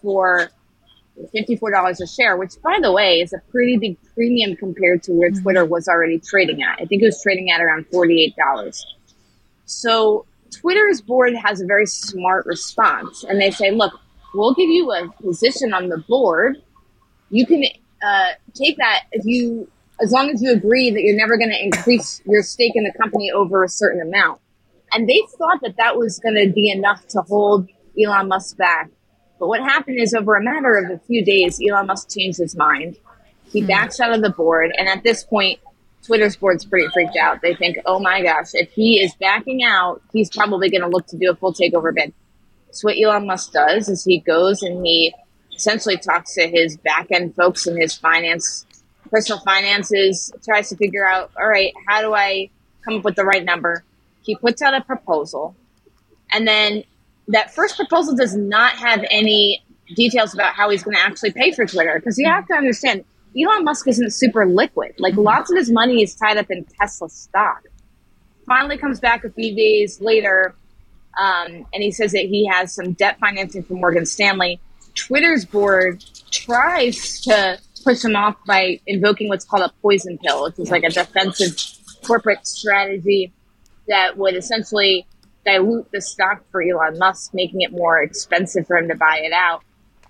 for 0.00 0.48
$54 1.34 2.00
a 2.00 2.06
share, 2.06 2.38
which, 2.38 2.52
by 2.62 2.78
the 2.80 2.90
way, 2.90 3.20
is 3.20 3.34
a 3.34 3.42
pretty 3.50 3.76
big 3.76 3.98
premium 4.14 4.56
compared 4.56 5.02
to 5.02 5.12
where 5.12 5.30
mm-hmm. 5.30 5.42
Twitter 5.42 5.64
was 5.66 5.88
already 5.88 6.18
trading 6.20 6.62
at. 6.62 6.78
I 6.80 6.86
think 6.86 7.02
it 7.02 7.06
was 7.06 7.22
trading 7.22 7.50
at 7.50 7.60
around 7.60 7.86
$48. 7.92 8.32
So 9.66 10.24
Twitter's 10.50 11.02
board 11.02 11.34
has 11.34 11.60
a 11.60 11.66
very 11.66 11.84
smart 11.84 12.46
response, 12.46 13.24
and 13.24 13.38
they 13.38 13.50
say, 13.50 13.70
look, 13.72 13.92
we'll 14.38 14.54
give 14.54 14.70
you 14.70 14.92
a 14.92 15.10
position 15.20 15.74
on 15.74 15.88
the 15.88 15.98
board. 15.98 16.58
You 17.30 17.44
can 17.44 17.64
uh, 18.02 18.28
take 18.54 18.76
that 18.76 19.04
if 19.10 19.24
you, 19.24 19.68
as 20.00 20.12
long 20.12 20.30
as 20.30 20.40
you 20.40 20.52
agree 20.52 20.90
that 20.90 21.02
you're 21.02 21.16
never 21.16 21.36
going 21.36 21.50
to 21.50 21.60
increase 21.60 22.22
your 22.24 22.42
stake 22.42 22.72
in 22.76 22.84
the 22.84 22.92
company 22.96 23.32
over 23.32 23.64
a 23.64 23.68
certain 23.68 24.00
amount. 24.00 24.40
And 24.92 25.08
they 25.08 25.20
thought 25.36 25.60
that 25.62 25.76
that 25.76 25.98
was 25.98 26.20
going 26.20 26.36
to 26.36 26.52
be 26.52 26.70
enough 26.70 27.06
to 27.08 27.20
hold 27.22 27.68
Elon 28.00 28.28
Musk 28.28 28.56
back. 28.56 28.90
But 29.40 29.48
what 29.48 29.60
happened 29.60 29.98
is, 30.00 30.14
over 30.14 30.36
a 30.36 30.42
matter 30.42 30.76
of 30.76 30.90
a 30.90 30.98
few 31.00 31.24
days, 31.24 31.60
Elon 31.60 31.86
Musk 31.86 32.08
changed 32.10 32.38
his 32.38 32.56
mind. 32.56 32.96
He 33.50 33.62
backed 33.62 34.00
out 34.00 34.14
of 34.14 34.22
the 34.22 34.30
board, 34.30 34.72
and 34.76 34.88
at 34.88 35.02
this 35.02 35.24
point, 35.24 35.58
Twitter's 36.04 36.36
board's 36.36 36.64
pretty 36.64 36.88
freaked 36.92 37.16
out. 37.16 37.40
They 37.42 37.54
think, 37.54 37.78
oh 37.86 37.98
my 37.98 38.22
gosh, 38.22 38.50
if 38.54 38.70
he 38.72 39.00
is 39.00 39.14
backing 39.20 39.62
out, 39.62 40.00
he's 40.12 40.30
probably 40.30 40.70
going 40.70 40.82
to 40.82 40.88
look 40.88 41.06
to 41.08 41.18
do 41.18 41.30
a 41.30 41.36
full 41.36 41.52
takeover 41.52 41.94
bid. 41.94 42.12
So 42.70 42.88
what 42.88 42.96
Elon 43.00 43.26
Musk 43.26 43.52
does 43.52 43.88
is 43.88 44.04
he 44.04 44.20
goes 44.20 44.62
and 44.62 44.84
he 44.84 45.14
essentially 45.54 45.96
talks 45.96 46.34
to 46.34 46.46
his 46.48 46.76
back 46.76 47.08
end 47.10 47.34
folks 47.34 47.66
in 47.66 47.76
his 47.80 47.94
finance, 47.94 48.64
personal 49.10 49.40
finances, 49.40 50.32
tries 50.44 50.68
to 50.68 50.76
figure 50.76 51.06
out, 51.06 51.30
all 51.38 51.48
right, 51.48 51.72
how 51.86 52.00
do 52.00 52.14
I 52.14 52.50
come 52.84 52.96
up 52.96 53.04
with 53.04 53.16
the 53.16 53.24
right 53.24 53.44
number? 53.44 53.84
He 54.22 54.36
puts 54.36 54.62
out 54.62 54.74
a 54.74 54.80
proposal. 54.82 55.56
And 56.32 56.46
then 56.46 56.84
that 57.28 57.54
first 57.54 57.76
proposal 57.76 58.14
does 58.14 58.36
not 58.36 58.72
have 58.74 59.04
any 59.10 59.62
details 59.94 60.34
about 60.34 60.54
how 60.54 60.70
he's 60.70 60.82
going 60.82 60.96
to 60.96 61.02
actually 61.02 61.32
pay 61.32 61.52
for 61.52 61.66
Twitter. 61.66 61.94
Because 61.96 62.18
you 62.18 62.28
have 62.28 62.46
to 62.48 62.54
understand, 62.54 63.04
Elon 63.36 63.64
Musk 63.64 63.88
isn't 63.88 64.12
super 64.12 64.46
liquid. 64.46 64.94
Like 64.98 65.14
mm-hmm. 65.14 65.22
lots 65.22 65.50
of 65.50 65.56
his 65.56 65.70
money 65.70 66.02
is 66.02 66.14
tied 66.14 66.36
up 66.36 66.50
in 66.50 66.64
Tesla 66.78 67.08
stock. 67.08 67.62
Finally 68.46 68.78
comes 68.78 69.00
back 69.00 69.24
a 69.24 69.30
few 69.30 69.54
days 69.54 70.00
later, 70.00 70.54
um, 71.18 71.66
and 71.72 71.82
he 71.82 71.90
says 71.90 72.12
that 72.12 72.24
he 72.24 72.46
has 72.46 72.74
some 72.74 72.92
debt 72.92 73.18
financing 73.18 73.62
from 73.62 73.80
Morgan 73.80 74.06
Stanley. 74.06 74.60
Twitter's 74.94 75.44
board 75.44 76.04
tries 76.30 77.20
to 77.22 77.58
push 77.84 78.04
him 78.04 78.16
off 78.16 78.36
by 78.46 78.80
invoking 78.86 79.28
what's 79.28 79.44
called 79.44 79.62
a 79.62 79.72
poison 79.80 80.18
pill, 80.18 80.44
which 80.44 80.58
is 80.58 80.70
like 80.70 80.84
a 80.84 80.90
defensive 80.90 81.56
corporate 82.04 82.46
strategy 82.46 83.32
that 83.88 84.16
would 84.16 84.34
essentially 84.34 85.06
dilute 85.44 85.90
the 85.92 86.00
stock 86.00 86.42
for 86.50 86.62
Elon 86.62 86.98
Musk, 86.98 87.32
making 87.32 87.62
it 87.62 87.72
more 87.72 88.02
expensive 88.02 88.66
for 88.66 88.76
him 88.76 88.88
to 88.88 88.96
buy 88.96 89.20
it 89.22 89.32
out. 89.32 89.62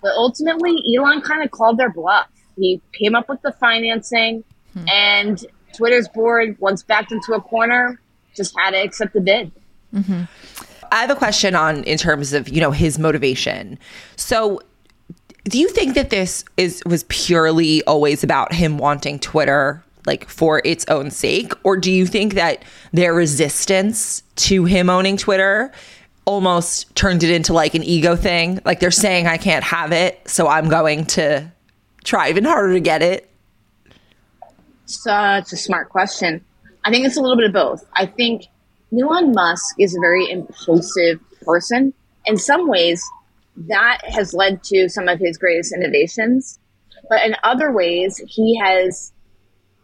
But 0.03 0.13
ultimately, 0.13 0.83
Elon 0.97 1.21
kind 1.23 1.43
of 1.43 1.51
called 1.51 1.79
their 1.79 1.91
bluff. 1.91 2.29
He 2.57 2.81
came 2.93 3.15
up 3.15 3.29
with 3.29 3.41
the 3.43 3.53
financing, 3.53 4.45
hmm. 4.73 4.85
and 4.89 5.47
Twitter's 5.75 6.09
board, 6.09 6.57
once 6.59 6.83
backed 6.83 7.13
into 7.13 7.35
a 7.35 7.41
corner, 7.41 8.01
just 8.35 8.55
had 8.59 8.71
to 8.71 8.83
accept 8.83 9.13
the 9.13 9.21
bid. 9.21 9.53
Mm-hmm. 9.95 10.23
I 10.93 11.01
have 11.01 11.11
a 11.11 11.17
question 11.17 11.55
on 11.55 11.85
in 11.85 11.99
terms 11.99 12.33
of 12.33 12.49
you 12.49 12.61
know 12.61 12.71
his 12.71 12.99
motivation. 12.99 13.79
So, 14.17 14.61
do 15.45 15.59
you 15.59 15.69
think 15.69 15.95
that 15.95 16.11
this 16.11 16.45
is 16.57 16.83
was 16.87 17.05
purely 17.05 17.83
always 17.85 18.25
about 18.25 18.53
him 18.53 18.79
wanting 18.79 19.19
Twitter 19.19 19.83
like 20.07 20.29
for 20.29 20.63
its 20.65 20.85
own 20.89 21.11
sake, 21.11 21.53
or 21.65 21.77
do 21.77 21.93
you 21.93 22.07
think 22.07 22.35
that 22.35 22.63
their 22.93 23.13
resistance 23.13 24.23
to 24.37 24.65
him 24.65 24.89
owning 24.89 25.17
Twitter 25.17 25.71
almost 26.25 26.95
turned 26.95 27.23
it 27.23 27.31
into 27.31 27.53
like 27.53 27.75
an 27.75 27.83
ego 27.83 28.17
thing? 28.17 28.61
Like 28.65 28.81
they're 28.81 28.91
saying 28.91 29.27
I 29.27 29.37
can't 29.37 29.65
have 29.65 29.93
it, 29.93 30.21
so 30.27 30.49
I'm 30.49 30.69
going 30.69 31.05
to 31.07 31.51
try 32.05 32.31
even 32.31 32.45
harder 32.45 32.73
to 32.73 32.81
get 32.81 33.03
it? 33.03 33.31
Such 34.87 35.53
a 35.53 35.57
smart 35.57 35.91
question. 35.91 36.45
I 36.85 36.91
think 36.91 37.07
it's 37.07 37.17
a 37.17 37.21
little 37.21 37.37
bit 37.37 37.47
of 37.47 37.53
both. 37.53 37.85
I 37.93 38.07
think 38.07 38.47
Elon 38.93 39.33
Musk 39.33 39.77
is 39.79 39.95
a 39.95 40.01
very 40.01 40.31
impulsive 40.31 41.21
person. 41.43 41.93
In 42.27 42.37
some 42.37 42.69
ways, 42.69 43.03
that 43.57 44.01
has 44.05 44.33
led 44.33 44.63
to 44.65 44.89
some 44.89 45.09
of 45.09 45.19
his 45.19 45.37
greatest 45.37 45.75
innovations. 45.75 46.59
But 47.09 47.25
in 47.25 47.35
other 47.43 47.73
ways, 47.73 48.21
he 48.27 48.59
has, 48.59 49.13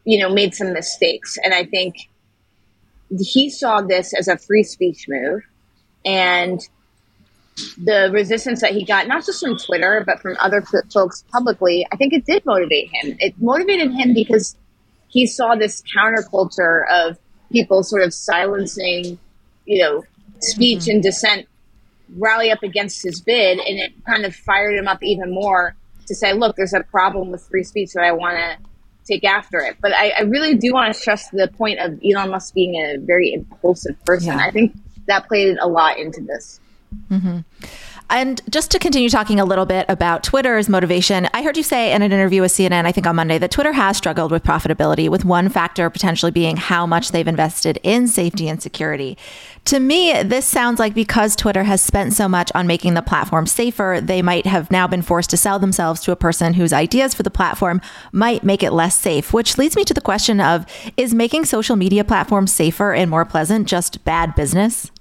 you 0.04 0.18
know, 0.18 0.32
made 0.32 0.54
some 0.54 0.72
mistakes. 0.72 1.38
And 1.42 1.54
I 1.54 1.64
think 1.64 1.96
he 3.18 3.50
saw 3.50 3.80
this 3.80 4.14
as 4.14 4.28
a 4.28 4.36
free 4.36 4.62
speech 4.62 5.06
move. 5.08 5.42
And 6.04 6.60
the 7.78 8.10
resistance 8.12 8.60
that 8.60 8.72
he 8.72 8.84
got, 8.84 9.06
not 9.06 9.24
just 9.24 9.40
from 9.40 9.56
Twitter, 9.56 10.02
but 10.06 10.20
from 10.20 10.36
other 10.40 10.62
folks 10.92 11.24
publicly, 11.32 11.86
I 11.92 11.96
think 11.96 12.12
it 12.12 12.26
did 12.26 12.44
motivate 12.44 12.90
him. 12.92 13.16
It 13.20 13.34
motivated 13.38 13.92
him 13.92 14.12
because 14.12 14.56
he 15.08 15.26
saw 15.26 15.54
this 15.54 15.82
counterculture 15.96 16.82
of 16.90 17.16
people 17.54 17.84
sort 17.84 18.02
of 18.02 18.12
silencing, 18.12 19.16
you 19.64 19.78
know, 19.80 20.02
speech 20.40 20.80
mm-hmm. 20.80 20.90
and 20.90 21.02
dissent 21.02 21.48
rally 22.16 22.50
up 22.50 22.62
against 22.64 23.02
his 23.04 23.20
bid. 23.20 23.58
And 23.58 23.78
it 23.78 23.92
kind 24.04 24.24
of 24.24 24.34
fired 24.34 24.74
him 24.76 24.88
up 24.88 25.02
even 25.02 25.32
more 25.32 25.76
to 26.08 26.14
say, 26.14 26.32
look, 26.32 26.56
there's 26.56 26.74
a 26.74 26.82
problem 26.82 27.30
with 27.30 27.42
free 27.48 27.62
speech 27.62 27.92
that 27.94 28.02
I 28.02 28.10
want 28.10 28.36
to 28.36 28.58
take 29.06 29.24
after 29.24 29.60
it. 29.60 29.76
But 29.80 29.92
I, 29.92 30.10
I 30.10 30.20
really 30.22 30.56
do 30.56 30.72
want 30.72 30.92
to 30.92 31.00
stress 31.00 31.30
the 31.30 31.46
point 31.46 31.78
of 31.78 32.00
Elon 32.04 32.30
Musk 32.30 32.54
being 32.54 32.74
a 32.74 32.98
very 32.98 33.32
impulsive 33.32 34.02
person. 34.04 34.36
Yeah. 34.36 34.46
I 34.46 34.50
think 34.50 34.74
that 35.06 35.28
played 35.28 35.56
a 35.60 35.68
lot 35.68 35.98
into 35.98 36.20
this. 36.22 36.58
Mm-hmm. 37.08 37.38
And 38.14 38.40
just 38.48 38.70
to 38.70 38.78
continue 38.78 39.08
talking 39.08 39.40
a 39.40 39.44
little 39.44 39.66
bit 39.66 39.86
about 39.88 40.22
Twitter's 40.22 40.68
motivation, 40.68 41.28
I 41.34 41.42
heard 41.42 41.56
you 41.56 41.64
say 41.64 41.92
in 41.92 42.00
an 42.00 42.12
interview 42.12 42.42
with 42.42 42.52
CNN, 42.52 42.86
I 42.86 42.92
think 42.92 43.08
on 43.08 43.16
Monday, 43.16 43.38
that 43.38 43.50
Twitter 43.50 43.72
has 43.72 43.96
struggled 43.96 44.30
with 44.30 44.44
profitability, 44.44 45.08
with 45.08 45.24
one 45.24 45.48
factor 45.48 45.90
potentially 45.90 46.30
being 46.30 46.56
how 46.56 46.86
much 46.86 47.10
they've 47.10 47.26
invested 47.26 47.80
in 47.82 48.06
safety 48.06 48.46
and 48.46 48.62
security. 48.62 49.18
To 49.64 49.80
me, 49.80 50.22
this 50.22 50.46
sounds 50.46 50.78
like 50.78 50.94
because 50.94 51.34
Twitter 51.34 51.64
has 51.64 51.82
spent 51.82 52.12
so 52.12 52.28
much 52.28 52.52
on 52.54 52.68
making 52.68 52.94
the 52.94 53.02
platform 53.02 53.48
safer, 53.48 53.98
they 54.00 54.22
might 54.22 54.46
have 54.46 54.70
now 54.70 54.86
been 54.86 55.02
forced 55.02 55.30
to 55.30 55.36
sell 55.36 55.58
themselves 55.58 56.00
to 56.02 56.12
a 56.12 56.16
person 56.16 56.54
whose 56.54 56.72
ideas 56.72 57.14
for 57.14 57.24
the 57.24 57.32
platform 57.32 57.80
might 58.12 58.44
make 58.44 58.62
it 58.62 58.70
less 58.70 58.96
safe, 58.96 59.32
which 59.32 59.58
leads 59.58 59.74
me 59.74 59.82
to 59.82 59.94
the 59.94 60.00
question 60.00 60.40
of 60.40 60.66
is 60.96 61.12
making 61.12 61.46
social 61.46 61.74
media 61.74 62.04
platforms 62.04 62.52
safer 62.52 62.92
and 62.92 63.10
more 63.10 63.24
pleasant 63.24 63.66
just 63.66 64.04
bad 64.04 64.36
business? 64.36 64.92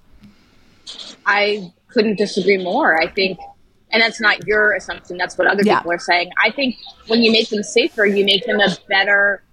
I 1.28 1.72
couldn't 1.94 2.18
disagree 2.18 2.62
more. 2.64 3.00
I 3.02 3.08
think, 3.08 3.40
and 3.92 4.02
that's 4.02 4.20
not 4.20 4.46
your 4.48 4.74
assumption, 4.74 5.18
that's 5.18 5.38
what 5.38 5.48
other 5.48 5.64
yeah. 5.64 5.80
people 5.80 5.92
are 5.92 6.00
saying. 6.00 6.32
I 6.44 6.52
think 6.52 6.76
when 7.08 7.22
you 7.22 7.32
make 7.32 7.50
them 7.50 7.64
safer, 7.64 8.06
you 8.06 8.26
make 8.26 8.46
them 8.46 8.60
a 8.60 8.76
better 8.90 9.44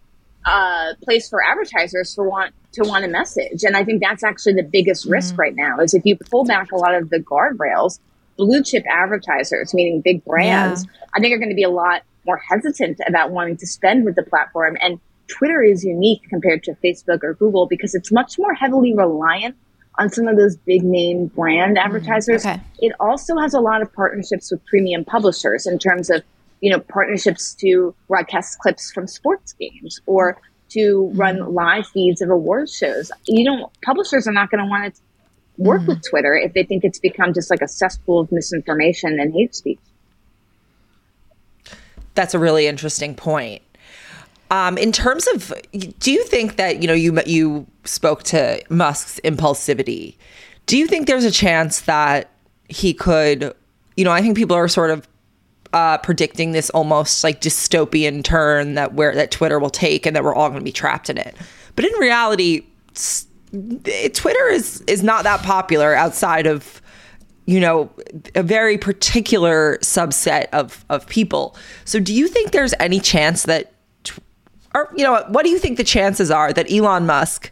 uh, 0.47 0.95
place 1.03 1.28
for 1.28 1.45
advertisers 1.45 2.14
for 2.14 2.28
want 2.28 2.55
to 2.72 2.82
want 2.82 3.05
a 3.05 3.09
message. 3.09 3.62
And 3.64 3.76
I 3.76 3.84
think 3.84 4.01
that's 4.03 4.24
actually 4.24 4.55
the 4.55 4.62
biggest 4.62 5.05
mm-hmm. 5.05 5.12
risk 5.12 5.38
right 5.38 5.55
now 5.55 5.80
is 5.80 5.95
if 5.95 6.03
you 6.05 6.16
pull 6.16 6.45
back 6.45 6.72
a 6.72 6.76
lot 6.76 6.95
of 6.95 7.11
the 7.11 7.18
guardrails, 7.18 7.99
blue 8.36 8.62
chip 8.62 8.84
advertisers, 8.88 9.74
meaning 9.74 10.01
big 10.01 10.24
brands, 10.24 10.84
yeah. 10.84 11.07
I 11.14 11.20
think 11.20 11.34
are 11.34 11.38
going 11.38 11.51
to 11.51 11.55
be 11.55 11.64
a 11.64 11.70
lot 11.70 12.03
more 12.26 12.38
hesitant 12.38 13.01
about 13.07 13.32
wanting 13.32 13.57
to 13.59 13.66
spend 13.66 14.05
with 14.05 14.14
the 14.14 14.22
platform. 14.22 14.76
And 14.80 15.01
Twitter 15.28 15.62
is 15.62 15.84
unique 15.84 16.22
compared 16.28 16.62
to 16.64 16.74
Facebook 16.84 17.22
or 17.22 17.34
Google 17.34 17.66
because 17.66 17.95
it's 17.95 18.11
much 18.11 18.38
more 18.38 18.55
heavily 18.55 18.95
reliant 18.95 19.57
on 19.99 20.09
some 20.11 20.28
of 20.28 20.36
those 20.36 20.57
big 20.57 20.82
name 20.82 21.26
brand 21.26 21.76
mm, 21.76 21.84
advertisers. 21.84 22.45
Okay. 22.45 22.61
It 22.78 22.93
also 23.01 23.36
has 23.38 23.55
a 23.55 23.61
lot 23.61 23.82
of 23.82 23.93
partnerships 23.93 24.51
with 24.51 24.64
premium 24.66 25.05
publishers 25.05 25.66
in 25.66 25.78
terms 25.78 26.11
of, 26.11 26.22
you 26.61 26.70
know, 26.70 26.80
partnerships 26.80 27.55
to 27.57 27.95
broadcast 28.09 28.59
clips 28.61 28.91
from 28.93 29.07
sports 29.07 29.53
games 29.55 30.01
or 30.07 30.41
to 30.70 30.78
mm-hmm. 30.78 31.18
run 31.18 31.55
live 31.55 31.86
feeds 31.88 32.22
of 32.22 32.30
award 32.30 32.70
shows. 32.70 33.11
You 33.26 33.45
know, 33.45 33.70
publishers 33.84 34.26
are 34.26 34.32
not 34.32 34.51
going 34.51 34.64
to 34.64 34.68
want 34.68 34.95
to 34.95 35.01
work 35.59 35.80
mm-hmm. 35.80 35.91
with 35.91 36.09
Twitter 36.09 36.34
if 36.34 36.55
they 36.55 36.64
think 36.64 36.84
it's 36.84 36.99
become 36.99 37.34
just 37.34 37.51
like 37.51 37.61
a 37.61 37.68
cesspool 37.68 38.20
of 38.20 38.32
misinformation 38.32 39.20
and 39.20 39.32
hate 39.32 39.55
speech. 39.55 39.80
That's 42.14 42.34
a 42.34 42.38
really 42.38 42.66
interesting 42.66 43.14
point. 43.14 43.62
Um, 44.51 44.76
in 44.78 44.90
terms 44.90 45.28
of, 45.28 45.53
do 46.01 46.11
you 46.11 46.24
think 46.24 46.57
that 46.57 46.82
you 46.82 46.88
know 46.88 46.94
you 46.94 47.18
you 47.24 47.66
spoke 47.84 48.24
to 48.24 48.62
Musk's 48.68 49.20
impulsivity? 49.24 50.16
Do 50.66 50.76
you 50.76 50.86
think 50.86 51.07
there's 51.07 51.24
a 51.24 51.30
chance 51.30 51.82
that 51.82 52.30
he 52.68 52.92
could, 52.92 53.55
you 53.96 54.05
know, 54.05 54.11
I 54.11 54.20
think 54.22 54.36
people 54.36 54.57
are 54.57 54.68
sort 54.68 54.90
of 54.90 55.09
uh, 55.72 55.98
predicting 55.98 56.53
this 56.53 56.70
almost 56.70 57.22
like 57.22 57.40
dystopian 57.40 58.24
turn 58.24 58.74
that 58.74 58.94
where 58.94 59.14
that 59.14 59.30
Twitter 59.30 59.59
will 59.59 59.70
take, 59.70 60.05
and 60.05 60.16
that 60.16 60.24
we're 60.24 60.34
all 60.34 60.48
going 60.48 60.61
to 60.61 60.64
be 60.64 60.72
trapped 60.72 61.09
in 61.09 61.16
it. 61.16 61.36
But 61.76 61.84
in 61.84 61.92
reality, 61.94 62.66
Twitter 63.53 64.48
is 64.48 64.80
is 64.82 65.03
not 65.03 65.24
that 65.24 65.42
popular 65.42 65.94
outside 65.94 66.46
of 66.46 66.82
you 67.46 67.61
know 67.61 67.90
a 68.34 68.42
very 68.42 68.78
particular 68.78 69.78
subset 69.78 70.46
of 70.53 70.84
of 70.88 71.07
people. 71.07 71.57
So 71.84 72.01
do 72.01 72.12
you 72.12 72.26
think 72.26 72.51
there's 72.51 72.74
any 72.80 72.98
chance 72.98 73.44
that 73.44 73.72
or 74.75 74.93
you 74.97 75.05
know 75.05 75.25
what 75.29 75.45
do 75.45 75.51
you 75.51 75.59
think 75.59 75.77
the 75.77 75.85
chances 75.85 76.31
are 76.31 76.53
that 76.53 76.71
Elon 76.71 77.07
Musk 77.07 77.51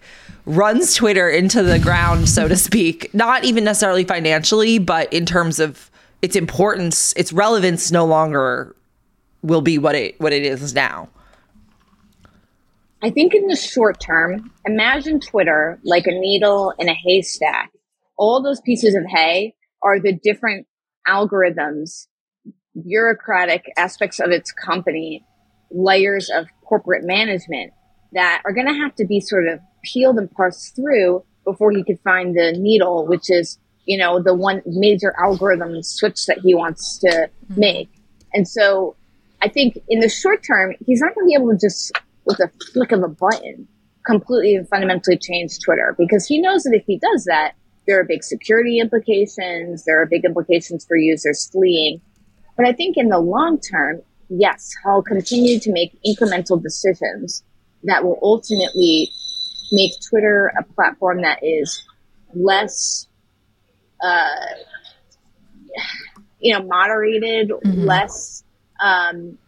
runs 0.48 0.94
Twitter 0.94 1.28
into 1.28 1.62
the 1.62 1.78
ground, 1.78 2.28
so 2.28 2.48
to 2.48 2.56
speak, 2.56 3.12
not 3.14 3.44
even 3.44 3.64
necessarily 3.64 4.04
financially, 4.04 4.78
but 4.78 5.12
in 5.12 5.26
terms 5.26 5.60
of 5.60 5.90
its 6.22 6.34
importance, 6.34 7.12
its 7.14 7.32
relevance 7.32 7.92
no 7.92 8.04
longer 8.04 8.74
will 9.42 9.60
be 9.60 9.78
what 9.78 9.94
it 9.94 10.20
what 10.20 10.32
it 10.32 10.42
is 10.42 10.74
now. 10.74 11.08
I 13.00 13.10
think 13.10 13.34
in 13.34 13.46
the 13.46 13.54
short 13.54 14.00
term, 14.00 14.50
imagine 14.66 15.20
Twitter 15.20 15.78
like 15.84 16.06
a 16.06 16.10
needle 16.10 16.74
in 16.78 16.88
a 16.88 16.94
haystack. 16.94 17.70
All 18.16 18.42
those 18.42 18.60
pieces 18.60 18.96
of 18.96 19.04
hay 19.06 19.54
are 19.82 20.00
the 20.00 20.12
different 20.12 20.66
algorithms, 21.06 22.08
bureaucratic 22.82 23.70
aspects 23.76 24.18
of 24.18 24.30
its 24.30 24.50
company, 24.50 25.24
layers 25.70 26.28
of 26.28 26.48
corporate 26.68 27.04
management 27.04 27.72
that 28.12 28.42
are 28.44 28.52
going 28.52 28.66
to 28.66 28.74
have 28.74 28.94
to 28.96 29.04
be 29.04 29.20
sort 29.20 29.48
of 29.48 29.60
peeled 29.82 30.18
and 30.18 30.30
parsed 30.30 30.74
through 30.76 31.24
before 31.44 31.70
he 31.70 31.82
could 31.82 32.00
find 32.00 32.36
the 32.36 32.52
needle, 32.52 33.06
which 33.06 33.30
is, 33.30 33.58
you 33.86 33.96
know, 33.96 34.22
the 34.22 34.34
one 34.34 34.62
major 34.66 35.14
algorithm 35.18 35.82
switch 35.82 36.26
that 36.26 36.38
he 36.38 36.54
wants 36.54 36.98
to 36.98 37.08
mm-hmm. 37.08 37.60
make. 37.60 37.90
And 38.34 38.46
so 38.46 38.96
I 39.42 39.48
think 39.48 39.78
in 39.88 40.00
the 40.00 40.08
short 40.08 40.44
term, 40.46 40.74
he's 40.84 41.00
not 41.00 41.14
going 41.14 41.26
to 41.26 41.28
be 41.28 41.34
able 41.34 41.52
to 41.52 41.58
just, 41.58 41.92
with 42.24 42.40
a 42.40 42.50
flick 42.72 42.92
of 42.92 43.02
a 43.02 43.08
button, 43.08 43.66
completely 44.06 44.54
and 44.54 44.68
fundamentally 44.68 45.18
change 45.18 45.58
Twitter 45.64 45.94
because 45.98 46.26
he 46.26 46.40
knows 46.40 46.62
that 46.62 46.74
if 46.74 46.84
he 46.86 46.98
does 46.98 47.24
that, 47.24 47.52
there 47.86 48.00
are 48.00 48.04
big 48.04 48.22
security 48.22 48.80
implications, 48.80 49.84
there 49.84 50.00
are 50.00 50.06
big 50.06 50.24
implications 50.24 50.84
for 50.86 50.96
users 50.96 51.48
fleeing. 51.50 52.00
But 52.56 52.66
I 52.66 52.72
think 52.72 52.96
in 52.96 53.08
the 53.08 53.18
long 53.18 53.60
term, 53.60 54.02
yes, 54.28 54.72
I'll 54.84 55.02
continue 55.02 55.58
to 55.60 55.72
make 55.72 55.98
incremental 56.06 56.62
decisions 56.62 57.42
that 57.84 58.04
will 58.04 58.18
ultimately 58.22 59.10
make 59.72 59.92
Twitter 60.08 60.52
a 60.58 60.62
platform 60.74 61.22
that 61.22 61.40
is 61.42 61.82
less, 62.34 63.06
uh, 64.02 64.28
you 66.40 66.52
know, 66.52 66.64
moderated, 66.64 67.50
mm-hmm. 67.50 67.82
less. 67.82 68.44
Um, 68.82 69.38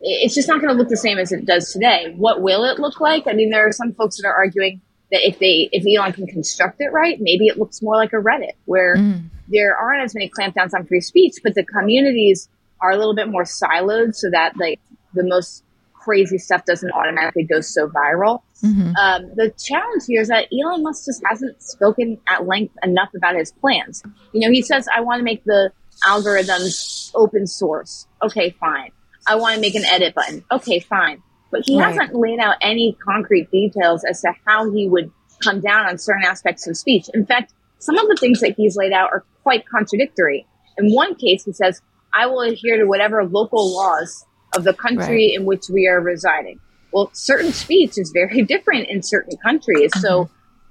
it's 0.00 0.34
just 0.34 0.48
not 0.48 0.60
going 0.60 0.72
to 0.72 0.78
look 0.78 0.88
the 0.88 0.96
same 0.96 1.18
as 1.18 1.30
it 1.30 1.46
does 1.46 1.72
today. 1.72 2.12
What 2.16 2.42
will 2.42 2.64
it 2.64 2.78
look 2.78 3.00
like? 3.00 3.26
I 3.26 3.32
mean, 3.32 3.50
there 3.50 3.66
are 3.66 3.72
some 3.72 3.92
folks 3.92 4.16
that 4.16 4.26
are 4.26 4.34
arguing 4.34 4.80
that 5.12 5.26
if 5.26 5.38
they 5.38 5.68
if 5.70 5.84
Elon 5.86 6.12
can 6.12 6.26
construct 6.26 6.80
it 6.80 6.92
right, 6.92 7.18
maybe 7.20 7.46
it 7.46 7.58
looks 7.58 7.82
more 7.82 7.96
like 7.96 8.12
a 8.12 8.16
Reddit 8.16 8.54
where 8.64 8.96
mm. 8.96 9.22
there 9.48 9.76
aren't 9.76 10.02
as 10.02 10.14
many 10.14 10.28
clampdowns 10.28 10.74
on 10.74 10.86
free 10.86 11.00
speech, 11.00 11.34
but 11.44 11.54
the 11.54 11.64
communities 11.64 12.48
are 12.82 12.90
a 12.90 12.96
little 12.96 13.14
bit 13.14 13.28
more 13.28 13.44
siloed 13.44 14.14
so 14.14 14.28
that 14.30 14.56
like 14.58 14.80
the 15.14 15.24
most 15.24 15.64
crazy 15.94 16.38
stuff 16.38 16.64
doesn't 16.64 16.90
automatically 16.92 17.44
go 17.44 17.60
so 17.60 17.88
viral. 17.88 18.42
Mm-hmm. 18.62 18.96
Um, 18.96 19.30
the 19.36 19.52
challenge 19.58 20.04
here 20.06 20.20
is 20.20 20.28
that 20.28 20.48
Elon 20.52 20.82
Musk 20.82 21.06
just 21.06 21.22
hasn't 21.24 21.62
spoken 21.62 22.18
at 22.26 22.46
length 22.46 22.74
enough 22.82 23.10
about 23.16 23.36
his 23.36 23.52
plans. 23.52 24.02
You 24.32 24.40
know, 24.40 24.52
he 24.52 24.62
says, 24.62 24.88
I 24.94 25.00
want 25.00 25.20
to 25.20 25.24
make 25.24 25.44
the 25.44 25.70
algorithms 26.06 27.12
open 27.14 27.46
source. 27.46 28.06
Okay, 28.22 28.50
fine. 28.50 28.90
I 29.26 29.36
want 29.36 29.54
to 29.54 29.60
make 29.60 29.76
an 29.76 29.84
edit 29.84 30.14
button. 30.14 30.44
Okay, 30.50 30.80
fine. 30.80 31.22
But 31.50 31.62
he 31.64 31.78
right. 31.78 31.94
hasn't 31.94 32.14
laid 32.14 32.40
out 32.40 32.56
any 32.60 32.96
concrete 33.04 33.50
details 33.50 34.04
as 34.04 34.22
to 34.22 34.32
how 34.46 34.70
he 34.72 34.88
would 34.88 35.12
come 35.42 35.60
down 35.60 35.86
on 35.86 35.98
certain 35.98 36.24
aspects 36.24 36.66
of 36.66 36.76
speech. 36.76 37.06
In 37.14 37.26
fact, 37.26 37.52
some 37.78 37.98
of 37.98 38.08
the 38.08 38.16
things 38.18 38.40
that 38.40 38.54
he's 38.56 38.76
laid 38.76 38.92
out 38.92 39.10
are 39.12 39.24
quite 39.42 39.68
contradictory. 39.68 40.46
In 40.78 40.92
one 40.92 41.14
case, 41.14 41.44
he 41.44 41.52
says, 41.52 41.82
I 42.14 42.26
will 42.26 42.40
adhere 42.40 42.78
to 42.78 42.84
whatever 42.84 43.24
local 43.24 43.74
laws 43.74 44.24
of 44.54 44.64
the 44.64 44.74
country 44.74 45.28
right. 45.28 45.34
in 45.34 45.44
which 45.44 45.64
we 45.72 45.86
are 45.86 46.00
residing. 46.00 46.60
Well, 46.92 47.10
certain 47.14 47.52
speech 47.52 47.92
is 47.96 48.10
very 48.12 48.42
different 48.48 48.88
in 48.88 49.02
certain 49.02 49.36
countries. 49.38 49.92
Mm-hmm. 49.92 50.00
So 50.00 50.30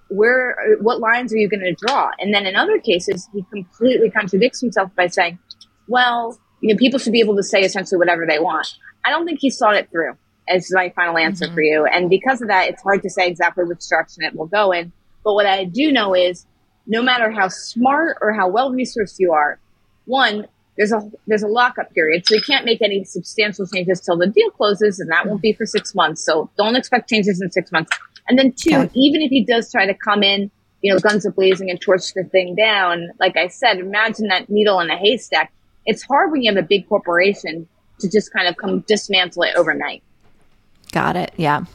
where, 0.10 0.56
what 0.82 1.00
lines 1.00 1.34
are 1.34 1.38
you 1.38 1.50
going 1.50 1.62
to 1.62 1.74
draw? 1.74 2.12
And 2.20 2.34
then 2.34 2.46
in 2.46 2.56
other 2.56 2.80
cases, 2.80 3.28
he 3.34 3.44
completely 3.52 4.12
contradicts 4.12 4.62
himself 4.62 4.94
by 4.96 5.08
saying, 5.08 5.40
well, 5.88 6.38
you 6.62 6.74
know, 6.74 6.78
people 6.78 7.00
should 7.00 7.14
be 7.14 7.22
able 7.22 7.36
to 7.38 7.44
say 7.44 7.62
essentially 7.62 7.98
whatever 7.98 8.26
they 8.28 8.40
want. 8.40 8.68
I 9.04 9.10
don't 9.10 9.26
think 9.26 9.40
he's 9.42 9.58
thought 9.58 9.76
it 9.76 9.90
through 9.90 10.14
as 10.48 10.70
my 10.72 10.90
final 10.96 11.18
answer 11.18 11.46
mm-hmm. 11.46 11.56
for 11.56 11.62
you. 11.62 11.86
And 11.86 12.10
because 12.10 12.42
of 12.42 12.50
that, 12.50 12.70
it's 12.70 12.84
hard 12.84 13.02
to 13.04 13.10
say 13.10 13.28
exactly 13.28 13.64
which 13.64 13.88
direction 13.90 14.24
it 14.24 14.36
will 14.36 14.48
go 14.48 14.72
in. 14.72 14.92
But 15.24 15.34
what 15.34 15.46
I 15.46 15.66
do 15.66 15.92
know 15.92 16.14
is 16.14 16.46
no 16.88 17.02
matter 17.02 17.32
how 17.32 17.48
smart 17.48 18.18
or 18.22 18.34
how 18.34 18.50
well 18.50 18.72
resourced 18.72 19.16
you 19.18 19.34
are, 19.34 19.60
one, 20.06 20.48
there's 20.82 20.92
a 20.92 21.12
there's 21.28 21.44
a 21.44 21.48
lockup 21.48 21.94
period, 21.94 22.26
so 22.26 22.34
you 22.34 22.42
can't 22.42 22.66
make 22.66 22.82
any 22.82 23.04
substantial 23.04 23.68
changes 23.68 24.02
till 24.02 24.18
the 24.18 24.26
deal 24.26 24.50
closes, 24.50 25.00
and 25.00 25.12
that 25.12 25.28
won't 25.28 25.40
be 25.40 25.54
for 25.54 25.64
six 25.64 25.94
months. 25.94 26.26
So 26.26 26.50
don't 26.58 26.76
expect 26.76 27.08
changes 27.08 27.40
in 27.40 27.52
six 27.52 27.72
months. 27.72 27.96
And 28.28 28.40
then 28.40 28.52
two, 28.54 28.76
okay. 28.76 28.92
even 28.96 29.22
if 29.22 29.30
he 29.30 29.46
does 29.46 29.72
try 29.72 29.86
to 29.86 29.94
come 29.94 30.24
in, 30.24 30.50
you 30.82 30.92
know, 30.92 30.98
guns 30.98 31.24
a 31.24 31.32
blazing 31.32 31.70
and 31.70 31.80
torch 31.80 32.16
the 32.16 32.24
thing 32.24 32.56
down, 32.56 33.10
like 33.20 33.38
I 33.38 33.48
said, 33.48 33.78
imagine 33.78 34.30
that 34.30 34.50
needle 34.50 34.80
in 34.80 34.90
a 34.90 34.98
haystack. 34.98 35.54
It's 35.86 36.02
hard 36.02 36.32
when 36.32 36.42
you 36.42 36.52
have 36.52 36.64
a 36.64 36.68
big 36.68 36.90
corporation 36.90 37.68
to 38.00 38.10
just 38.10 38.34
kind 38.34 38.48
of 38.48 38.58
come 38.58 38.80
dismantle 38.88 39.44
it 39.44 39.56
overnight. 39.56 40.02
Got 40.92 41.16
it. 41.16 41.32
Yeah. 41.38 41.66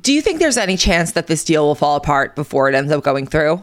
Do 0.00 0.14
you 0.14 0.22
think 0.22 0.38
there's 0.38 0.56
any 0.56 0.78
chance 0.78 1.12
that 1.12 1.26
this 1.26 1.44
deal 1.44 1.66
will 1.66 1.74
fall 1.74 1.96
apart 1.96 2.34
before 2.34 2.66
it 2.70 2.74
ends 2.74 2.90
up 2.90 3.04
going 3.04 3.26
through? 3.26 3.62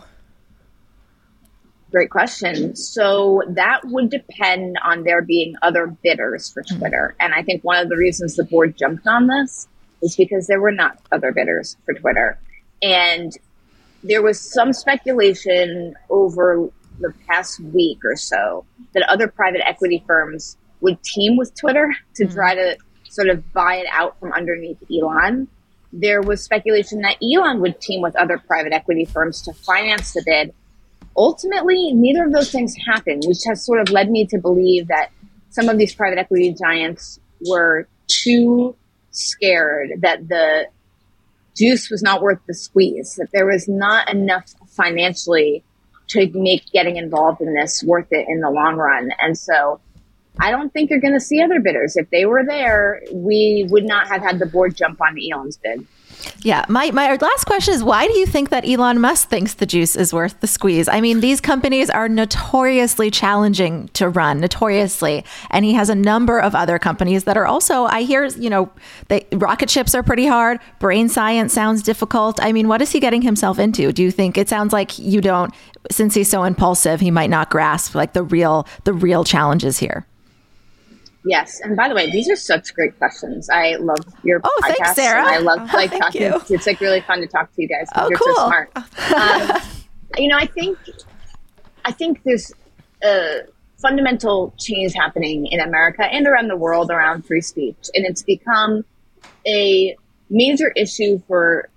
Great 1.92 2.10
question. 2.10 2.76
So 2.76 3.44
that 3.48 3.82
would 3.86 4.10
depend 4.10 4.78
on 4.84 5.04
there 5.04 5.22
being 5.22 5.56
other 5.62 5.88
bidders 5.88 6.52
for 6.52 6.64
hmm. 6.64 6.78
Twitter. 6.78 7.16
And 7.20 7.34
I 7.34 7.44
think 7.44 7.64
one 7.64 7.82
of 7.82 7.90
the 7.90 7.98
reasons 7.98 8.36
the 8.36 8.44
board 8.44 8.78
jumped 8.78 9.08
on 9.08 9.28
this 9.28 9.68
is 10.02 10.16
because 10.16 10.48
there 10.48 10.60
were 10.60 10.72
not 10.72 11.00
other 11.12 11.32
bidders 11.32 11.78
for 11.86 11.94
Twitter. 11.94 12.38
And 12.82 13.34
there 14.04 14.22
was 14.22 14.40
some 14.40 14.74
speculation 14.74 15.96
over 16.10 16.70
the 17.00 17.14
past 17.28 17.60
week 17.60 18.00
or 18.04 18.16
so 18.16 18.66
that 18.94 19.08
other 19.10 19.28
private 19.28 19.62
equity 19.66 20.04
firms 20.06 20.58
would 20.82 21.02
team 21.04 21.38
with 21.38 21.56
Twitter 21.56 21.96
to 22.16 22.26
mm-hmm. 22.26 22.34
try 22.34 22.56
to 22.56 22.78
sort 23.10 23.30
of 23.30 23.54
buy 23.54 23.76
it 23.76 23.88
out 23.92 24.20
from 24.20 24.32
underneath 24.34 24.78
Elon. 24.92 25.48
There 25.94 26.22
was 26.22 26.44
speculation 26.44 27.02
that 27.02 27.18
Elon 27.24 27.62
would 27.62 27.80
team 27.80 28.02
with 28.02 28.16
other 28.16 28.38
private 28.38 28.74
equity 28.74 29.06
firms 29.06 29.42
to 29.44 29.54
finance 29.54 30.14
the 30.14 30.22
bid 30.26 30.54
ultimately, 31.18 31.92
neither 31.94 32.26
of 32.26 32.32
those 32.32 32.52
things 32.52 32.76
happened, 32.86 33.24
which 33.26 33.40
has 33.48 33.66
sort 33.66 33.82
of 33.82 33.90
led 33.90 34.10
me 34.10 34.26
to 34.28 34.38
believe 34.38 34.88
that 34.88 35.10
some 35.50 35.70
of 35.70 35.78
these 35.78 35.94
private 35.94 36.20
equity 36.20 36.54
giants 36.54 37.20
were 37.48 37.88
too 38.08 38.76
scared 39.12 39.90
that 40.02 40.28
the 40.28 40.68
juice 41.58 41.90
was 41.90 42.04
not 42.04 42.22
worth 42.22 42.40
the 42.48 42.54
squeeze, 42.54 43.16
that 43.16 43.30
there 43.34 43.48
was 43.48 43.68
not 43.68 44.10
enough 44.10 44.54
financially 44.70 45.64
to 46.08 46.30
make 46.34 46.72
getting 46.72 46.98
involved 46.98 47.42
in 47.42 47.54
this 47.54 47.84
worth 47.84 48.08
it 48.12 48.28
in 48.30 48.40
the 48.40 48.50
long 48.50 48.76
run. 48.76 49.10
And 49.20 49.38
so 49.38 49.82
I 50.40 50.52
don't 50.52 50.72
think 50.72 50.90
you're 50.90 51.02
going 51.02 51.14
to 51.14 51.20
see 51.20 51.42
other 51.42 51.60
bidders. 51.60 51.98
If 51.98 52.10
they 52.12 52.26
were 52.26 52.46
there, 52.46 53.02
we 53.12 53.66
would 53.70 53.86
not 53.86 54.08
have 54.08 54.22
had 54.22 54.40
the 54.40 54.46
board 54.46 54.76
jump 54.76 55.02
on 55.02 55.18
Elon's 55.20 55.58
bid. 55.58 55.86
Yeah, 56.42 56.66
my 56.70 56.92
my 56.92 57.16
last 57.16 57.46
question 57.46 57.74
is 57.74 57.84
why 57.84 58.08
do 58.08 58.18
you 58.18 58.26
think 58.26 58.50
that 58.50 58.68
Elon 58.68 59.00
Musk 59.00 59.30
thinks 59.30 59.56
the 59.56 59.66
juice 59.66 59.96
is 59.96 60.14
worth 60.14 60.40
the 60.40 60.48
squeeze? 60.48 60.88
I 60.88 61.02
mean, 61.02 61.20
these 61.20 61.42
companies 61.42 61.90
are 61.90 62.08
notoriously 62.08 63.12
challenging 63.12 63.90
to 63.90 64.10
run, 64.10 64.40
notoriously, 64.40 65.26
and 65.50 65.66
he 65.66 65.74
has 65.74 65.90
a 65.90 65.96
number 65.96 66.40
of 66.40 66.56
other 66.56 66.80
companies 66.80 67.24
that 67.26 67.38
are 67.38 67.46
also. 67.46 67.84
I 67.86 68.04
hear, 68.04 68.26
you 68.26 68.50
know, 68.50 68.72
they, 69.08 69.26
rocket 69.34 69.70
ships 69.70 69.96
are 69.96 70.04
pretty 70.04 70.26
hard. 70.26 70.60
Brain 70.80 71.10
science 71.10 71.54
sounds 71.54 71.82
difficult. 71.84 72.40
I 72.42 72.52
mean, 72.52 72.68
what 72.68 72.82
is 72.82 72.92
he 72.92 73.00
getting 73.00 73.22
himself 73.22 73.60
into? 73.60 73.92
Do 73.92 74.04
you 74.04 74.12
think 74.12 74.38
it 74.38 74.50
sounds 74.50 74.74
like 74.74 74.98
you 75.00 75.22
don't? 75.22 75.54
Since 75.92 76.16
he's 76.16 76.30
so 76.30 76.44
impulsive, 76.44 77.00
he 77.00 77.12
might 77.12 77.30
not 77.30 77.50
grasp 77.50 77.96
like 77.96 78.14
the 78.14 78.24
real 78.24 78.68
the 78.84 78.94
real 78.94 79.24
challenges 79.24 79.78
here. 79.78 80.06
Yes, 81.28 81.60
and 81.60 81.76
by 81.76 81.90
the 81.90 81.96
way, 81.96 82.10
these 82.10 82.30
are 82.30 82.38
such 82.38 82.74
great 82.74 82.98
questions. 82.98 83.50
I 83.50 83.76
love 83.76 84.00
your 84.24 84.40
oh, 84.44 84.62
podcast. 84.62 84.76
Thanks, 84.78 84.96
Sara. 84.96 85.24
I 85.26 85.40
love 85.40 85.60
like 85.74 85.92
oh, 85.94 86.00
talking. 86.00 86.22
You. 86.22 86.42
It's 86.50 86.66
like 86.66 86.80
really 86.80 87.02
fun 87.02 87.20
to 87.20 87.28
talk 87.28 87.54
to 87.54 87.62
you 87.62 87.68
guys. 87.68 87.88
Oh, 87.96 88.10
you're 88.10 88.18
cool. 88.18 88.36
so 88.36 88.48
smart. 88.48 88.72
Um, 89.08 89.62
you 90.18 90.28
know, 90.30 90.38
I 90.38 90.46
think 90.46 90.78
I 91.84 91.92
think 91.92 92.24
there's 92.24 92.52
a 93.04 93.42
fundamental 93.78 94.54
change 94.58 94.94
happening 94.94 95.48
in 95.48 95.60
America 95.60 96.06
and 96.06 96.28
around 96.28 96.48
the 96.48 96.56
world 96.56 96.92
around 96.92 97.26
free 97.26 97.42
speech, 97.42 97.90
and 97.94 98.06
it's 98.06 98.24
become 98.24 98.86
a 99.46 99.96
major 100.30 100.72
issue 100.76 101.22
for 101.28 101.70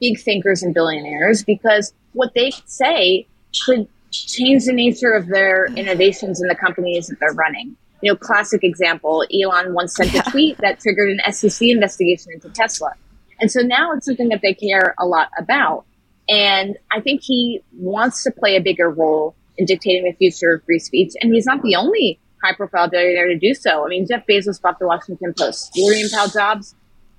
big 0.00 0.20
thinkers 0.20 0.62
and 0.62 0.74
billionaires 0.74 1.42
because 1.42 1.92
what 2.12 2.34
they 2.34 2.52
say 2.66 3.26
could 3.66 3.88
change 4.10 4.64
the 4.64 4.72
nature 4.72 5.12
of 5.12 5.26
their 5.26 5.66
innovations 5.76 6.40
in 6.40 6.48
the 6.48 6.54
companies 6.54 7.08
that 7.08 7.18
they're 7.20 7.32
running 7.32 7.76
you 8.02 8.10
know, 8.10 8.16
classic 8.16 8.64
example, 8.64 9.24
Elon 9.32 9.74
once 9.74 9.94
sent 9.94 10.12
yeah. 10.12 10.22
a 10.26 10.30
tweet 10.30 10.58
that 10.58 10.80
triggered 10.80 11.10
an 11.10 11.32
SEC 11.32 11.68
investigation 11.68 12.32
into 12.32 12.48
Tesla. 12.50 12.92
And 13.40 13.50
so 13.50 13.60
now 13.60 13.92
it's 13.92 14.06
something 14.06 14.28
that 14.28 14.40
they 14.42 14.54
care 14.54 14.94
a 14.98 15.06
lot 15.06 15.28
about. 15.38 15.84
And 16.28 16.76
I 16.92 17.00
think 17.00 17.22
he 17.22 17.60
wants 17.72 18.22
to 18.24 18.30
play 18.30 18.56
a 18.56 18.60
bigger 18.60 18.90
role 18.90 19.34
in 19.58 19.66
dictating 19.66 20.04
the 20.04 20.12
future 20.12 20.54
of 20.54 20.64
free 20.64 20.78
speech. 20.78 21.12
And 21.20 21.34
he's 21.34 21.46
not 21.46 21.62
the 21.62 21.76
only 21.76 22.20
high 22.42 22.54
profile 22.54 22.88
billionaire 22.88 23.28
to 23.28 23.38
do 23.38 23.54
so. 23.54 23.84
I 23.84 23.88
mean, 23.88 24.06
Jeff 24.06 24.26
Bezos 24.26 24.60
bought 24.60 24.78
the 24.78 24.86
Washington 24.86 25.34
Post. 25.36 25.74
Laurene 25.74 26.10
Powell 26.12 26.28
Jobs 26.28 26.74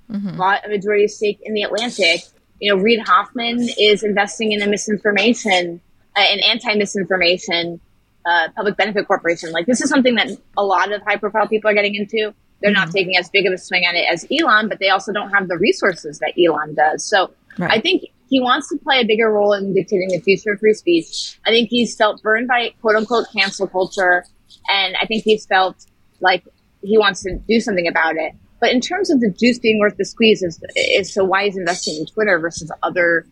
mm-hmm. 0.09 0.37
bought 0.37 0.65
a 0.65 0.69
majority 0.69 1.07
stake 1.07 1.39
in 1.43 1.53
the 1.53 1.63
Atlantic. 1.63 2.21
You 2.59 2.73
know, 2.73 2.81
Reid 2.81 3.01
Hoffman 3.05 3.67
is 3.79 4.03
investing 4.03 4.51
in 4.51 4.61
a 4.61 4.67
misinformation, 4.67 5.81
uh, 6.15 6.21
an 6.21 6.39
anti 6.39 6.75
misinformation 6.75 7.79
uh, 8.25 8.49
public 8.55 8.77
benefit 8.77 9.07
corporation. 9.07 9.51
Like 9.51 9.65
this 9.65 9.81
is 9.81 9.89
something 9.89 10.15
that 10.15 10.29
a 10.57 10.63
lot 10.63 10.91
of 10.91 11.01
high 11.03 11.17
profile 11.17 11.47
people 11.47 11.69
are 11.69 11.73
getting 11.73 11.95
into. 11.95 12.33
They're 12.61 12.71
mm-hmm. 12.71 12.73
not 12.73 12.91
taking 12.91 13.17
as 13.17 13.29
big 13.29 13.45
of 13.45 13.53
a 13.53 13.57
swing 13.57 13.85
at 13.85 13.95
it 13.95 14.05
as 14.11 14.25
Elon, 14.31 14.69
but 14.69 14.79
they 14.79 14.89
also 14.89 15.11
don't 15.11 15.31
have 15.31 15.47
the 15.47 15.57
resources 15.57 16.19
that 16.19 16.33
Elon 16.37 16.75
does. 16.75 17.03
So 17.03 17.31
right. 17.57 17.71
I 17.71 17.79
think 17.79 18.03
he 18.29 18.39
wants 18.39 18.69
to 18.69 18.77
play 18.77 19.01
a 19.01 19.05
bigger 19.05 19.31
role 19.31 19.53
in 19.53 19.73
dictating 19.73 20.09
the 20.09 20.19
future 20.19 20.53
of 20.53 20.59
free 20.59 20.73
speech. 20.73 21.37
I 21.45 21.49
think 21.49 21.69
he's 21.69 21.95
felt 21.95 22.21
burned 22.21 22.47
by 22.47 22.73
quote 22.81 22.95
unquote 22.95 23.25
cancel 23.35 23.67
culture. 23.67 24.25
And 24.69 24.95
I 25.01 25.05
think 25.05 25.23
he's 25.23 25.45
felt 25.45 25.85
like 26.19 26.45
he 26.81 26.97
wants 26.97 27.23
to 27.23 27.37
do 27.47 27.59
something 27.59 27.87
about 27.87 28.15
it. 28.15 28.33
But 28.59 28.71
in 28.71 28.79
terms 28.79 29.09
of 29.09 29.19
the 29.19 29.29
juice 29.29 29.57
being 29.57 29.79
worth 29.79 29.97
the 29.97 30.05
squeeze 30.05 30.43
is, 30.43 30.63
is 30.75 31.11
so 31.11 31.25
why 31.25 31.45
he's 31.45 31.57
investing 31.57 31.97
in 31.97 32.05
Twitter 32.05 32.37
versus 32.39 32.71
other 32.83 33.25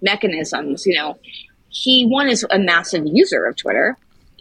mechanisms, 0.00 0.86
you 0.86 0.96
know, 0.96 1.18
he 1.68 2.06
one 2.06 2.28
is 2.28 2.46
a 2.50 2.58
massive 2.58 3.04
user 3.04 3.44
of 3.44 3.56
Twitter 3.56 3.96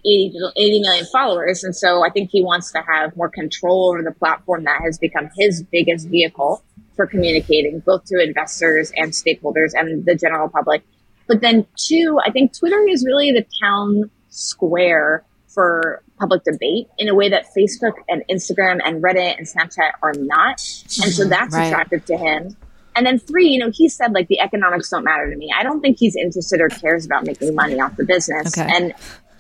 80, 0.06 0.38
80 0.56 0.82
million 0.82 1.06
followers. 1.12 1.64
And 1.64 1.76
so 1.76 2.06
I 2.06 2.10
think 2.10 2.30
he 2.32 2.44
wants 2.44 2.72
to 2.74 2.82
have 2.88 3.16
more 3.18 3.30
control 3.30 3.90
over 3.90 4.04
the 4.04 4.12
platform 4.12 4.64
that 4.66 4.82
has 4.84 4.98
become 5.00 5.30
his 5.38 5.64
biggest 5.64 6.08
vehicle 6.08 6.64
for 6.96 7.08
communicating 7.08 7.80
both 7.80 8.06
to 8.06 8.22
investors 8.22 8.92
and 8.96 9.12
stakeholders 9.12 9.72
and 9.74 10.06
the 10.06 10.16
general 10.16 10.48
public. 10.50 10.84
But 11.28 11.42
then 11.42 11.66
two, 11.76 12.20
I 12.26 12.32
think 12.32 12.58
Twitter 12.58 12.80
is 12.88 13.04
really 13.04 13.32
the 13.32 13.46
town 13.62 14.12
square 14.30 15.26
for 15.48 16.04
public 16.20 16.44
debate 16.44 16.88
in 16.98 17.10
a 17.10 17.16
way 17.16 17.30
that 17.30 17.46
Facebook 17.58 17.94
and 18.08 18.24
Instagram 18.30 18.80
and 18.86 19.04
Reddit 19.04 19.38
and 19.38 19.48
Snapchat 19.48 19.92
are 20.04 20.14
not. 20.14 20.62
And 21.04 21.12
so 21.14 21.24
mm-hmm. 21.24 21.30
that's 21.30 21.56
right. 21.56 21.68
attractive 21.68 22.06
to 22.06 22.18
him. 22.18 22.56
And 22.96 23.06
then 23.06 23.20
three, 23.20 23.48
you 23.48 23.60
know, 23.60 23.72
he 23.74 23.90
said 23.90 24.14
like 24.14 24.28
the 24.28 24.40
economics 24.40 24.90
don't 24.90 25.04
matter 25.04 25.30
to 25.30 25.36
me. 25.36 25.54
I 25.58 25.64
don't 25.64 25.82
think 25.82 25.98
he's 26.00 26.16
interested 26.16 26.62
or 26.62 26.70
cares 26.70 27.06
about 27.06 27.26
making 27.26 27.54
money 27.56 27.80
off 27.80 27.98
the 27.98 28.06
business. 28.06 28.58
Okay. 28.58 28.70
And 28.74 28.94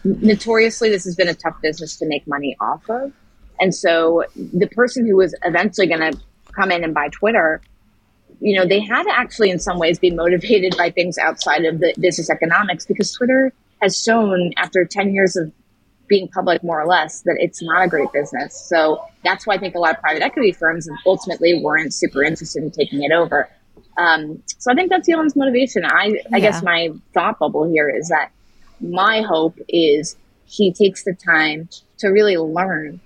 notoriously, 0.05 0.89
this 0.89 1.03
has 1.05 1.15
been 1.15 1.27
a 1.27 1.33
tough 1.33 1.59
business 1.61 1.97
to 1.97 2.05
make 2.05 2.25
money 2.27 2.55
off 2.59 2.89
of. 2.89 3.11
And 3.59 3.73
so 3.73 4.25
the 4.35 4.67
person 4.67 5.07
who 5.07 5.15
was 5.15 5.35
eventually 5.43 5.87
going 5.87 6.11
to 6.11 6.19
come 6.53 6.71
in 6.71 6.83
and 6.83 6.93
buy 6.93 7.09
Twitter, 7.09 7.61
you 8.39 8.57
know, 8.57 8.65
they 8.65 8.79
had 8.79 9.03
to 9.03 9.11
actually 9.11 9.49
in 9.49 9.59
some 9.59 9.79
ways 9.79 9.99
be 9.99 10.11
motivated 10.11 10.75
by 10.77 10.91
things 10.91 11.17
outside 11.17 11.65
of 11.65 11.79
the 11.79 11.93
business 11.99 12.29
economics 12.29 12.85
because 12.85 13.11
Twitter 13.13 13.53
has 13.81 14.01
shown 14.01 14.51
after 14.57 14.85
10 14.85 15.13
years 15.13 15.35
of 15.35 15.51
being 16.07 16.27
public 16.27 16.63
more 16.63 16.79
or 16.79 16.85
less 16.85 17.21
that 17.21 17.35
it's 17.39 17.63
not 17.63 17.83
a 17.83 17.87
great 17.87 18.11
business. 18.13 18.55
So 18.69 19.03
that's 19.23 19.47
why 19.47 19.55
I 19.55 19.57
think 19.57 19.75
a 19.75 19.79
lot 19.79 19.95
of 19.95 20.01
private 20.01 20.21
equity 20.21 20.51
firms 20.51 20.87
ultimately 21.05 21.59
weren't 21.63 21.93
super 21.93 22.23
interested 22.23 22.63
in 22.63 22.71
taking 22.71 23.03
it 23.03 23.11
over. 23.11 23.49
Um, 23.97 24.41
so 24.59 24.71
I 24.71 24.75
think 24.75 24.89
that's 24.89 25.09
Elon's 25.09 25.35
motivation. 25.35 25.85
I, 25.85 25.89
I 25.89 26.37
yeah. 26.37 26.39
guess 26.39 26.61
my 26.61 26.89
thought 27.13 27.39
bubble 27.39 27.67
here 27.69 27.89
is 27.89 28.09
that 28.09 28.31
my 28.79 29.21
hope 29.21 29.57
is 29.69 30.15
he 30.45 30.71
takes 30.71 31.03
the 31.03 31.13
time 31.13 31.69
to 31.97 32.09
really 32.09 32.37
learn 32.37 32.99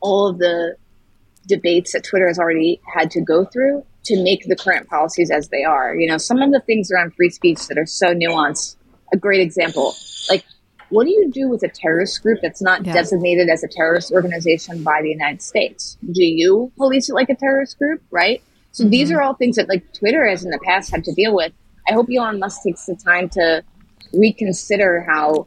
all 0.00 0.28
of 0.28 0.38
the 0.38 0.76
debates 1.46 1.92
that 1.92 2.04
Twitter 2.04 2.26
has 2.26 2.38
already 2.38 2.80
had 2.94 3.10
to 3.12 3.20
go 3.20 3.44
through 3.44 3.84
to 4.04 4.22
make 4.22 4.44
the 4.46 4.56
current 4.56 4.88
policies 4.88 5.30
as 5.30 5.48
they 5.48 5.64
are. 5.64 5.96
You 5.96 6.08
know, 6.08 6.18
some 6.18 6.42
of 6.42 6.52
the 6.52 6.60
things 6.60 6.90
around 6.90 7.14
free 7.14 7.30
speech 7.30 7.66
that 7.68 7.78
are 7.78 7.86
so 7.86 8.14
nuanced. 8.14 8.76
A 9.12 9.16
great 9.16 9.40
example, 9.40 9.94
like 10.28 10.44
what 10.88 11.04
do 11.04 11.10
you 11.10 11.30
do 11.30 11.48
with 11.48 11.62
a 11.62 11.68
terrorist 11.68 12.22
group 12.22 12.40
that's 12.42 12.62
not 12.62 12.84
yeah. 12.84 12.92
designated 12.92 13.48
as 13.48 13.62
a 13.62 13.68
terrorist 13.68 14.12
organization 14.12 14.82
by 14.82 15.00
the 15.02 15.10
United 15.10 15.42
States? 15.42 15.96
Do 16.04 16.22
you 16.22 16.72
police 16.76 17.08
it 17.08 17.14
like 17.14 17.28
a 17.28 17.34
terrorist 17.34 17.78
group, 17.78 18.02
right? 18.10 18.42
So 18.72 18.84
mm-hmm. 18.84 18.90
these 18.90 19.10
are 19.10 19.22
all 19.22 19.34
things 19.34 19.56
that 19.56 19.68
like 19.68 19.84
Twitter 19.92 20.26
has 20.28 20.44
in 20.44 20.50
the 20.50 20.58
past 20.64 20.90
had 20.90 21.04
to 21.04 21.12
deal 21.12 21.34
with. 21.34 21.52
I 21.88 21.92
hope 21.92 22.08
Elon 22.14 22.38
Musk 22.38 22.62
takes 22.62 22.86
the 22.86 22.96
time 22.96 23.28
to 23.30 23.62
reconsider 24.16 25.02
how 25.08 25.46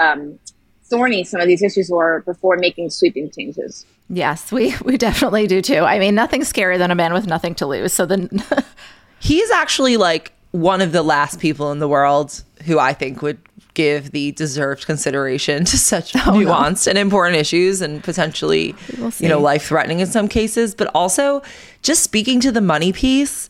um, 0.00 0.38
thorny 0.84 1.24
some 1.24 1.40
of 1.40 1.46
these 1.46 1.62
issues 1.62 1.90
were 1.90 2.22
before 2.22 2.56
making 2.56 2.90
sweeping 2.90 3.30
changes. 3.30 3.86
Yes, 4.08 4.50
we 4.50 4.74
we 4.84 4.96
definitely 4.96 5.46
do 5.46 5.60
too. 5.60 5.80
I 5.80 5.98
mean, 5.98 6.14
nothing's 6.14 6.50
scarier 6.50 6.78
than 6.78 6.90
a 6.90 6.94
man 6.94 7.12
with 7.12 7.26
nothing 7.26 7.54
to 7.56 7.66
lose. 7.66 7.92
So 7.92 8.06
then 8.06 8.30
he's 9.20 9.50
actually 9.50 9.96
like 9.96 10.32
one 10.50 10.80
of 10.80 10.92
the 10.92 11.02
last 11.02 11.40
people 11.40 11.72
in 11.72 11.78
the 11.78 11.88
world 11.88 12.42
who 12.64 12.78
I 12.78 12.94
think 12.94 13.22
would 13.22 13.38
give 13.74 14.10
the 14.10 14.32
deserved 14.32 14.86
consideration 14.86 15.64
to 15.64 15.78
such 15.78 16.16
oh, 16.16 16.32
nuanced 16.32 16.86
no. 16.86 16.90
and 16.90 16.98
important 16.98 17.36
issues 17.36 17.80
and 17.80 18.02
potentially 18.02 18.74
we'll 18.98 19.12
you 19.20 19.28
know 19.28 19.38
life 19.38 19.66
threatening 19.66 20.00
in 20.00 20.06
some 20.08 20.26
cases 20.26 20.74
but 20.74 20.90
also 20.96 21.40
just 21.82 22.02
speaking 22.02 22.40
to 22.40 22.50
the 22.50 22.60
money 22.60 22.92
piece 22.92 23.48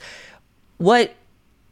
what 0.76 1.14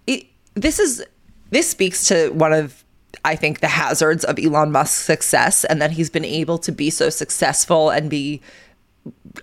it, 0.07 0.25
this 0.55 0.79
is 0.79 1.05
this 1.51 1.69
speaks 1.69 2.09
to 2.09 2.31
one 2.31 2.55
of 2.55 2.83
I 3.25 3.37
think 3.37 3.61
the 3.61 3.69
hazards 3.69 4.25
of 4.25 4.39
Elon 4.39 4.73
Musk's 4.73 5.05
success 5.05 5.65
and 5.65 5.81
that 5.83 5.93
he's 5.93 6.11
been 6.11 6.25
able 6.25 6.59
to 6.59 6.73
be 6.73 6.91
so 6.91 7.11
successful 7.11 7.91
and 7.91 8.09
be 8.09 8.41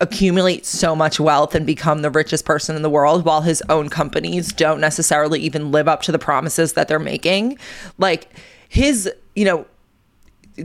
accumulate 0.01 0.65
so 0.65 0.95
much 0.95 1.19
wealth 1.19 1.55
and 1.55 1.65
become 1.65 2.01
the 2.01 2.09
richest 2.09 2.45
person 2.45 2.75
in 2.75 2.81
the 2.81 2.89
world 2.89 3.25
while 3.25 3.41
his 3.41 3.61
own 3.69 3.89
companies 3.89 4.51
don't 4.51 4.81
necessarily 4.81 5.39
even 5.39 5.71
live 5.71 5.87
up 5.87 6.01
to 6.01 6.11
the 6.11 6.19
promises 6.19 6.73
that 6.73 6.87
they're 6.87 6.99
making. 6.99 7.57
Like 7.97 8.27
his, 8.69 9.09
you 9.35 9.45
know, 9.45 9.65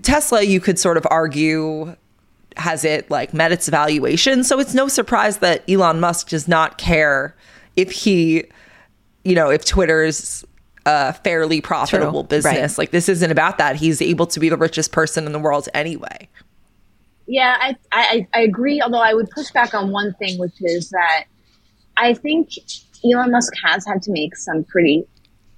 Tesla, 0.03 0.43
you 0.43 0.61
could 0.61 0.79
sort 0.79 0.97
of 0.97 1.07
argue 1.11 1.95
has 2.57 2.85
it 2.85 3.09
like 3.11 3.33
met 3.33 3.53
its 3.53 3.69
valuation. 3.69 4.43
So 4.43 4.59
it's 4.59 4.75
no 4.75 4.89
surprise 4.89 5.39
that 5.39 5.63
Elon 5.69 6.01
Musk 6.01 6.29
does 6.29 6.49
not 6.49 6.77
care 6.77 7.37
if 7.77 7.91
he, 7.91 8.45
you 9.25 9.35
know, 9.35 9.51
if 9.51 9.65
Twitter's 9.65 10.45
a 10.89 11.13
fairly 11.13 11.61
profitable 11.61 12.23
True. 12.23 12.29
business. 12.29 12.73
Right. 12.73 12.79
Like 12.79 12.91
this 12.93 13.09
isn't 13.11 13.31
about 13.31 13.59
that. 13.59 13.77
He's 13.77 14.01
able 14.01 14.27
to 14.27 14.41
be 14.41 14.49
the 14.49 14.57
richest 14.57 14.91
person 14.91 15.27
in 15.27 15.33
the 15.33 15.39
world 15.39 15.69
anyway. 15.75 16.29
Yeah, 17.27 17.57
I, 17.61 17.77
I, 17.93 18.27
I 18.33 18.41
agree. 18.41 18.81
Although 18.81 19.03
I 19.03 19.13
would 19.13 19.31
push 19.31 19.51
back 19.51 19.75
on 19.75 19.93
one 19.93 20.15
thing, 20.15 20.39
which 20.39 20.55
is 20.61 20.89
that 20.91 21.25
I 21.99 22.15
think 22.15 22.49
Elon 23.05 23.31
Musk 23.31 23.53
has 23.63 23.85
had 23.87 24.01
to 24.03 24.13
make 24.13 24.35
some 24.35 24.65
pretty 24.65 25.05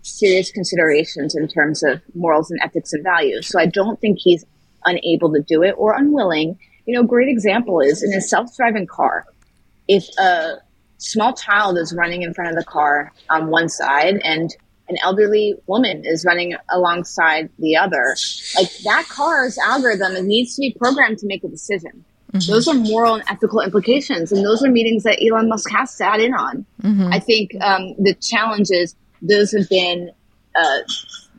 serious 0.03 0.51
considerations 0.51 1.37
in 1.37 1.47
terms 1.47 1.85
of 1.85 2.03
morals 2.15 2.51
and 2.51 2.59
ethics 2.65 2.93
and 2.93 3.05
values. 3.05 3.47
So 3.47 3.61
I 3.61 3.67
don't 3.67 4.01
think 4.01 4.19
he's 4.21 4.45
unable 4.85 5.33
to 5.33 5.43
do 5.43 5.63
it 5.63 5.77
or 5.79 5.95
unwilling. 5.95 6.59
You 6.87 6.95
know, 6.97 7.05
great 7.05 7.29
example 7.29 7.81
is 7.81 8.03
in 8.03 8.13
a 8.15 8.21
self-driving 8.21 8.89
car. 8.89 9.27
If 9.87 10.09
a 10.19 10.57
small 10.99 11.35
child 11.35 11.79
is 11.79 11.95
running 11.95 12.23
in 12.23 12.35
front 12.35 12.51
of 12.51 12.57
the 12.57 12.65
car 12.65 13.13
on 13.29 13.49
one 13.49 13.69
side 13.69 14.21
and 14.25 14.57
an 14.91 14.97
elderly 15.03 15.55
woman 15.67 16.03
is 16.05 16.25
running 16.25 16.55
alongside 16.71 17.49
the 17.59 17.77
other, 17.77 18.17
like 18.57 18.69
that 18.85 19.07
car's 19.09 19.57
algorithm 19.57 20.27
needs 20.27 20.57
to 20.57 20.61
be 20.61 20.75
programmed 20.79 21.19
to 21.19 21.27
make 21.27 21.45
a 21.45 21.49
decision. 21.49 22.05
Mm-hmm. 22.33 22.53
Those 22.53 22.69
are 22.69 22.75
moral 22.75 23.15
and 23.15 23.25
ethical 23.29 23.61
implications, 23.61 24.33
and 24.33 24.45
those 24.45 24.63
are 24.63 24.71
meetings 24.71 25.05
that 25.05 25.19
Elon 25.25 25.49
Musk 25.49 25.71
has 25.71 25.93
sat 25.93 26.21
in 26.21 26.35
on. 26.35 26.67
Mm-hmm. 26.83 27.13
I 27.13 27.21
think 27.21 27.53
um, 27.61 27.95
the 27.99 28.15
challenge 28.21 28.69
is 28.71 28.95
those 29.23 29.53
have 29.53 29.69
been 29.69 30.11
uh, 30.55 30.79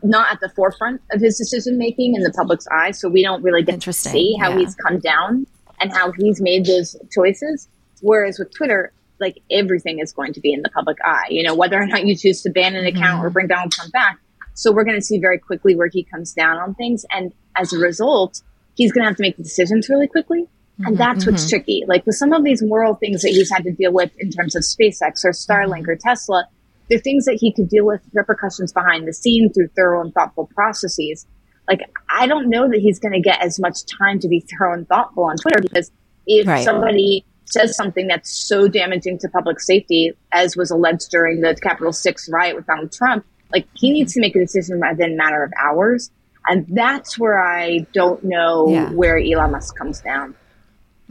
not 0.04 0.32
at 0.32 0.40
the 0.40 0.50
forefront 0.50 1.02
of 1.12 1.22
his 1.22 1.38
decision 1.38 1.78
making 1.78 2.16
in 2.16 2.24
the 2.24 2.32
public's 2.32 2.68
eye, 2.72 2.92
so 2.92 3.10
we 3.10 3.22
don't 3.22 3.44
really 3.44 3.64
get 3.64 3.82
to 3.82 3.94
see 3.94 4.36
how 4.40 4.50
yeah. 4.50 4.60
he's 4.60 4.76
come 4.76 5.00
down 5.00 5.46
and 5.80 5.92
how 5.92 6.12
he's 6.12 6.42
made 6.42 6.66
those 6.66 6.96
choices. 7.12 7.68
Whereas 8.02 8.40
with 8.40 8.54
Twitter, 8.54 8.92
like 9.22 9.42
everything 9.52 10.00
is 10.00 10.12
going 10.12 10.34
to 10.34 10.40
be 10.40 10.52
in 10.52 10.62
the 10.62 10.70
public 10.70 10.98
eye. 11.04 11.28
You 11.30 11.44
know, 11.44 11.56
whether 11.56 11.82
or 11.82 11.86
not 11.86 12.06
you 12.06 12.16
choose 12.16 12.42
to 12.42 12.50
ban 12.50 12.76
an 12.76 12.86
account 12.86 13.18
mm-hmm. 13.18 13.26
or 13.26 13.30
bring 13.30 13.48
Donald 13.48 13.72
Trump 13.72 13.94
back. 13.94 14.20
So 14.54 14.72
we're 14.72 14.84
going 14.84 14.98
to 14.98 15.02
see 15.02 15.20
very 15.20 15.40
quickly 15.40 15.76
where 15.76 15.88
he 15.88 16.04
comes 16.04 16.34
down 16.34 16.58
on 16.58 16.76
things, 16.76 17.06
and 17.12 17.32
as 17.56 17.72
a 17.72 17.78
result, 17.78 18.42
he's 18.76 18.92
going 18.92 19.04
to 19.04 19.08
have 19.08 19.18
to 19.18 19.24
make 19.24 19.38
decisions 19.38 19.88
really 19.88 20.08
quickly. 20.08 20.48
And 20.80 20.88
mm-hmm, 20.88 20.96
that's 20.96 21.26
what's 21.26 21.44
mm-hmm. 21.44 21.50
tricky. 21.50 21.84
Like 21.88 22.06
with 22.06 22.16
some 22.16 22.34
of 22.34 22.44
these 22.44 22.62
moral 22.64 22.96
things 22.96 23.22
that 23.22 23.30
he's 23.30 23.50
had 23.50 23.64
to 23.64 23.72
deal 23.72 23.94
with 23.94 24.12
in 24.18 24.32
terms 24.32 24.56
of 24.56 24.64
SpaceX 24.64 25.24
or 25.24 25.32
Starlink 25.32 25.82
mm-hmm. 25.82 25.90
or 25.90 25.96
Tesla, 25.96 26.46
the 26.90 26.98
things 26.98 27.26
that 27.26 27.38
he 27.40 27.54
could 27.54 27.70
deal 27.70 27.86
with 27.86 28.02
repercussions 28.14 28.74
behind 28.74 29.08
the 29.08 29.14
scene 29.14 29.52
through 29.54 29.70
thorough 29.76 30.02
and 30.02 30.14
thoughtful 30.14 30.50
processes. 30.54 31.26
Like, 31.68 31.82
I 32.10 32.28
don't 32.28 32.50
know 32.50 32.68
that 32.68 32.80
he's 32.80 33.00
going 33.00 33.14
to 33.14 33.22
get 33.22 33.42
as 33.42 33.60
much 33.60 33.86
time 33.86 34.20
to 34.20 34.28
be 34.28 34.42
thorough 34.42 34.74
and 34.74 34.88
thoughtful 34.88 35.24
on 35.26 35.38
Twitter 35.38 35.62
because 35.62 35.92
if 36.26 36.48
right. 36.48 36.66
somebody 36.66 37.26
says 37.52 37.76
something 37.76 38.08
that's 38.08 38.30
so 38.30 38.68
damaging 38.68 39.20
to 39.20 39.30
public 39.30 39.60
safety, 39.60 40.14
as 40.32 40.56
was 40.56 40.72
alleged 40.72 41.10
during 41.10 41.42
the 41.42 41.56
Capitol 41.62 41.94
6 41.94 42.30
riot 42.30 42.56
with 42.56 42.66
Donald 42.66 42.92
Trump, 42.92 43.26
like 43.52 43.68
he 43.74 43.92
needs 43.92 44.14
to 44.14 44.22
make 44.22 44.36
a 44.36 44.40
decision 44.40 44.80
within 44.80 45.14
a 45.14 45.16
matter 45.16 45.44
of 45.44 45.52
hours. 45.62 46.12
And 46.48 46.66
that's 46.70 47.20
where 47.20 47.44
I 47.44 47.86
don't 47.94 48.24
know 48.24 48.70
yeah. 48.70 48.90
where 48.92 49.20
Elon 49.20 49.52
Musk 49.52 49.78
comes 49.78 50.02
down. 50.02 50.36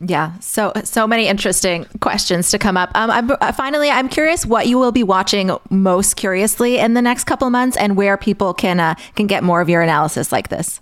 Yeah, 0.03 0.38
so 0.38 0.72
so 0.82 1.07
many 1.07 1.28
interesting 1.28 1.84
questions 2.01 2.51
to 2.53 2.59
come 2.59 2.78
up. 2.78 2.91
Um, 2.95 3.11
I'm, 3.11 3.30
uh, 3.32 3.53
finally, 3.53 3.91
I'm 3.91 4.09
curious 4.09 4.47
what 4.47 4.66
you 4.66 4.78
will 4.78 4.93
be 4.93 5.03
watching 5.03 5.51
most 5.68 6.16
curiously 6.16 6.78
in 6.78 6.95
the 6.95 7.03
next 7.03 7.24
couple 7.24 7.47
of 7.47 7.53
months, 7.53 7.76
and 7.76 7.99
where 7.99 8.16
people 8.16 8.55
can 8.55 8.80
uh, 8.80 8.95
can 9.14 9.26
get 9.26 9.45
more 9.45 9.61
of 9.61 9.68
your 9.68 9.82
analysis 9.82 10.32
like 10.32 10.49
this. 10.49 10.80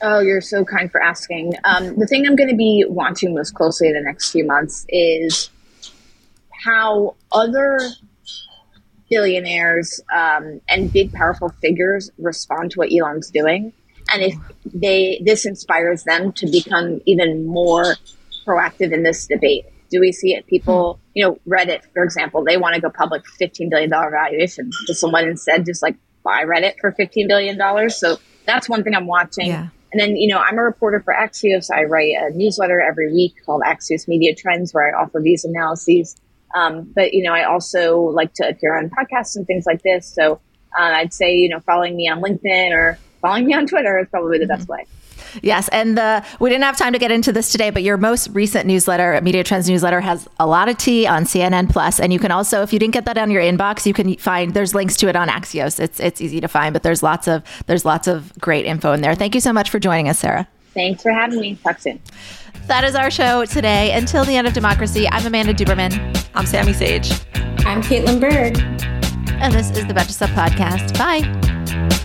Oh, 0.00 0.20
you're 0.20 0.40
so 0.40 0.64
kind 0.64 0.90
for 0.90 1.02
asking. 1.02 1.54
Um, 1.64 1.98
the 1.98 2.06
thing 2.06 2.26
I'm 2.26 2.36
going 2.36 2.50
to 2.50 2.56
be 2.56 2.84
watching 2.88 3.34
most 3.34 3.54
closely 3.54 3.88
in 3.88 3.94
the 3.94 4.02
next 4.02 4.30
few 4.30 4.44
months 4.44 4.86
is 4.88 5.50
how 6.64 7.16
other 7.32 7.80
billionaires 9.10 10.00
um, 10.14 10.60
and 10.68 10.92
big, 10.92 11.12
powerful 11.12 11.48
figures 11.60 12.10
respond 12.18 12.70
to 12.72 12.78
what 12.78 12.90
Elon's 12.92 13.30
doing, 13.30 13.72
and 14.12 14.22
if 14.22 14.34
they 14.64 15.20
this 15.24 15.44
inspires 15.44 16.04
them 16.04 16.32
to 16.32 16.46
become 16.46 17.00
even 17.06 17.46
more 17.46 17.96
proactive 18.48 18.92
in 18.92 19.02
this 19.02 19.26
debate? 19.26 19.66
Do 19.90 20.00
we 20.00 20.12
see 20.12 20.34
it? 20.34 20.46
People, 20.46 20.98
you 21.14 21.24
know, 21.24 21.38
Reddit, 21.46 21.82
for 21.92 22.02
example, 22.02 22.44
they 22.44 22.56
want 22.56 22.74
to 22.74 22.80
go 22.80 22.90
public 22.90 23.22
$15 23.40 23.70
billion 23.70 23.90
valuation. 23.90 24.70
Does 24.86 25.00
someone 25.00 25.24
instead 25.24 25.64
just 25.64 25.82
like 25.82 25.96
buy 26.22 26.44
Reddit 26.44 26.74
for 26.80 26.92
$15 26.92 27.28
billion? 27.28 27.90
So 27.90 28.18
that's 28.46 28.68
one 28.68 28.82
thing 28.82 28.94
I'm 28.94 29.06
watching. 29.06 29.46
Yeah. 29.46 29.68
And 29.92 30.00
then, 30.00 30.16
you 30.16 30.28
know, 30.28 30.38
I'm 30.38 30.58
a 30.58 30.62
reporter 30.62 31.00
for 31.00 31.14
Axios. 31.14 31.70
I 31.74 31.84
write 31.84 32.14
a 32.20 32.30
newsletter 32.36 32.80
every 32.80 33.12
week 33.12 33.34
called 33.44 33.62
Axios 33.62 34.06
Media 34.06 34.34
Trends, 34.34 34.74
where 34.74 34.94
I 34.94 35.02
offer 35.02 35.20
these 35.20 35.44
analyses. 35.44 36.16
Um, 36.54 36.92
but, 36.94 37.14
you 37.14 37.22
know, 37.22 37.32
I 37.32 37.44
also 37.44 38.00
like 38.00 38.34
to 38.34 38.48
appear 38.48 38.76
on 38.76 38.90
podcasts 38.90 39.36
and 39.36 39.46
things 39.46 39.64
like 39.66 39.82
this. 39.82 40.06
So 40.06 40.40
uh, 40.78 40.82
I'd 40.82 41.14
say, 41.14 41.34
you 41.36 41.48
know, 41.48 41.60
following 41.60 41.96
me 41.96 42.08
on 42.08 42.20
LinkedIn 42.20 42.72
or 42.72 42.98
following 43.20 43.46
me 43.46 43.54
on 43.54 43.66
Twitter 43.66 43.98
is 43.98 44.08
probably 44.08 44.38
the 44.38 44.44
mm-hmm. 44.44 44.54
best 44.54 44.68
way. 44.68 44.84
Yes, 45.42 45.68
and 45.68 45.96
the 45.96 46.24
we 46.40 46.50
didn't 46.50 46.64
have 46.64 46.76
time 46.76 46.92
to 46.92 46.98
get 46.98 47.10
into 47.10 47.32
this 47.32 47.50
today, 47.50 47.70
but 47.70 47.82
your 47.82 47.96
most 47.96 48.28
recent 48.32 48.66
newsletter, 48.66 49.20
Media 49.22 49.44
Trends 49.44 49.68
newsletter, 49.68 50.00
has 50.00 50.28
a 50.38 50.46
lot 50.46 50.68
of 50.68 50.78
tea 50.78 51.06
on 51.06 51.24
CNN 51.24 51.70
Plus, 51.70 52.00
and 52.00 52.12
you 52.12 52.18
can 52.18 52.30
also, 52.30 52.62
if 52.62 52.72
you 52.72 52.78
didn't 52.78 52.94
get 52.94 53.04
that 53.06 53.18
on 53.18 53.30
your 53.30 53.42
inbox, 53.42 53.86
you 53.86 53.94
can 53.94 54.16
find 54.16 54.54
there's 54.54 54.74
links 54.74 54.96
to 54.96 55.08
it 55.08 55.16
on 55.16 55.28
Axios. 55.28 55.80
It's 55.80 56.00
it's 56.00 56.20
easy 56.20 56.40
to 56.40 56.48
find, 56.48 56.72
but 56.72 56.82
there's 56.82 57.02
lots 57.02 57.28
of 57.28 57.42
there's 57.66 57.84
lots 57.84 58.08
of 58.08 58.32
great 58.40 58.66
info 58.66 58.92
in 58.92 59.00
there. 59.00 59.14
Thank 59.14 59.34
you 59.34 59.40
so 59.40 59.52
much 59.52 59.70
for 59.70 59.78
joining 59.78 60.08
us, 60.08 60.18
Sara. 60.18 60.48
Thanks 60.74 61.02
for 61.02 61.12
having 61.12 61.40
me. 61.40 61.56
Talk 61.56 61.78
soon. 61.80 62.00
That 62.66 62.84
is 62.84 62.94
our 62.94 63.10
show 63.10 63.44
today. 63.46 63.92
Until 63.92 64.24
the 64.24 64.36
end 64.36 64.46
of 64.46 64.52
democracy, 64.52 65.08
I'm 65.08 65.26
Amanda 65.26 65.54
Duberman. 65.54 66.28
I'm 66.34 66.46
Sami 66.46 66.72
Sage. 66.72 67.10
I'm 67.64 67.82
Kaitlin 67.82 68.20
Burr. 68.20 68.52
And 69.40 69.54
this 69.54 69.70
is 69.70 69.86
the 69.86 69.94
Betches 69.94 70.12
Sup 70.12 70.30
Podcast. 70.30 70.96
Bye. 70.98 72.04